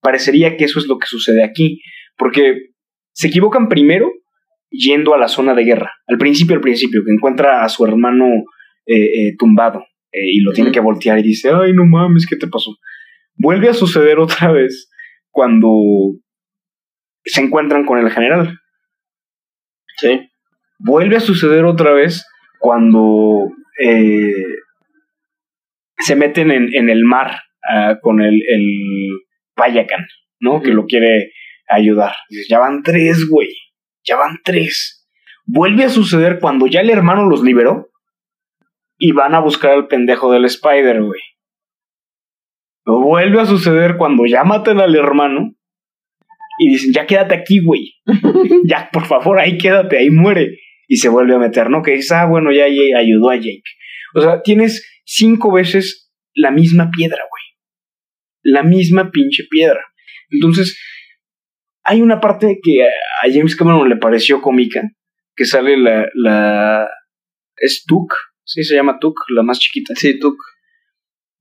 [0.00, 1.80] Parecería que eso es lo que sucede aquí,
[2.16, 2.72] porque
[3.12, 4.10] se equivocan primero
[4.70, 8.26] yendo a la zona de guerra, al principio, al principio, que encuentra a su hermano
[8.86, 12.36] eh, eh, tumbado eh, y lo tiene que voltear y dice, ay, no mames, ¿qué
[12.36, 12.72] te pasó?
[13.36, 14.90] Vuelve a suceder otra vez
[15.30, 15.68] cuando
[17.24, 18.58] se encuentran con el general.
[19.96, 20.30] Sí.
[20.78, 22.26] Vuelve a suceder otra vez
[22.58, 23.48] cuando
[23.80, 24.32] eh,
[25.98, 29.20] se meten en, en el mar ah, con el, el
[29.54, 30.06] Payakan,
[30.40, 30.60] ¿no?
[30.60, 31.32] Que lo quiere
[31.68, 32.14] ayudar.
[32.28, 33.48] Dices, ya van tres, güey.
[34.04, 35.06] Ya van tres.
[35.46, 37.90] Vuelve a suceder cuando ya el hermano los liberó
[38.98, 41.20] y van a buscar al pendejo del Spider, güey.
[42.84, 45.54] Vuelve a suceder cuando ya matan al hermano
[46.58, 47.94] y dicen, ya quédate aquí, güey.
[48.64, 50.58] ya, por favor, ahí quédate, ahí muere.
[50.88, 51.82] Y se vuelve a meter, ¿no?
[51.82, 53.62] Que dices, ah, bueno, ya, ayudó a Jake.
[54.14, 57.42] O sea, tienes cinco veces la misma piedra, güey.
[58.42, 59.80] La misma pinche piedra.
[60.30, 60.78] Entonces,
[61.84, 64.82] hay una parte que a James Cameron le pareció cómica,
[65.36, 66.06] que sale la...
[66.14, 66.88] la
[67.56, 68.12] es Tuk,
[68.44, 69.94] sí, se llama Tuk, la más chiquita.
[69.94, 70.36] Sí, tú.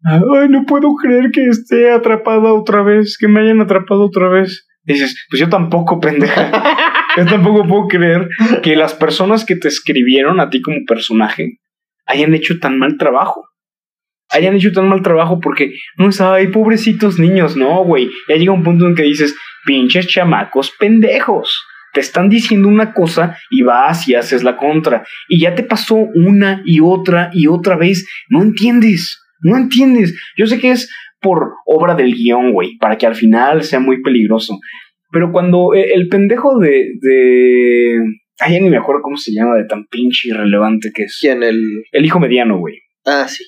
[0.03, 4.67] Ay, no puedo creer que esté atrapada otra vez, que me hayan atrapado otra vez.
[4.83, 6.51] Dices, pues yo tampoco, pendeja.
[7.17, 8.27] yo tampoco puedo creer
[8.63, 11.59] que las personas que te escribieron a ti como personaje
[12.07, 13.45] hayan hecho tan mal trabajo.
[14.31, 18.09] Hayan hecho tan mal trabajo porque no es, ay, pobrecitos niños, no, güey.
[18.27, 21.63] Ya llega un punto en que dices, pinches chamacos pendejos.
[21.93, 25.05] Te están diciendo una cosa y vas y haces la contra.
[25.27, 28.07] Y ya te pasó una y otra y otra vez.
[28.29, 29.20] No entiendes.
[29.41, 30.18] No entiendes.
[30.38, 34.01] Yo sé que es por obra del guion, güey, para que al final sea muy
[34.01, 34.59] peligroso.
[35.11, 37.97] Pero cuando el, el pendejo de, de...
[38.39, 41.18] Ay, ya ni me acuerdo cómo se llama, de tan pinche irrelevante que es.
[41.19, 41.43] ¿Quién?
[41.43, 41.61] El.
[41.91, 42.80] El hijo mediano, güey.
[43.05, 43.43] Ah, sí.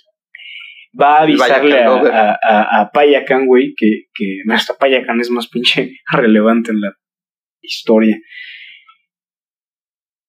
[0.99, 6.71] Va a avisarle a, a, a, güey, que, que hasta Payakan es más pinche relevante
[6.71, 6.93] en la
[7.61, 8.19] historia.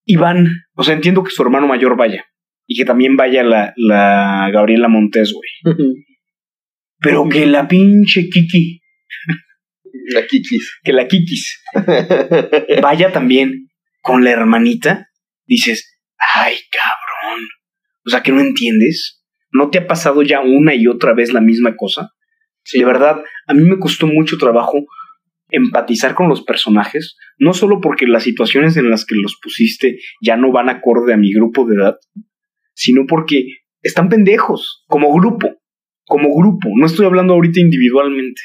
[0.07, 2.25] Y van, o sea, entiendo que su hermano mayor vaya.
[2.67, 5.87] Y que también vaya la, la Gabriela Montes, güey.
[7.01, 8.81] Pero que la pinche Kiki
[10.15, 10.81] La Kikis.
[10.83, 11.63] que la Kikis
[12.83, 13.69] vaya también
[14.01, 15.09] con la hermanita,
[15.47, 17.45] dices, ay, cabrón.
[18.07, 19.23] O sea, que no entiendes.
[19.51, 22.11] ¿No te ha pasado ya una y otra vez la misma cosa?
[22.65, 22.79] Sí.
[22.79, 24.79] De verdad, a mí me costó mucho trabajo
[25.51, 30.37] empatizar con los personajes, no solo porque las situaciones en las que los pusiste ya
[30.37, 31.97] no van acorde a mi grupo de edad,
[32.75, 33.47] sino porque
[33.83, 35.49] están pendejos, como grupo,
[36.07, 38.41] como grupo, no estoy hablando ahorita individualmente.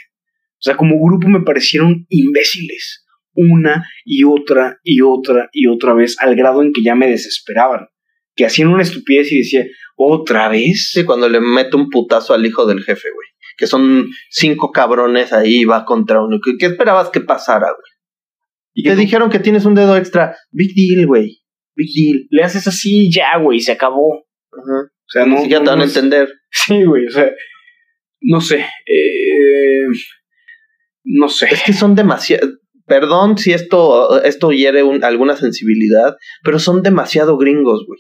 [0.60, 6.18] O sea, como grupo me parecieron imbéciles, una y otra y otra y otra vez,
[6.20, 7.88] al grado en que ya me desesperaban,
[8.36, 9.66] que hacían una estupidez y decía,
[9.96, 10.90] ¿otra vez?
[10.92, 13.28] Sí, cuando le mete un putazo al hijo del jefe, güey.
[13.58, 16.40] Que son cinco cabrones ahí, va contra uno.
[16.44, 17.92] ¿Qué, qué esperabas que pasara, güey?
[18.74, 20.38] Y te dijeron que tienes un dedo extra.
[20.52, 21.39] Big deal, güey.
[21.80, 22.28] Big deal.
[22.30, 24.26] le haces así, ya, güey, se acabó.
[24.52, 24.92] Ajá.
[24.92, 26.28] O sea, no, no- te van a entender.
[26.52, 27.32] Sí, güey, o sea,
[28.22, 28.66] no sé.
[28.86, 29.86] eh,
[31.04, 31.48] no sé.
[31.52, 32.48] Es que son demasiado.
[32.86, 38.00] Perdón si esto, esto hiere un- alguna sensibilidad, pero son demasiado gringos, güey.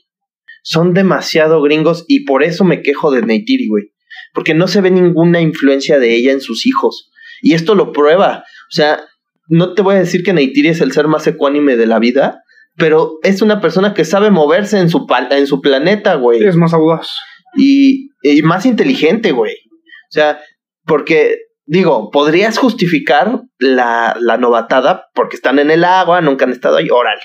[0.63, 3.91] Son demasiado gringos y por eso me quejo de Neytiri, güey.
[4.33, 7.11] Porque no se ve ninguna influencia de ella en sus hijos.
[7.41, 8.39] Y esto lo prueba.
[8.43, 8.99] O sea,
[9.47, 12.41] no te voy a decir que Neytiri es el ser más ecuánime de la vida,
[12.79, 16.55] pero es una persona que sabe moverse en su, pa- en su planeta, güey Es
[16.55, 17.09] más audaz.
[17.57, 19.53] y, y más inteligente, güey.
[19.53, 20.39] O sea,
[20.85, 21.35] porque,
[21.65, 26.89] digo, podrías justificar la, la novatada porque están en el agua, nunca han estado ahí,
[26.89, 27.21] órale.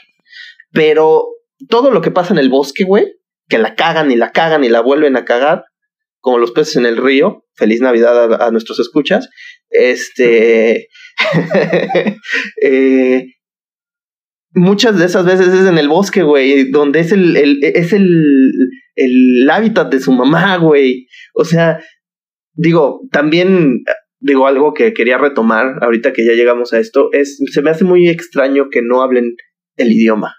[0.72, 1.26] Pero
[1.68, 3.06] todo lo que pasa en el bosque, güey,
[3.48, 5.64] que la cagan y la cagan y la vuelven a cagar,
[6.20, 9.28] como los peces en el río, feliz Navidad a, a nuestros escuchas,
[9.70, 10.89] este...
[12.62, 13.26] eh,
[14.55, 18.06] muchas de esas veces es en el bosque, güey, donde es el, el- es el,
[18.97, 21.06] el hábitat de su mamá, güey.
[21.35, 21.81] O sea,
[22.55, 23.82] digo, también
[24.20, 27.85] digo algo que quería retomar ahorita que ya llegamos a esto, es se me hace
[27.85, 29.35] muy extraño que no hablen
[29.76, 30.35] el idioma.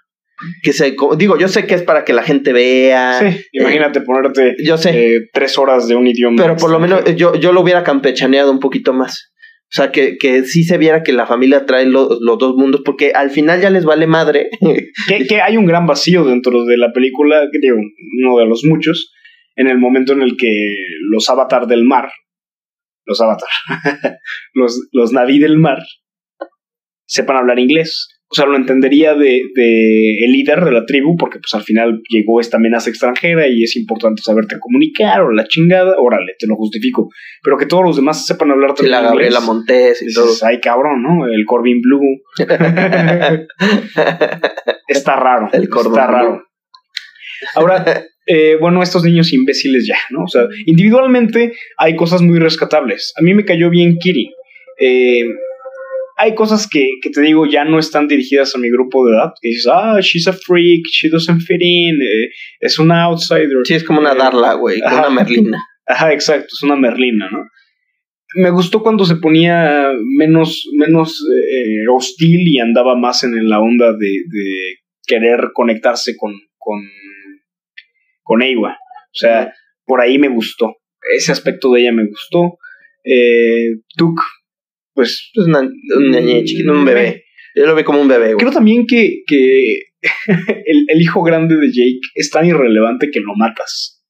[0.63, 3.19] Que se digo, yo sé que es para que la gente vea.
[3.19, 6.41] Sí, imagínate ponerte eh, yo sé, eh, tres horas de un idioma.
[6.41, 7.33] pero por lo menos extranjero.
[7.33, 9.31] yo, yo lo hubiera campechaneado un poquito más.
[9.67, 12.81] O sea, que, que sí se viera que la familia trae lo- los dos mundos,
[12.85, 14.49] porque al final ya les vale madre.
[15.07, 17.77] que, que hay un gran vacío dentro de la película, que digo,
[18.21, 19.11] uno de los muchos,
[19.55, 20.75] en el momento en el que
[21.09, 22.09] los avatar del mar,
[23.05, 23.49] los avatar,
[24.53, 25.79] los, los naví del mar,
[27.07, 28.09] sepan hablar inglés.
[28.27, 32.01] O sea, lo entendería de, de el líder de la tribu, porque pues al final
[32.09, 36.55] llegó esta amenaza extranjera y es importante saberte comunicar o la chingada, órale, te lo
[36.55, 37.09] justifico.
[37.43, 39.45] Pero que todos los demás sepan hablar Y la también Gabriela inglés.
[39.47, 40.31] Montes y todo.
[40.41, 41.27] Ay cabrón, ¿no?
[41.27, 42.01] El Corbin Blue.
[44.87, 45.49] Está raro.
[45.53, 46.15] El Corbin está Blue.
[46.15, 46.43] raro.
[47.55, 50.23] Ahora, eh, bueno, estos niños imbéciles ya, ¿no?
[50.23, 53.13] O sea, individualmente hay cosas muy rescatables.
[53.19, 54.33] A mí me cayó bien Kiri.
[54.79, 55.27] Eh,
[56.17, 59.33] hay cosas que, que te digo ya no están dirigidas a mi grupo de edad.
[59.41, 62.29] Que dices, ah, she's a freak, she doesn't fit in, eh,
[62.59, 63.49] es una outsider.
[63.63, 65.61] Sí, es como una Eh, Darla, güey, una Merlina.
[65.87, 67.47] Ajá, exacto, es una merlina, ¿no?
[68.37, 73.93] Me gustó cuando se ponía menos, menos eh, hostil y andaba más en la onda
[73.93, 76.81] de, de querer conectarse con, con,
[78.23, 78.71] con Eiwa.
[78.71, 79.53] O sea,
[79.85, 80.75] por ahí me gustó.
[81.15, 82.57] Ese aspecto de ella me gustó.
[83.03, 84.19] Eh, Tuk,
[84.95, 87.25] pues Es una, un niño chiquito, un bebé.
[87.53, 88.37] Yo lo vi como un bebé, güey.
[88.37, 89.81] creo también que, que
[90.65, 94.03] el, el hijo grande de Jake es tan irrelevante que lo matas.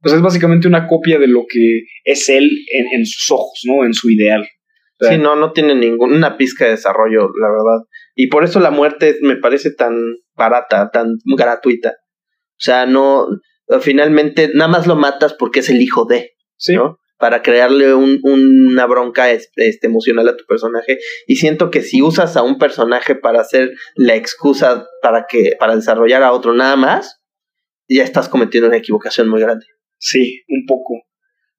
[0.00, 3.84] Pues es básicamente una copia de lo que es él en, en sus ojos, ¿no?
[3.84, 4.42] En su ideal.
[5.00, 7.86] O sea, Sí, no, no tiene ninguna pizca de desarrollo, la verdad.
[8.14, 9.94] Y por eso la muerte me parece tan
[10.34, 11.90] barata, tan gratuita.
[11.90, 13.26] O sea, no,
[13.80, 16.74] finalmente nada más lo matas porque es el hijo de, sí.
[16.74, 16.98] ¿no?
[17.22, 20.98] Para crearle un- una bronca este, emocional a tu personaje.
[21.28, 25.76] Y siento que si usas a un personaje para hacer la excusa para que, para
[25.76, 27.20] desarrollar a otro nada más,
[27.88, 29.66] ya estás cometiendo una equivocación muy grande.
[29.98, 31.02] Sí, un poco.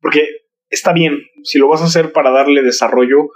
[0.01, 0.27] Porque
[0.69, 3.29] está bien, si lo vas a hacer para darle desarrollo,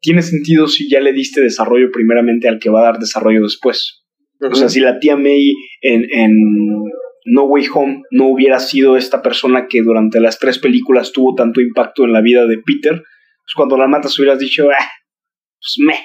[0.00, 4.00] tiene sentido si ya le diste desarrollo primeramente al que va a dar desarrollo después.
[4.40, 5.52] O sea, si la tía May
[5.82, 6.32] en, en
[7.24, 11.60] No Way Home no hubiera sido esta persona que durante las tres películas tuvo tanto
[11.60, 14.90] impacto en la vida de Peter, pues cuando la matas hubieras dicho, ah,
[15.58, 15.98] pues me,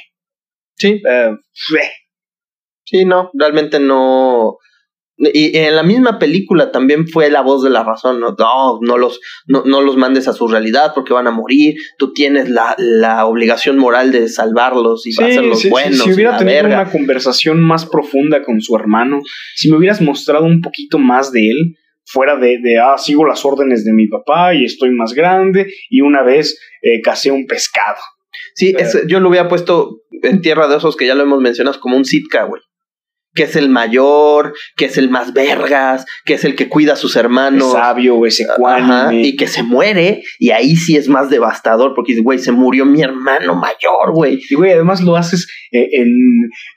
[0.76, 1.82] sí, eh, fue".
[2.86, 4.58] Sí, no, realmente no.
[5.22, 8.98] Y en la misma película también fue la voz de la razón, no, no, no
[8.98, 12.74] los, no, no los mandes a su realidad porque van a morir, tú tienes la,
[12.78, 16.00] la obligación moral de salvarlos y Sí, hacerlos sí, sí, buenos.
[16.04, 16.82] si hubiera tenido verga.
[16.84, 19.20] una conversación más profunda con su hermano,
[19.56, 21.76] si me hubieras mostrado un poquito más de él,
[22.06, 26.00] fuera de, de ah, sigo las órdenes de mi papá y estoy más grande, y
[26.00, 27.98] una vez eh, casé un pescado.
[28.56, 31.78] Sí, es- yo lo hubiera puesto en Tierra de Osos, que ya lo hemos mencionado,
[31.82, 32.62] como un Sitka, güey.
[33.36, 36.96] Que es el mayor, que es el más vergas, que es el que cuida a
[36.96, 37.72] sus Es hermanos.
[37.74, 39.28] sabio, ese Ajá, ecuánime.
[39.28, 42.86] y que se muere, y ahí sí es más devastador, porque dice, güey, se murió
[42.86, 44.40] mi hermano mayor, güey.
[44.50, 46.08] Y, güey, además lo haces eh, en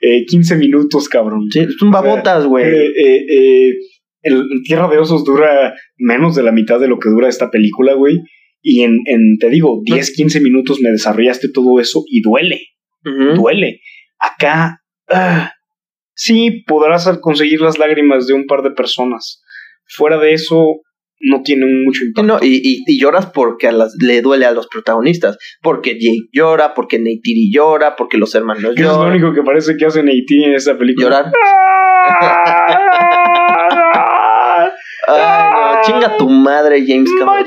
[0.01, 1.47] eh, 15 minutos, cabrón.
[1.51, 2.65] Sí, es un babotas, güey.
[2.65, 3.73] Eh, eh,
[4.21, 7.93] el Tierra de Osos dura menos de la mitad de lo que dura esta película,
[7.93, 8.19] güey.
[8.61, 12.61] Y en, en, te digo, 10, 15 minutos me desarrollaste todo eso y duele,
[13.35, 13.81] duele.
[14.19, 15.51] Acá, ah,
[16.15, 19.41] sí, podrás conseguir las lágrimas de un par de personas.
[19.87, 20.81] Fuera de eso,
[21.19, 22.23] no tiene mucho impacto.
[22.27, 25.37] no, y, y- y lloras porque a las, le duele a los protagonistas.
[25.61, 29.11] Porque Jake llora, porque Neytiri llora, porque los hermanos Que eso es lo lloran.
[29.13, 31.09] único que parece que hace Neytiri en esta película.
[31.09, 31.31] Llorar.
[35.05, 37.45] Ay, no, chinga tu madre, James Cameron.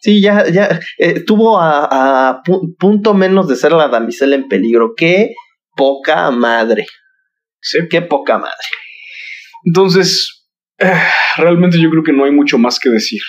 [0.00, 0.66] Sí, ya, ya
[0.98, 4.94] eh, estuvo a, a pu- punto menos de ser la damisela en peligro.
[4.96, 5.34] Qué
[5.76, 6.86] poca madre.
[7.60, 7.78] Sí.
[7.90, 8.54] Qué poca madre.
[9.64, 10.46] Entonces,
[10.78, 10.92] eh,
[11.36, 13.20] realmente yo creo que no hay mucho más que decir.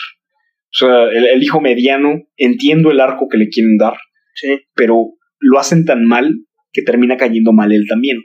[0.73, 3.97] O sea, el, el hijo mediano, entiendo el arco que le quieren dar,
[4.35, 4.59] Sí.
[4.73, 5.07] pero
[5.39, 6.29] lo hacen tan mal
[6.71, 8.17] que termina cayendo mal él también.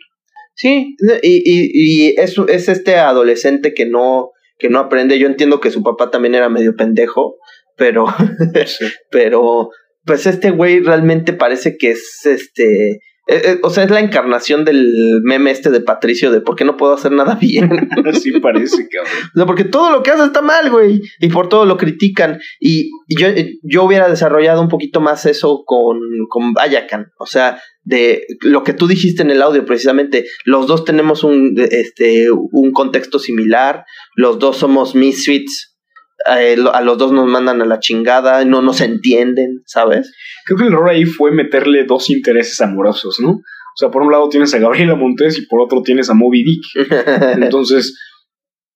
[0.54, 5.18] Sí, y, y, y es, es este adolescente que no, que no aprende.
[5.18, 7.36] Yo entiendo que su papá también era medio pendejo,
[7.76, 8.06] pero,
[9.10, 9.70] pero,
[10.04, 13.00] pues este güey realmente parece que es este.
[13.28, 16.64] Eh, eh, o sea, es la encarnación del meme este de Patricio de por qué
[16.64, 17.88] no puedo hacer nada bien.
[18.06, 19.12] Así parece, cabrón.
[19.34, 21.00] O sea, porque todo lo que hace está mal, güey.
[21.18, 22.38] Y por todo lo critican.
[22.60, 23.28] Y, y yo,
[23.62, 25.98] yo hubiera desarrollado un poquito más eso con,
[26.28, 27.08] con Bayakan.
[27.18, 30.26] O sea, de lo que tú dijiste en el audio, precisamente.
[30.44, 33.84] Los dos tenemos un, este, un contexto similar.
[34.14, 35.75] Los dos somos misfits.
[36.24, 38.44] Eh, a los dos nos mandan a la chingada.
[38.44, 40.12] No nos entienden, ¿sabes?
[40.44, 43.30] Creo que el error ahí fue meterle dos intereses amorosos, ¿no?
[43.30, 46.44] O sea, por un lado tienes a Gabriela Montes y por otro tienes a Moby
[46.44, 46.64] Dick.
[47.42, 47.98] Entonces,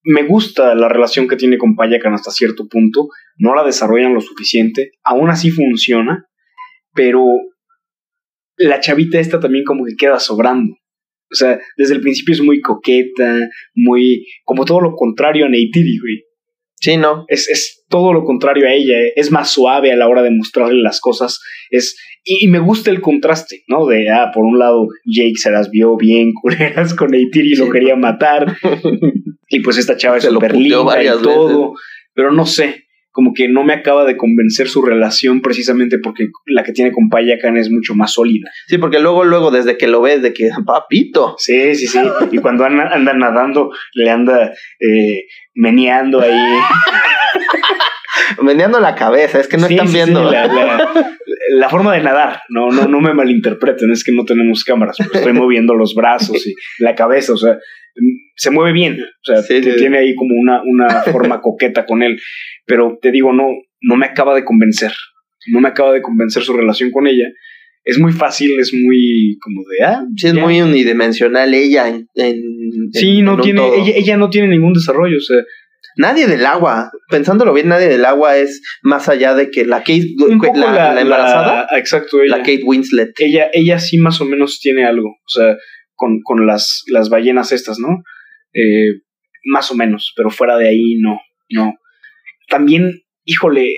[0.03, 3.09] me gusta la relación que tiene con Payakan hasta cierto punto.
[3.39, 4.93] No la desarrollan lo suficiente.
[5.03, 6.27] Aún así funciona.
[6.93, 7.25] Pero
[8.57, 10.75] la chavita esta también como que queda sobrando.
[11.33, 14.27] O sea, desde el principio es muy coqueta, muy...
[14.45, 16.25] como todo lo contrario a Neytiri, güey.
[16.81, 17.25] Sí, no.
[17.29, 18.99] Es, es todo lo contrario a ella.
[18.99, 19.13] eh.
[19.17, 21.41] Es más suave a la hora de mostrarle las cosas.
[21.71, 23.87] Es, y, y me gusta el contraste, ¿no?
[23.87, 27.67] De, ah, por un lado, Jake se las vio bien culeras con Neytiri y lo
[27.67, 27.73] Sí.
[27.73, 28.57] quería matar.
[29.49, 31.75] y pues esta chava es Se súper linda y todo.
[32.15, 36.63] Pero no sé, como que no me acaba de convencer su relación precisamente porque la
[36.63, 38.51] que tiene con Payakan es mucho más sólida.
[38.67, 41.35] Sí, porque luego, luego, desde que lo ves, de que, papito.
[41.39, 41.99] Sí, sí, sí.
[42.33, 45.25] Y cuando anda, anda nadando, le anda eh,
[45.61, 46.33] meneando ahí.
[48.43, 50.31] Meneando la cabeza, es que no Sí, están sí, sí, viendo.
[50.31, 51.17] la, la-
[51.53, 52.43] la forma de nadar.
[52.49, 54.97] No, no, no me malinterpreten, es que no tenemos cámaras.
[54.99, 57.59] pero Estoy moviendo los brazos y la cabeza, o sea,
[58.37, 58.99] se mueve bien.
[59.01, 62.21] O sea, tiene ahí como una, una forma coqueta con él.
[62.67, 63.49] Pero te digo, no,
[63.81, 64.93] no me acaba de convencer.
[65.49, 67.27] No me acaba de convencer su relación con ella.
[67.85, 70.05] Es muy fácil, es muy como de ah.
[70.17, 70.43] Sí, es ya.
[70.45, 74.73] muy unidimensional ella en, en- Sí, en- no en tiene, ella, ella no tiene ningún
[74.75, 75.17] desarrollo.
[75.17, 75.39] O sea,
[75.97, 80.07] Nadie del agua, pensándolo bien, nadie del agua es más allá de que la Kate,
[80.55, 82.37] la, la, la embarazada, la- exacto, ella.
[82.37, 83.11] la Kate Winslet.
[83.19, 85.57] ella, ella sí más o menos tiene algo, o sea,
[85.97, 88.05] con, con las, las ballenas estas, ¿no?
[88.55, 89.01] Eh,
[89.45, 91.19] más o menos, pero fuera de ahí no,
[91.51, 91.75] no.
[92.49, 93.75] También, híjole,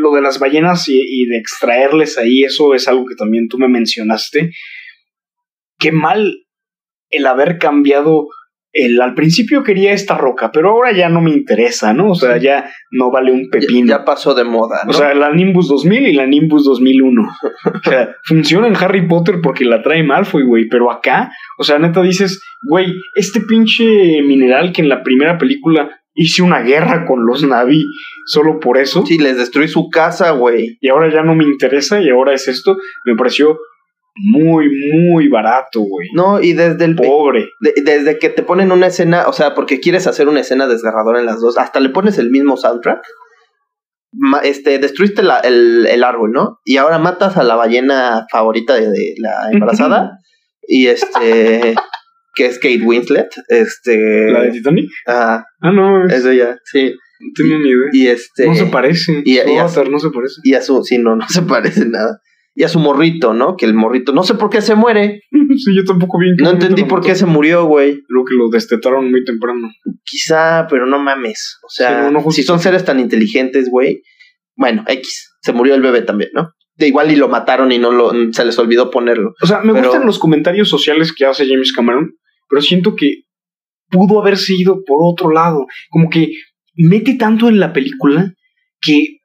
[0.00, 3.58] lo de las ballenas y, y de extraerles ahí, eso es algo que también tú
[3.58, 4.50] me mencionaste.
[5.78, 6.44] Qué mal
[7.10, 8.28] el haber cambiado.
[8.72, 12.12] El, al principio quería esta roca, pero ahora ya no me interesa, ¿no?
[12.12, 13.88] O sea, ya no vale un Ya, pepino.
[13.88, 14.90] ya pasó de moda, ¿no?
[14.90, 17.20] O sea, la Nimbus 2000 y la Nimbus 2001.
[17.22, 20.68] O sea, funciona en Harry Potter porque la trae Malfoy, güey.
[20.68, 25.90] Pero acá, o sea, neta dices, güey, este pinche mineral que en la primera película
[26.14, 27.84] hice una guerra con los Navi
[28.30, 29.04] solo por eso.
[29.06, 30.78] sí, les destruí su casa, güey.
[30.80, 32.76] Y ahora ya no me interesa y ahora es esto.
[33.04, 33.58] Me pareció
[34.16, 36.08] muy, muy barato, güey.
[36.14, 37.46] No, y desde el Pobre.
[37.60, 41.20] de- desde que te ponen una escena, o sea, porque quieres hacer una escena desgarradora
[41.20, 43.00] en las dos, hasta le pones el mismo soundtrack.
[44.12, 46.58] Ma- este, destruiste la- el, el árbol, ¿no?
[46.64, 50.10] Y ahora matas a la ballena favorita de, de la embarazada.
[50.66, 51.74] y este,
[52.34, 53.28] que es Kate Winslet.
[53.48, 54.90] Este, ¿La de Titanic?
[55.06, 56.92] ajá, Ah, no, es- es ella, sí.
[57.20, 57.88] No tenía ni idea.
[57.92, 59.22] Y este, no se parece.
[59.24, 60.34] y- y a- avatar no se parece.
[60.44, 62.18] y a su, sí, no, no se parece nada.
[62.54, 63.56] Y a su morrito, ¿no?
[63.56, 65.20] Que el morrito, no sé por qué se muere.
[65.30, 66.30] sí, yo tampoco vi.
[66.30, 67.92] en qué No entendí por qué se murió, güey.
[68.08, 69.68] Creo que lo destetaron muy temprano.
[70.04, 71.58] Quizá, pero no mames.
[71.64, 74.02] O sea, Sí, no, no si son seres tan inteligentes, güey.
[74.56, 75.30] Bueno, X.
[75.42, 76.50] se murió el bebé también, ¿no?
[76.76, 79.32] De igual y lo mataron y no lo, se les olvidó ponerlo.
[79.42, 82.14] O sea, me Pero- gustan los comentarios sociales que hace James Cameron,
[82.48, 83.22] pero siento que
[83.90, 85.66] pudo haberse ido por otro lado.
[85.90, 86.28] Como que
[86.80, 88.34] mete tanto en la película
[88.80, 89.20] que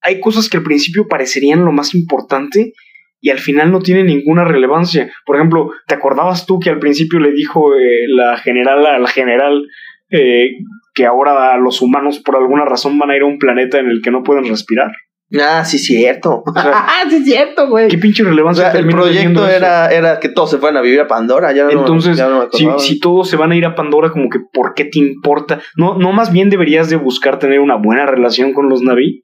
[0.00, 2.72] hay cosas que al principio parecerían lo más importante
[3.20, 5.12] y al final no tienen ninguna relevancia.
[5.26, 9.08] Por ejemplo, ¿te acordabas tú que al principio le dijo eh, la general a la
[9.08, 9.66] general
[10.10, 10.50] eh,
[10.94, 14.00] que ahora los humanos por alguna razón van a ir a un planeta en el
[14.02, 14.92] que no pueden respirar?
[15.38, 16.42] Ah, sí, cierto.
[16.54, 17.88] sea, ah, sí, cierto, güey.
[17.88, 21.00] ¿Qué pinche O relevancia sea, el proyecto era, era que todos se fueran a vivir
[21.00, 21.52] a Pandora.
[21.52, 24.10] Ya no, Entonces, ya no me si, si todos se van a ir a Pandora,
[24.10, 25.60] como que ¿por qué te importa?
[25.76, 29.22] No, no más bien deberías de buscar tener una buena relación con los Naví.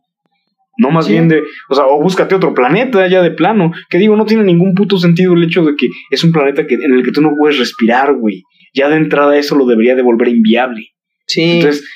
[0.76, 1.12] No más Sí.
[1.12, 3.70] bien de, o sea, o búscate otro planeta ya de plano.
[3.88, 6.74] Que digo, no tiene ningún puto sentido el hecho de que es un planeta que,
[6.74, 8.42] en el que tú no puedes respirar, güey.
[8.74, 10.88] Ya de entrada eso lo debería de volver inviable.
[11.26, 11.42] sí.
[11.60, 11.88] Entonces,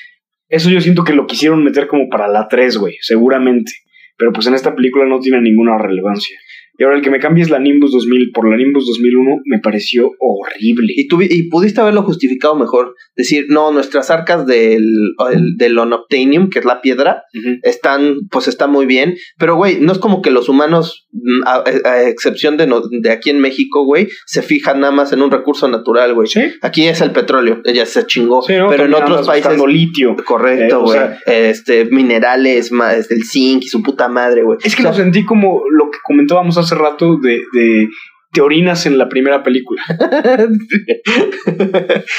[0.47, 3.71] eso yo siento que lo quisieron meter como para la 3, güey, seguramente.
[4.19, 6.37] Pero pues en esta película no tiene ninguna relevancia.
[6.79, 10.11] Y ahora el que me cambies la Nimbus 2000 por la Nimbus 2001 me pareció
[10.19, 10.93] horrible.
[10.95, 12.95] Y, tuvi- y pudiste haberlo justificado mejor.
[13.15, 14.83] Decir, no, nuestras arcas del,
[15.31, 17.23] el- del Onoptanium, que es la piedra,
[17.63, 19.15] están, pues está muy bien.
[19.37, 23.11] Pero, güey, no es como que los humanos, mm, a, a excepción de, no- de
[23.11, 26.27] aquí en México, güey, se fijan nada más en un recurso natural, güey.
[26.27, 26.41] Sí.
[26.61, 28.41] Aquí es el petróleo, ya se chingó.
[28.41, 28.69] Sí, ¿no?
[28.69, 29.59] pero en otros países.
[29.67, 30.15] litio.
[30.25, 30.97] Correcto, Eh, o güey.
[30.99, 34.57] sea- este, minerales, este, el zinc y su puta madre, güey.
[34.63, 37.87] Es que O sea, lo sentí como lo que comentábamos hace rato de, de
[38.31, 39.81] te orinas en la primera película.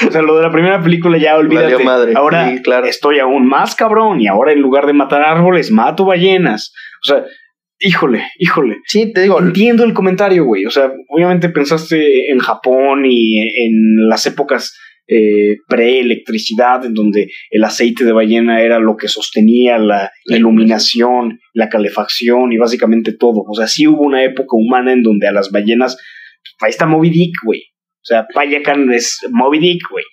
[0.07, 1.83] O sea, lo de la primera película ya olvídate.
[1.83, 2.85] Madre, Ahora sí, claro.
[2.85, 6.73] estoy aún más cabrón y ahora en lugar de matar árboles mato ballenas.
[7.03, 7.25] O sea,
[7.79, 8.77] híjole, híjole.
[8.85, 10.65] sí, te digo, Entiendo el comentario, güey.
[10.65, 14.77] O sea, obviamente pensaste en Japón y en las épocas
[15.13, 21.67] eh, pre-electricidad, en donde el aceite de ballena era lo que sostenía la iluminación, la
[21.67, 23.43] calefacción y básicamente todo.
[23.45, 25.97] O sea, sí hubo una época humana en donde a las ballenas.
[26.61, 27.59] Ahí está Moby Dick, güey.
[27.59, 30.05] O sea, Payakan es Moby Dick, güey.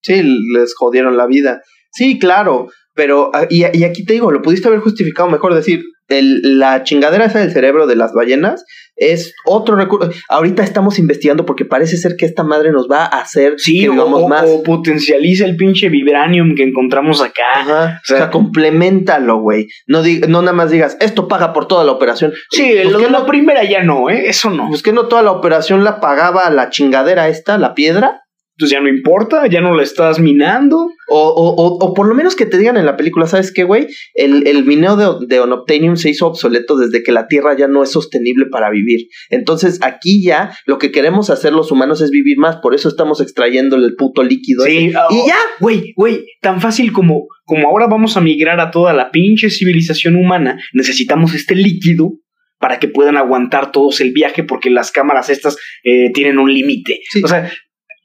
[0.00, 0.22] Sí,
[0.54, 1.60] les jodieron la vida.
[1.92, 5.82] Sí, claro, pero ah, y, y aquí te digo, lo pudiste haber justificado mejor, decir,
[6.08, 8.64] el, la chingadera esa del cerebro de las ballenas
[8.96, 10.10] es otro recurso.
[10.28, 13.88] Ahorita estamos investigando porque parece ser que esta madre nos va a hacer Sí, que
[13.88, 14.44] o, vivamos o- más.
[14.46, 17.42] o potencializa el pinche vibranium que encontramos acá.
[17.54, 19.68] Ajá, o sea- o sea, complementalo, güey.
[19.86, 22.32] No, no nada más digas, esto paga por toda la operación.
[22.50, 24.24] Sí, Pues lo de la primera ya no, ¿eh?
[24.28, 24.68] Eso no.
[24.68, 28.20] Pues que no toda la operación la pagaba la chingadera esta, la piedra.
[28.60, 30.90] Entonces ya no importa, ya no la estás minando.
[31.08, 33.64] O, o, o, o por lo menos que te digan en la película, ¿sabes qué,
[33.64, 33.86] güey?
[34.12, 37.90] El, el mineo de, de se hizo obsoleto desde que la Tierra ya no es
[37.90, 39.06] sostenible para vivir.
[39.30, 43.22] Entonces aquí ya lo que queremos hacer los humanos es vivir más, por eso estamos
[43.22, 44.64] extrayendo el puto líquido.
[44.94, 45.36] ah, Y oh, ya.
[45.58, 50.16] Güey, güey, tan fácil como, como ahora vamos a migrar a toda la pinche civilización
[50.16, 52.12] humana, necesitamos este líquido
[52.58, 57.00] para que puedan aguantar todos el viaje porque las cámaras estas eh, tienen un límite.
[57.10, 57.22] Sí.
[57.24, 57.50] O sea,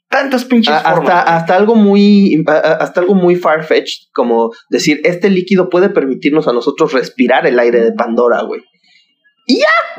[0.08, 1.14] tantas pinches A- formas.
[1.14, 6.52] hasta, hasta algo muy hasta algo muy farfetched como decir este líquido puede permitirnos a
[6.52, 8.62] nosotros respirar el aire de Pandora, güey.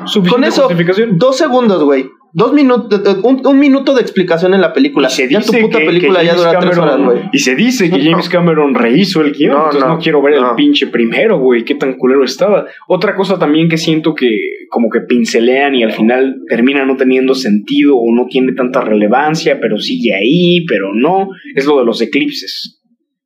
[0.06, 0.68] Suficiente con eso.
[1.16, 2.08] Dos segundos, güey.
[2.34, 5.08] Dos minutos, un, un minuto de explicación en la película.
[5.08, 7.14] Y se ya tu dice puta que- película que ya James dura tres Cameron- horas,
[7.20, 7.30] güey.
[7.32, 9.52] Y se dice que James Cameron rehizo el guion.
[9.52, 10.50] No, entonces no, no, quiero ver no.
[10.50, 11.64] el pinche primero, güey.
[11.64, 12.66] Qué tan culero estaba.
[12.86, 14.28] Otra cosa también que siento que
[14.68, 19.58] como que pincelean y al final termina no teniendo sentido o no tiene tanta relevancia,
[19.60, 22.74] pero sigue ahí, pero no, es lo de los eclipses.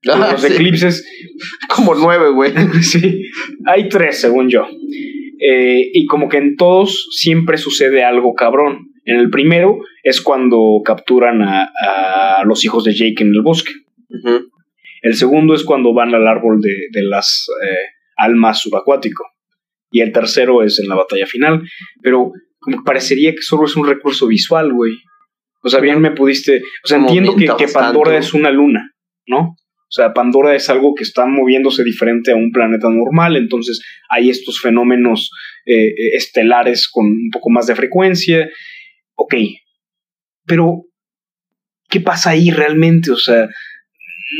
[0.08, 0.52] Ah, los sí.
[0.52, 1.06] eclipses,
[1.72, 2.50] Como nueve, güey.
[2.82, 3.22] sí,
[3.66, 4.62] hay tres según yo.
[5.38, 8.91] Eh, y como que en todos siempre sucede algo cabrón.
[9.04, 11.70] En el primero es cuando capturan a,
[12.38, 13.72] a los hijos de Jake en el bosque.
[15.02, 19.24] El segundo es cuando van al árbol de, de las eh, almas subacuático.
[19.90, 21.62] Y el tercero es en la batalla final.
[22.00, 22.30] Pero
[22.60, 24.92] como parecería que solo es un recurso visual, güey.
[25.64, 26.62] O sea, bien me pudiste...
[26.84, 28.92] O sea, Como entiendo que, Pandora es una luna,
[29.26, 29.56] ¿no?
[29.92, 34.30] O sea, Pandora es algo que está moviéndose diferente a un planeta normal, entonces hay
[34.30, 35.30] estos fenómenos
[35.66, 38.48] eh, eh, estelares con un poco más de frecuencia.
[39.22, 39.34] Ok,
[40.46, 40.82] pero
[41.88, 43.12] ¿qué pasa ahí realmente?
[43.12, 43.48] O sea,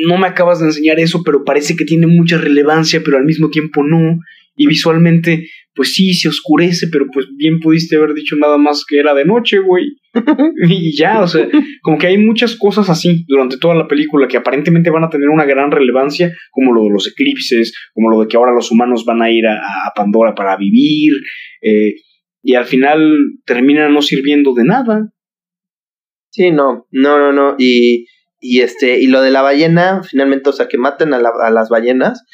[0.06, 3.48] no me acabas de enseñar eso, pero parece que tiene mucha relevancia, pero al mismo
[3.50, 4.18] tiempo no.
[4.56, 8.98] Y visualmente, pues sí, se oscurece, pero pues bien pudiste haber dicho nada más que
[8.98, 9.84] era de noche, güey.
[10.68, 11.48] y ya, o sea,
[11.80, 15.28] como que hay muchas cosas así durante toda la película que aparentemente van a tener
[15.28, 19.04] una gran relevancia, como lo de los eclipses, como lo de que ahora los humanos
[19.06, 21.12] van a ir a, a Pandora para vivir,
[21.62, 21.94] eh,
[22.42, 23.16] y al final
[23.46, 25.12] terminan no sirviendo de nada.
[26.30, 27.54] Sí, no, no, no, no.
[27.58, 28.06] Y,
[28.40, 31.50] y este, y lo de la ballena, finalmente, o sea, que maten a, la- a
[31.50, 32.24] las ballenas,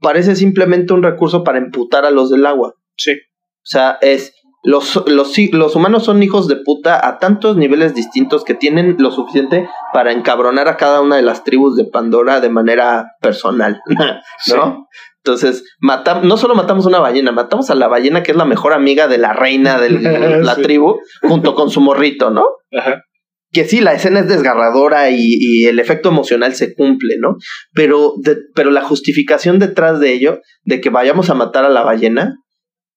[0.00, 2.74] parece simplemente un recurso para emputar a los del agua.
[2.96, 3.12] Sí.
[3.12, 8.44] O sea, es los, los, los humanos son hijos de puta a tantos niveles distintos
[8.44, 12.48] que tienen lo suficiente para encabronar a cada una de las tribus de Pandora de
[12.48, 14.04] manera personal, ¿no?
[14.38, 14.52] Sí.
[15.24, 18.72] Entonces, matam no solo matamos una ballena, matamos a la ballena que es la mejor
[18.72, 19.90] amiga de la reina de
[20.42, 20.62] la Sí.
[20.62, 22.44] tribu, junto con su morrito, ¿no?
[22.76, 23.02] Ajá.
[23.52, 27.36] que sí, la escena es desgarradora y, y el efecto emocional se cumple, ¿no?
[27.74, 31.82] Pero, de- pero la justificación detrás de ello, de que vayamos a matar a la
[31.82, 32.34] ballena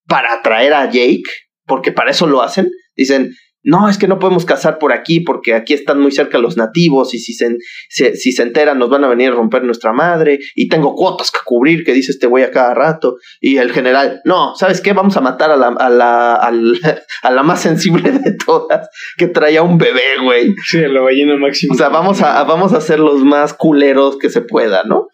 [0.08, 1.24] para atraer a Jake,
[1.68, 3.34] porque para eso lo hacen, dicen,
[3.66, 7.14] no, es que no podemos cazar por aquí porque aquí están muy cerca los nativos
[7.14, 7.58] y si se,
[7.90, 11.32] se- si se enteran nos van a venir a romper nuestra madre y tengo cuotas
[11.32, 13.18] que cubrir, que dice este güey a cada rato.
[13.42, 14.94] Y el general, no, ¿sabes qué?
[14.94, 16.36] Vamos a matar a la, a la,
[17.24, 18.88] a la más sensible de todas,
[19.18, 20.54] que traía un bebé, güey.
[20.66, 21.74] Sí, la ballena máxima.
[21.74, 25.08] O sea, vamos a, vamos a ser los más culeros que se pueda, ¿no?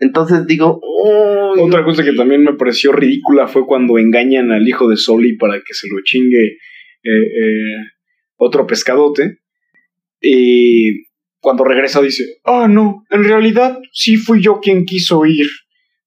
[0.00, 4.88] Entonces digo, uy, Otra cosa que también me pareció ridícula fue cuando engañan al hijo
[4.88, 6.58] de Soli para que se lo chingue
[7.04, 7.76] eh, eh,
[8.36, 9.38] otro pescadote.
[10.20, 11.04] Y
[11.40, 15.46] cuando regresa dice, ah, no, en realidad sí fui yo quien quiso ir.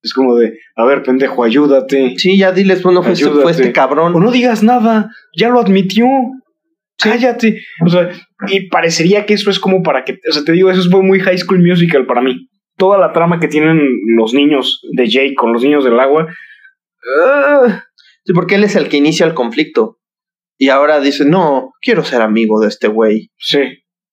[0.02, 2.14] Es como de, a ver, pendejo, ayúdate.
[2.18, 3.62] sí, ya diles, bueno, fue, este- fue Ayúdate.
[3.62, 4.16] este cabrón.
[4.16, 6.08] O no digas nada, ya lo admitió.
[7.00, 7.62] Cállate.
[7.86, 8.10] O sea,
[8.48, 11.20] y parecería que eso es como para que, o sea, te digo, eso fue muy
[11.20, 12.48] High School Musical para mí.
[12.76, 13.80] Toda la trama que tienen
[14.18, 16.28] los niños de Jake con los niños del agua.
[17.26, 17.84] ah,
[18.26, 19.98] Sí, porque él es el que inicia el conflicto.
[20.58, 23.30] Y ahora dice, no, quiero ser amigo de este güey.
[23.38, 23.60] sí,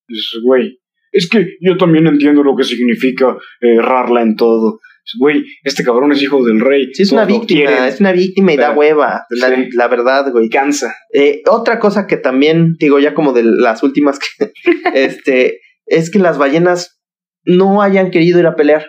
[0.08, 0.78] es, güey.
[1.12, 4.80] Es que yo también entiendo lo que significa eh, errarla en todo.
[5.18, 6.88] Güey, este cabrón es hijo del rey.
[6.92, 9.68] Sí, es una víctima, es una víctima y da hueva, la, Sí.
[9.74, 10.48] la verdad, güey.
[10.48, 10.94] Cansa.
[11.12, 14.50] Eh, otra cosa que también, digo, ya como de las últimas que,
[14.94, 17.00] este, es que las ballenas
[17.44, 18.86] no hayan querido ir a pelear.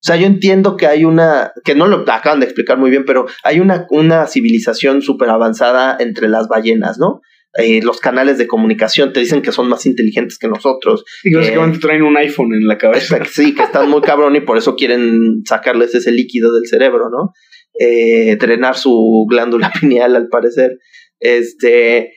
[0.00, 3.04] O sea, yo entiendo que hay una, que no lo acaban de explicar muy bien,
[3.04, 7.20] pero hay una, una civilización súper avanzada entre las ballenas, ¿no?
[7.56, 11.04] Eh, los canales de comunicación te dicen que son más inteligentes que nosotros.
[11.24, 13.18] Y que Eh, básicamente traen un iPhone en la cabeza.
[13.24, 17.32] Sí, que están muy cabrón y por eso quieren sacarles ese líquido del cerebro, ¿no?
[17.80, 20.78] Eh, drenar su glándula pineal, al parecer.
[21.18, 22.12] Este,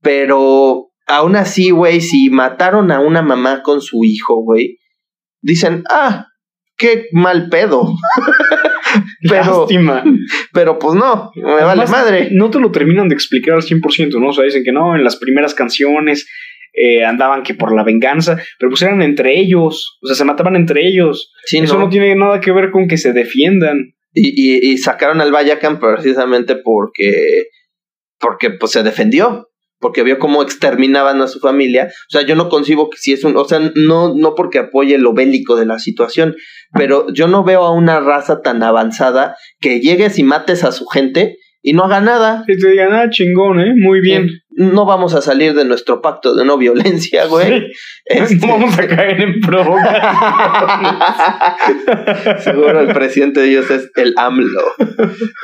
[0.00, 4.78] pero aún así, güey, si mataron a una mamá con su hijo, güey,
[5.40, 6.26] dicen, ah,
[6.82, 7.94] qué mal pedo.
[9.30, 10.04] pero, Lástima.
[10.52, 12.28] pero pues no, me vale madre.
[12.32, 14.28] No te lo terminan de explicar al 100%, ¿no?
[14.28, 16.28] O sea, dicen que no, en las primeras canciones
[16.74, 20.56] eh, andaban que por la venganza, pero pues eran entre ellos, o sea, se mataban
[20.56, 21.32] entre ellos.
[21.44, 21.88] Sí, Eso no.
[21.88, 23.94] tiene nada que ver con que se defiendan.
[24.14, 27.46] Y, y, y sacaron al Vallacan precisamente porque,
[28.18, 29.48] porque pues se defendió,
[29.82, 31.88] porque vio cómo exterminaban a su familia.
[31.90, 34.96] O sea, yo no concibo que si es un, o sea, no, no porque apoye
[34.96, 36.36] lo bélico de la situación,
[36.72, 40.86] pero yo no veo a una raza tan avanzada que llegues y mates a su
[40.86, 42.44] gente y no haga nada.
[42.48, 43.74] Y te digan, ah, chingón, ¿eh?
[43.76, 44.30] Muy bien.
[44.54, 47.70] No vamos a salir de nuestro pacto de no violencia, güey.
[48.04, 48.18] Sí.
[48.18, 50.02] Este- No vamos a caer en provocación.
[52.42, 54.62] Seguro el presidente de ellos es el AMLO.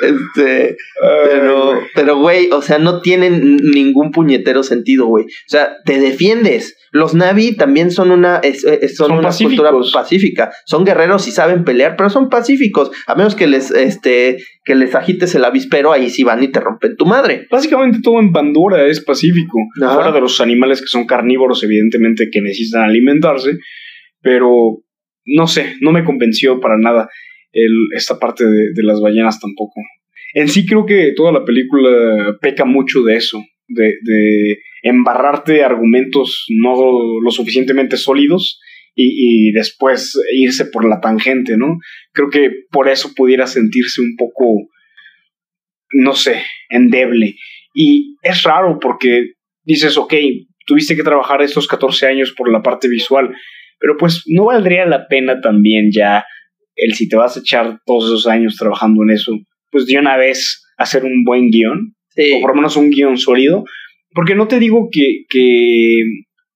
[0.02, 5.24] Este, Pero, Ay, pero, güey, o sea, no tienen ningún puñetero sentido, güey.
[5.24, 6.76] O sea, te defiendes.
[6.90, 10.50] Los Navi también son una, es- es- son Son una cultura pacífica.
[10.64, 12.90] Son guerreros y saben pelear, pero son pacíficos.
[13.06, 16.60] A menos que les, este, que les agites el avispero, ahí sí van y te
[16.60, 17.46] rompen tu madre.
[17.50, 19.58] Básicamente todo en Pandora es pacífico.
[19.82, 19.94] Ajá.
[19.94, 23.58] Fuera de los animales que son carnívoros, evidentemente, que necesitan alimentarse.
[24.20, 24.78] Pero
[25.26, 27.08] no sé, no me convenció para nada
[27.52, 29.80] el- esta parte de, de las ballenas tampoco.
[30.34, 36.44] En sí creo que toda la película peca mucho de eso, de, de embarrarte argumentos
[36.50, 36.74] no
[37.22, 38.60] lo suficientemente sólidos
[38.94, 41.78] y, y después irse por la tangente, ¿no?
[42.12, 44.68] Creo que por eso pudiera sentirse un poco,
[45.92, 47.36] no sé, endeble.
[47.80, 50.12] Y es raro porque dices, ok,
[50.66, 53.32] tuviste que trabajar estos 14 años por la parte visual,
[53.78, 56.24] pero pues no valdría la pena también ya
[56.74, 59.32] el si te vas a echar todos esos años trabajando en eso,
[59.70, 62.32] pues de una vez hacer un buen guion, Sí.
[62.36, 63.62] o por lo menos un guion sólido,
[64.12, 66.02] porque no te digo que, que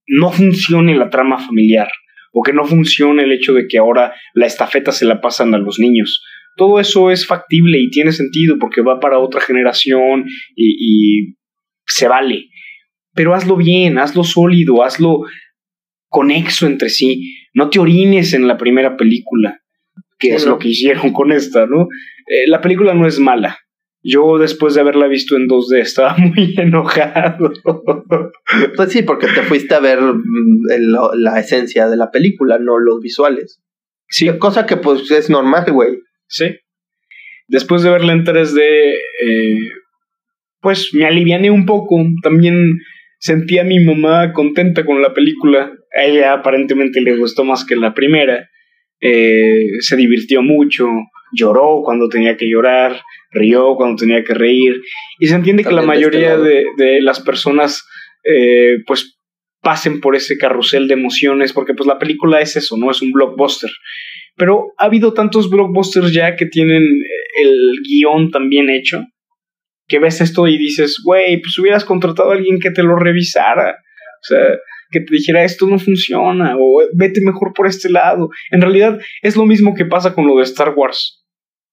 [0.08, 1.88] no funcione la trama familiar,
[2.32, 5.58] o que no funcione el hecho de que ahora la estafeta se la pasan a
[5.58, 6.20] los niños.
[6.56, 10.24] Todo eso es factible y tiene sentido porque va para otra generación
[10.54, 10.76] y,
[11.26, 11.34] y
[11.86, 12.46] se vale.
[13.14, 15.20] Pero hazlo bien, hazlo sólido, hazlo
[16.08, 17.34] conexo entre sí.
[17.54, 19.60] No te orines en la primera película,
[20.18, 20.52] que Sí, es ¿no?
[20.52, 21.88] lo que hicieron con esta, ¿no?
[22.26, 23.58] Eh, la película no es mala.
[24.04, 27.52] Yo después de haberla visto en 2D estaba muy enojado.
[28.76, 30.92] Pues sí, porque te fuiste a ver mm, el-
[31.22, 33.60] la esencia de la película, no los visuales.
[34.08, 35.98] sí, Cosa que pues es normal, güey.
[36.32, 36.46] Sí.
[37.46, 39.68] Después de verla en 3D, eh,
[40.60, 42.02] pues me aliviané un poco.
[42.22, 42.78] También
[43.18, 45.70] sentí a mi mamá contenta con la película.
[45.94, 48.48] A ella aparentemente le gustó más que la primera.
[49.00, 50.88] Eh, se divirtió mucho,
[51.32, 53.00] lloró cuando tenía que llorar,
[53.32, 54.80] rió cuando tenía que reír.
[55.18, 57.84] Y se entiende que la este mayoría de, de las personas
[58.24, 59.18] eh, pues
[59.60, 62.90] pasen por ese carrusel de emociones, porque pues la película es eso, ¿no?
[62.90, 63.70] Es un blockbuster.
[64.36, 69.04] Pero ha habido tantos blockbusters ya que tienen eh, el guion tan bien hecho,
[69.88, 73.70] que ves esto y dices, güey, pues hubieras contratado a alguien que te lo revisara.
[73.70, 74.38] O sea,
[74.92, 78.28] que te dijera esto no funciona o vete mejor por este lado.
[78.50, 81.24] En realidad es lo mismo que pasa con lo de Star Wars.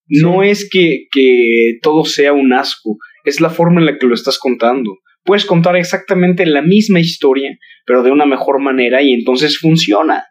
[0.08, 4.16] No es que, que todo sea un asco, es la forma en la que lo
[4.16, 4.98] estás contando.
[5.24, 7.56] Puedes contar exactamente la misma historia,
[7.86, 10.26] pero de una mejor manera y entonces funciona.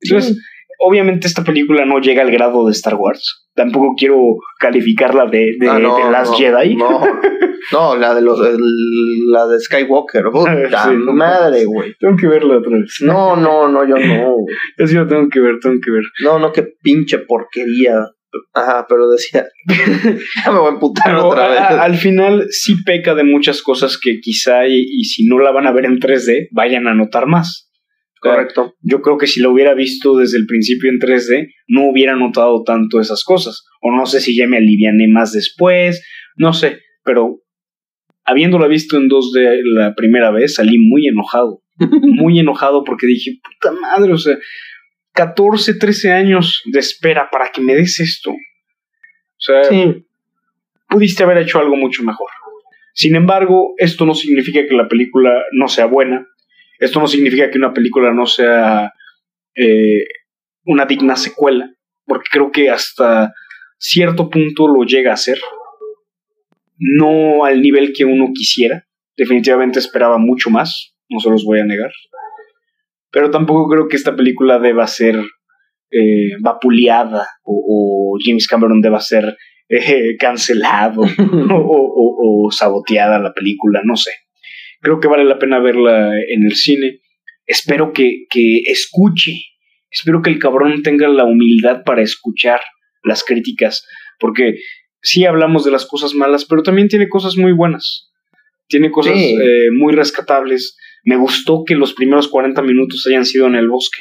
[0.00, 0.36] Entonces,
[0.84, 3.46] obviamente esta película no llega al grado de Star Wars.
[3.54, 4.18] Tampoco quiero
[4.58, 6.74] calificarla de, de, Ah, no, de Last no, Jedi.
[6.76, 7.00] No,
[7.72, 10.24] no, la de los el- la de Skywalker.
[10.32, 11.94] Puta Sí, no madre, güey.
[12.00, 12.96] Tengo que verla otra vez.
[13.00, 14.34] No, no, no, yo no.
[14.78, 16.02] Yo sí la tengo que ver, tengo que ver.
[16.22, 18.00] No, no, qué pinche porquería.
[18.52, 19.46] Ajá, pero decía.
[20.44, 21.58] ya me voy a emputar Pero otra vez.
[21.60, 25.52] a- al final sí peca de muchas cosas que quizá y, y si no la
[25.52, 27.70] van a ver en 3D, vayan a notar más.
[28.30, 28.74] Correcto.
[28.80, 32.62] Yo creo que si lo hubiera visto desde el principio en 3D, no hubiera notado
[32.64, 33.64] tanto esas cosas.
[33.80, 36.02] O no sé si ya me aliviané más después,
[36.36, 37.40] no sé, pero
[38.24, 41.60] habiéndola visto en 2D la primera vez, salí muy enojado.
[42.02, 44.38] Muy enojado porque dije, puta madre, o sea,
[45.12, 48.30] 14, 13 años de espera para que me des esto.
[48.30, 48.36] O
[49.38, 50.06] sea, Sí.
[50.88, 52.28] pudiste haber hecho algo mucho mejor.
[52.94, 56.24] Sin embargo, esto no significa que la película no sea buena.
[56.84, 58.92] Esto no significa que una película no sea
[59.56, 60.04] eh,
[60.64, 61.70] una digna secuela,
[62.06, 63.32] porque creo que hasta
[63.78, 65.38] cierto punto lo llega a ser.
[66.78, 68.86] No al nivel que uno quisiera.
[69.16, 71.92] Definitivamente esperaba mucho más, no se los voy a negar.
[73.10, 75.16] Pero tampoco creo que esta película deba ser
[75.90, 79.36] eh, vapuleada o, o James Cameron deba ser
[79.68, 81.02] eh, cancelado
[81.52, 84.10] o, o- o saboteada la película, no sé.
[84.84, 87.00] Creo que vale la pena verla en el cine.
[87.46, 89.32] Espero que, que escuche,
[89.90, 92.60] espero que el cabrón tenga la humildad para escuchar
[93.02, 93.84] las críticas,
[94.20, 94.54] porque
[95.02, 98.10] sí hablamos de las cosas malas, pero también tiene cosas muy buenas.
[98.68, 99.34] Tiene cosas Sí.
[99.34, 100.76] eh, muy rescatables.
[101.04, 104.00] Me gustó que los primeros 40 minutos hayan sido en el bosque.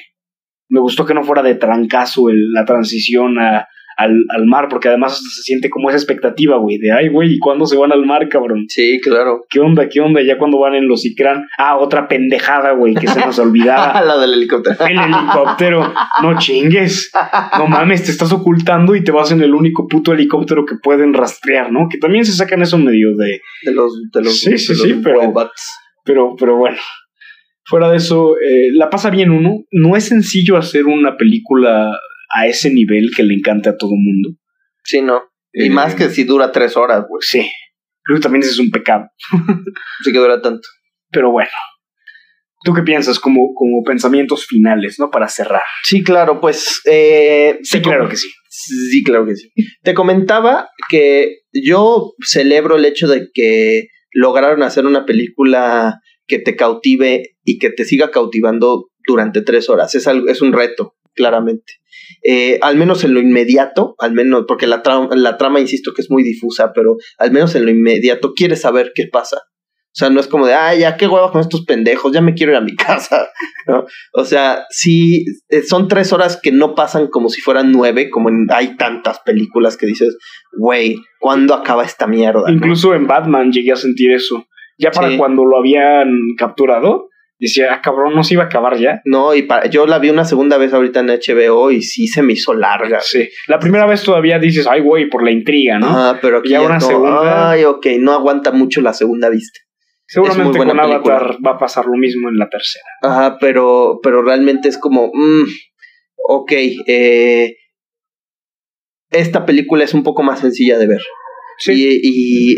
[0.70, 4.88] Me gustó que no fuera de trancazo el- la transición a, al, al mar, porque
[4.88, 8.06] además se siente como esa expectativa, güey, de ay, güey, ¿y cuándo se van al
[8.06, 8.66] mar, cabrón?
[8.68, 9.42] Sí, claro.
[9.50, 10.22] ¿Qué onda, qué onda?
[10.22, 11.46] Ya cuando van en los Icran.
[11.58, 14.02] Ah, otra pendejada, güey, que se nos olvidaba.
[14.06, 14.86] la del helicóptero.
[14.86, 15.94] El helicóptero.
[16.22, 17.12] No chingues.
[17.58, 21.14] No mames, te estás ocultando y te vas en el único puto helicóptero que pueden
[21.14, 21.88] rastrear, ¿no?
[21.90, 23.40] Que también se sacan eso medio de.
[23.64, 25.70] De los, de los, Sí, sí, de sí, los pero- robots.
[26.06, 26.78] Pero, pero bueno.
[27.66, 29.52] Fuera de eso, eh, la pasa bien uno.
[29.72, 31.90] No es sencillo hacer una película
[32.34, 34.38] a ese nivel que le encante a todo mundo.
[34.84, 35.22] Sí, no.
[35.52, 37.22] Y Eh, más que si dura tres horas, güey.
[37.22, 37.48] Sí.
[38.04, 39.06] Creo que también ese es un pecado.
[40.04, 40.68] Sí que dura tanto.
[41.12, 41.52] Pero bueno.
[42.66, 45.12] ¿Tú qué piensas como, como pensamientos finales, no?
[45.12, 45.64] Para cerrar.
[45.84, 46.82] Sí, claro, pues.
[46.86, 48.30] Eh, Sí, claro que sí.
[48.50, 49.52] Sí, claro que sí.
[49.84, 56.56] Te comentaba que yo celebro el hecho de que lograron hacer una película que te
[56.56, 59.94] cautive y que te siga cautivando durante tres horas.
[59.96, 61.74] Es, algo, es un reto, claramente.
[62.24, 66.02] Eh, al menos en lo inmediato, al menos, porque la, tra- la trama, insisto, que
[66.02, 69.38] es muy difusa, pero al menos en lo inmediato quieres saber qué pasa.
[69.38, 72.34] O sea, no es como de, ay, ya qué hueva con estos pendejos, ya me
[72.34, 73.28] quiero ir a mi casa.
[73.68, 73.86] ¿no?
[74.14, 78.30] O sea, sí, eh, son tres horas que no pasan como si fueran nueve, como
[78.30, 80.18] en, hay tantas películas que dices,
[80.58, 82.42] güey, ¿cuándo acaba esta mierda?
[82.48, 82.52] no?
[82.54, 84.46] Incluso en Batman llegué a sentir eso.
[84.80, 85.18] Ya para Sí.
[85.18, 86.08] cuando lo habían
[86.40, 87.10] capturado,
[87.44, 89.02] decía, ah, cabrón, no se iba a acabar ya.
[89.06, 92.22] No, y para, yo la vi una segunda vez ahorita en HBO y sí se
[92.22, 93.02] me hizo larga.
[93.02, 93.30] Sí.
[93.48, 95.88] La primera vez todavía dices, ay, güey, por la intriga, ¿no?
[95.88, 97.52] Ajá, pero aquí Ya ya una no, segunda.
[97.52, 99.60] Ay, ok, no aguanta mucho la segunda vista.
[100.08, 100.84] Seguramente con película.
[100.84, 102.86] Avatar va a pasar lo mismo en la tercera.
[103.02, 105.44] Ajá, pero, pero realmente es como, mm,
[106.30, 106.52] ok,
[106.88, 107.58] eh,
[109.12, 111.02] esta película es un poco más sencilla de ver.
[111.58, 111.74] Sí.
[111.74, 112.58] Y, y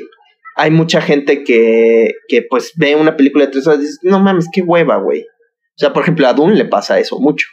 [0.56, 4.20] hay mucha gente que, que pues ve una película de tres horas y dice, no
[4.20, 5.22] mames, qué hueva, güey.
[5.22, 7.46] O sea, por ejemplo, a Dune le pasa eso mucho.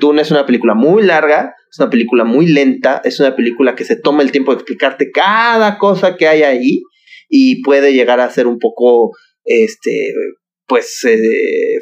[0.00, 3.84] Dune es una película muy larga, es una película muy lenta, es una película que
[3.84, 6.82] se toma el tiempo de explicarte cada cosa que hay ahí
[7.28, 9.10] y puede llegar a ser un poco,
[9.44, 10.14] este,
[10.66, 11.78] pues, eh,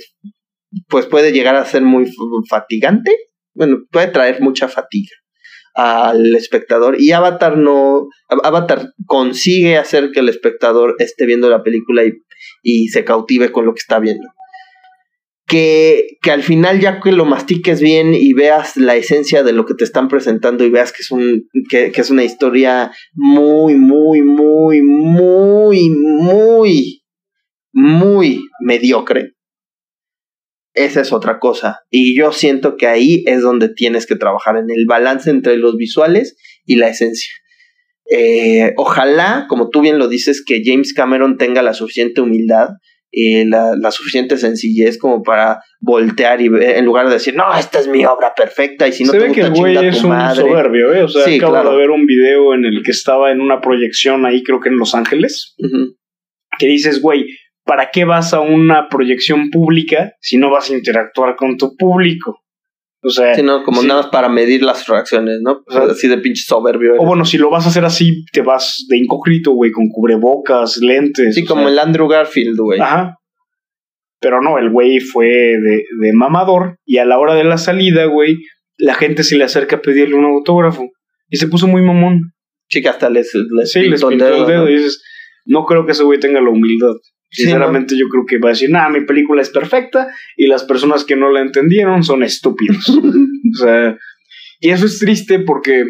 [0.89, 2.11] pues puede llegar a ser muy
[2.49, 3.15] fatigante.
[3.55, 5.15] Bueno, puede traer mucha fatiga.
[5.79, 12.05] Al espectador y Avatar no Avatar consigue hacer que el espectador esté viendo la película
[12.05, 12.15] y,
[12.65, 14.27] y se cautive con lo que está viendo.
[15.47, 19.67] Que, que al final ya que lo mastiques bien y veas la esencia de lo
[19.67, 23.77] que te están presentando y veas que es un que, que es una historia muy
[23.77, 27.03] muy muy muy muy
[27.73, 29.38] muy mediocre
[30.85, 31.81] esa es otra cosa.
[31.91, 35.77] Y yo siento que ahí es donde tienes que trabajar, en el balance entre los
[35.77, 37.33] visuales y la esencia.
[38.11, 42.71] Eh, ojalá, como tú bien lo dices, que James Cameron tenga la suficiente humildad
[43.11, 47.45] y la, la, suficiente sencillez como para voltear y ver, en lugar de decir, no,
[47.59, 50.03] esta es mi obra perfecta y si no Se te ve que el güey es
[50.03, 50.43] un madre.
[50.43, 51.03] soberbio, ¿eh?
[51.05, 51.73] O sea, Sí, acabo claro.
[51.73, 54.77] de ver un video en el que estaba en una proyección ahí, creo que en
[54.77, 55.55] Los Ángeles,
[56.59, 57.27] que dices, güey,
[57.69, 62.41] ¿para qué vas a una proyección pública si no vas a interactuar con tu público?
[63.03, 63.87] O sea, Sí, no, como sí.
[63.87, 65.61] nada más para medir las reacciones, ¿no?
[65.67, 66.95] O sea, así de pinche soberbio.
[66.99, 70.79] o bueno, si lo vas a hacer así, te vas de incógnito, güey, con cubrebocas,
[70.79, 71.35] lentes.
[71.35, 72.81] sí, como sea, el Andrew Garfield, güey.
[72.81, 73.15] Ajá.
[74.21, 78.07] Pero no, el güey fue de, de mamador y a la hora de la salida,
[78.07, 78.39] güey,
[78.79, 80.89] la gente se le acerca a pedirle un autógrafo.
[81.29, 82.33] Y se puso muy mamón.
[82.71, 84.71] Chica, hasta les, les Sí, les pintó pintó el dedo ¿no?
[84.71, 85.03] y dices,
[85.45, 86.95] no creo que ese güey tenga la humildad.
[87.31, 90.65] Sí, Sinceramente yo creo que va a decir, nah, mi película es perfecta y las
[90.65, 92.89] personas que no la entendieron son estúpidos.
[92.89, 93.97] o sea,
[94.61, 95.85] y eso es triste porque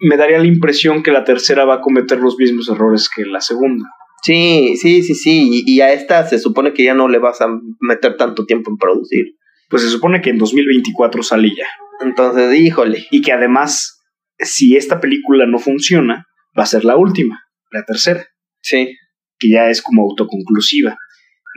[0.00, 3.40] me daría la impresión que la tercera va a cometer los mismos errores que la
[3.40, 3.84] segunda.
[4.22, 5.64] Sí, sí, sí, sí.
[5.66, 7.48] Y, y a esta se supone que ya no le vas a
[7.80, 9.26] meter tanto tiempo en producir.
[9.68, 11.66] Pues se supone que en 2024 sale ya.
[12.00, 13.06] Entonces, híjole.
[13.10, 14.00] Y que además,
[14.38, 16.26] si esta película no funciona,
[16.58, 18.26] va a ser la última, la tercera.
[18.62, 18.94] Sí.
[19.38, 20.96] Que ya es como autoconclusiva.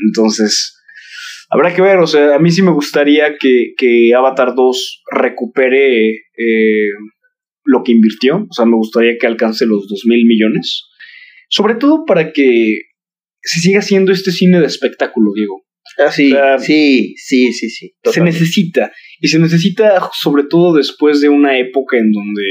[0.05, 0.77] Entonces,
[1.49, 6.11] habrá que ver, o sea, a mí sí me gustaría que, que Avatar 2 recupere
[6.11, 6.89] eh,
[7.65, 10.85] lo que invirtió, o sea, me gustaría que alcance los 2 mil millones,
[11.49, 12.79] sobre todo para que
[13.41, 15.63] se siga haciendo este cine de espectáculo, Diego.
[15.97, 17.93] Ah, sí, O sea, sí, sí, sí, sí.
[18.03, 22.43] Se necesita, y se necesita sobre todo después de una época en donde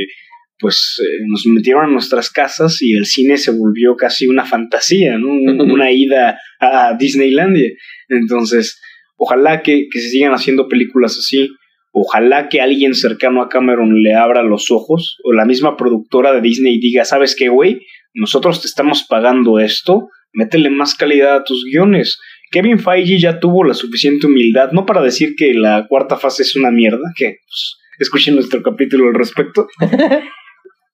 [0.60, 5.18] pues eh, nos metieron a nuestras casas y el cine se volvió casi una fantasía,
[5.18, 5.28] ¿no?
[5.64, 7.70] Una ida a Disneylandia.
[8.08, 8.80] Entonces,
[9.16, 11.48] ojalá que, que se sigan haciendo películas así.
[11.92, 16.40] Ojalá que alguien cercano a Cameron le abra los ojos o la misma productora de
[16.40, 17.80] Disney diga, ¿sabes qué, güey?
[18.14, 22.18] Nosotros te estamos pagando esto, métele más calidad a tus guiones.
[22.50, 26.56] Kevin Feige ya tuvo la suficiente humildad, no para decir que la cuarta fase es
[26.56, 29.68] una mierda, que pues, escuchen nuestro capítulo al respecto,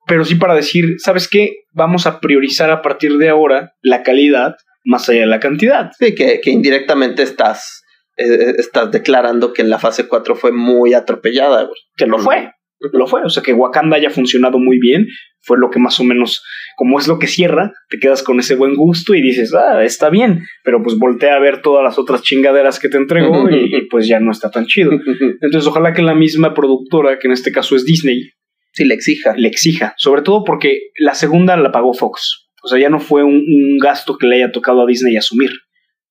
[0.06, 1.64] pero sí para decir, ¿sabes qué?
[1.72, 5.90] Vamos a priorizar a partir de ahora la calidad más allá de la cantidad.
[5.98, 7.82] Sí, que, que indirectamente estás,
[8.16, 11.80] eh, estás declarando que en la fase 4 fue muy atropellada, güey.
[11.96, 12.52] Que lo fue,
[12.92, 13.22] lo fue.
[13.24, 15.08] O sea, que Wakanda haya funcionado muy bien,
[15.40, 16.44] fue lo que más o menos,
[16.76, 20.08] como es lo que cierra, te quedas con ese buen gusto y dices, ah, está
[20.08, 23.88] bien, pero pues voltea a ver todas las otras chingaderas que te entregó y, y
[23.88, 24.92] pues ya no está tan chido.
[25.40, 28.30] Entonces, ojalá que la misma productora, que en este caso es Disney,
[28.76, 29.34] Sí, le exija.
[29.36, 32.48] le exija, sobre todo porque la segunda la pagó Fox.
[32.62, 35.50] O sea, ya no fue un, un gasto que le haya tocado a Disney asumir.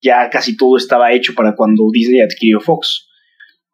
[0.02, 3.08] Ya casi todo estaba hecho para cuando Disney adquirió Fox.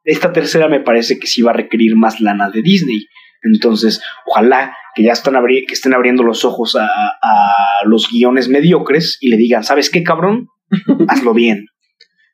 [0.05, 3.07] Esta tercera me parece que sí va a requerir más lana de Disney.
[3.43, 8.49] Entonces, ojalá que ya están abri- que estén abriendo los ojos a, a los guiones
[8.49, 10.49] mediocres y le digan, ¿sabes qué, cabrón?
[11.09, 11.67] Hazlo bien.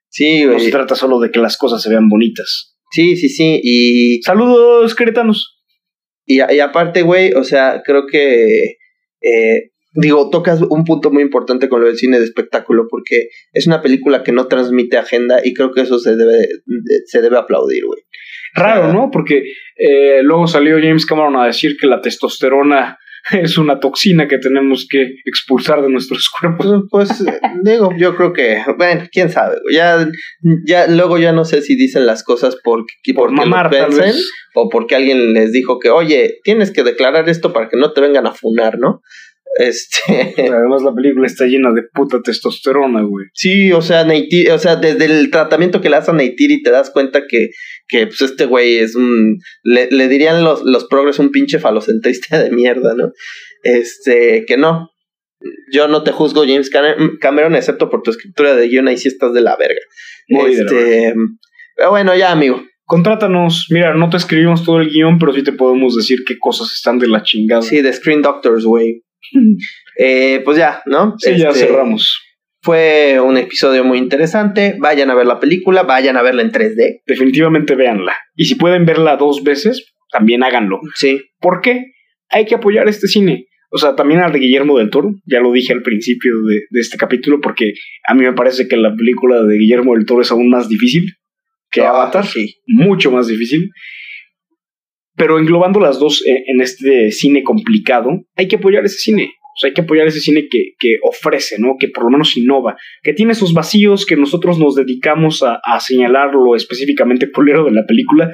[0.08, 0.64] Sí, No güey.
[0.64, 2.76] se trata solo de que las cosas se vean bonitas.
[2.90, 3.60] Sí, sí, sí.
[3.62, 5.57] Y, Saludos, queretanos.
[6.28, 8.76] Y, y aparte, güey, o sea, creo que.
[9.22, 13.66] eh, digo, tocas un punto muy importante con lo del cine de espectáculo, porque es
[13.66, 17.36] una película que no transmite agenda y creo que eso se debe, de- se debe
[17.38, 18.00] aplaudir, güey.
[18.54, 18.92] Raro.
[18.92, 19.10] ¿no?
[19.10, 19.42] Porque
[19.76, 22.98] eh, luego salió James Cameron a decir que la testosterona
[23.42, 26.84] es una toxina que tenemos que expulsar de nuestros cuerpos.
[26.90, 29.56] Pues, pues, eh, digo, yo creo que, bueno, quién sabe.
[29.72, 30.08] Ya,
[30.66, 34.14] ya, luego ya no sé si dicen las cosas porque, Por porque mamar, lo pensen
[34.54, 38.00] o porque alguien les dijo que, oye, tienes que declarar esto para que no te
[38.00, 39.02] vengan a funar, ¿no?
[39.56, 43.26] Este, Además, la película está llena de puta testosterona, güey.
[43.32, 46.70] sí, o sea, Neytiri, o sea, desde el tratamiento que le das a Neytiri te
[46.70, 47.50] das cuenta que,
[47.88, 52.42] que pues este güey es un, le, le dirían los, los progres un pinche falocentrista
[52.42, 53.12] de mierda, ¿no?
[53.62, 54.90] Este, que no.
[55.72, 59.08] Yo no te juzgo, James Cam- Cameron, excepto por tu escritura de guion, ahí sí
[59.08, 59.80] estás de la verga.
[60.28, 61.14] Muy de la este,
[61.76, 62.62] pero bueno, ya, amigo.
[62.84, 63.66] Contrátanos.
[63.70, 66.98] Mira, no te escribimos todo el guion, pero sí te podemos decir qué cosas están
[66.98, 67.62] de la chingada.
[67.62, 69.02] Sí, de Screen Doctors, güey.
[70.00, 71.16] Eh, pues ya, ¿no?
[71.18, 72.20] Sí, ya Este, cerramos.
[72.60, 74.76] Fue un episodio muy interesante.
[74.78, 77.02] Vayan a ver la película, vayan a verla en 3D.
[77.06, 78.16] Definitivamente véanla.
[78.34, 80.80] Y si pueden verla dos veces, también háganlo.
[80.94, 81.20] Sí.
[81.40, 81.92] ¿Por qué?
[82.30, 83.46] Hay que apoyar este cine.
[83.70, 86.80] O sea, también al de Guillermo del Toro, ya lo dije al principio de, de
[86.80, 87.74] este capítulo, porque
[88.06, 91.04] a mí me parece que la película de Guillermo del Toro es aún más difícil
[91.70, 92.56] que Ah, Avatar, Sí.
[92.66, 93.68] mucho más difícil.
[95.16, 99.32] Pero englobando las dos en, en este cine complicado, hay que apoyar ese cine.
[99.58, 101.74] O sea, hay que apoyar ese cine que, que ofrece, ¿no?
[101.80, 105.80] Que por lo menos innova, que tiene esos vacíos que nosotros nos dedicamos a, a
[105.80, 108.32] señalar lo específicamente culero de la película,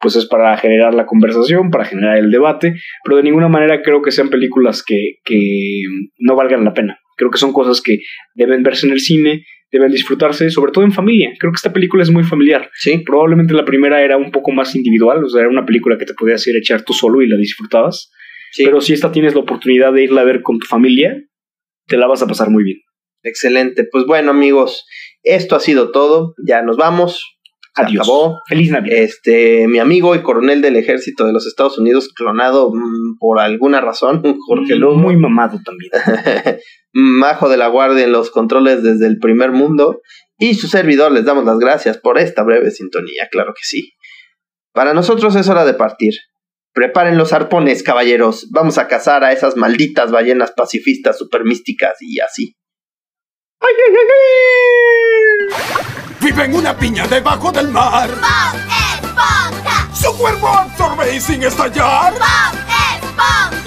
[0.00, 2.74] pues es para generar la conversación, para generar el debate,
[3.04, 5.82] pero de ninguna manera creo que sean películas que, que
[6.18, 6.98] no valgan la pena.
[7.16, 8.00] Creo que son cosas que
[8.34, 11.32] deben verse en el cine, deben disfrutarse, sobre todo en familia.
[11.38, 12.70] Creo que esta película es muy familiar.
[12.74, 12.98] Sí.
[13.06, 16.14] Probablemente la primera era un poco más individual, o sea, era una película que te
[16.14, 18.12] podías ir a echar tú solo y la disfrutabas.
[18.56, 18.64] Sí.
[18.64, 21.14] Pero si esta tienes la oportunidad de irla a ver con tu familia,
[21.86, 22.78] te la vas a pasar muy bien.
[23.22, 23.86] Excelente.
[23.90, 24.86] Pues bueno, amigos,
[25.22, 26.32] esto ha sido todo.
[26.42, 27.36] Ya nos vamos.
[27.74, 28.08] Se Adiós.
[28.08, 28.38] acabó.
[28.48, 28.96] Feliz Navidad.
[28.96, 33.82] Este, mi amigo y coronel del ejército de los Estados Unidos, clonado mm, por alguna
[33.82, 34.96] razón, Jorge Lugo.
[34.96, 35.90] Muy mamado también.
[36.94, 40.00] Majo de la Guardia en los controles desde el primer mundo.
[40.38, 43.92] Y su servidor les damos las gracias por esta breve sintonía, claro que sí.
[44.72, 46.14] Para nosotros es hora de partir.
[46.76, 48.48] Preparen los arpones, caballeros.
[48.50, 52.54] Vamos a cazar a esas malditas ballenas pacifistas supermísticas y así.
[56.20, 58.10] Vive en una piña debajo del mar.
[58.10, 58.60] Bob
[58.92, 59.88] Esponja.
[59.94, 62.12] Su cuerpo absorbe y sin estallar.
[62.12, 63.65] Bob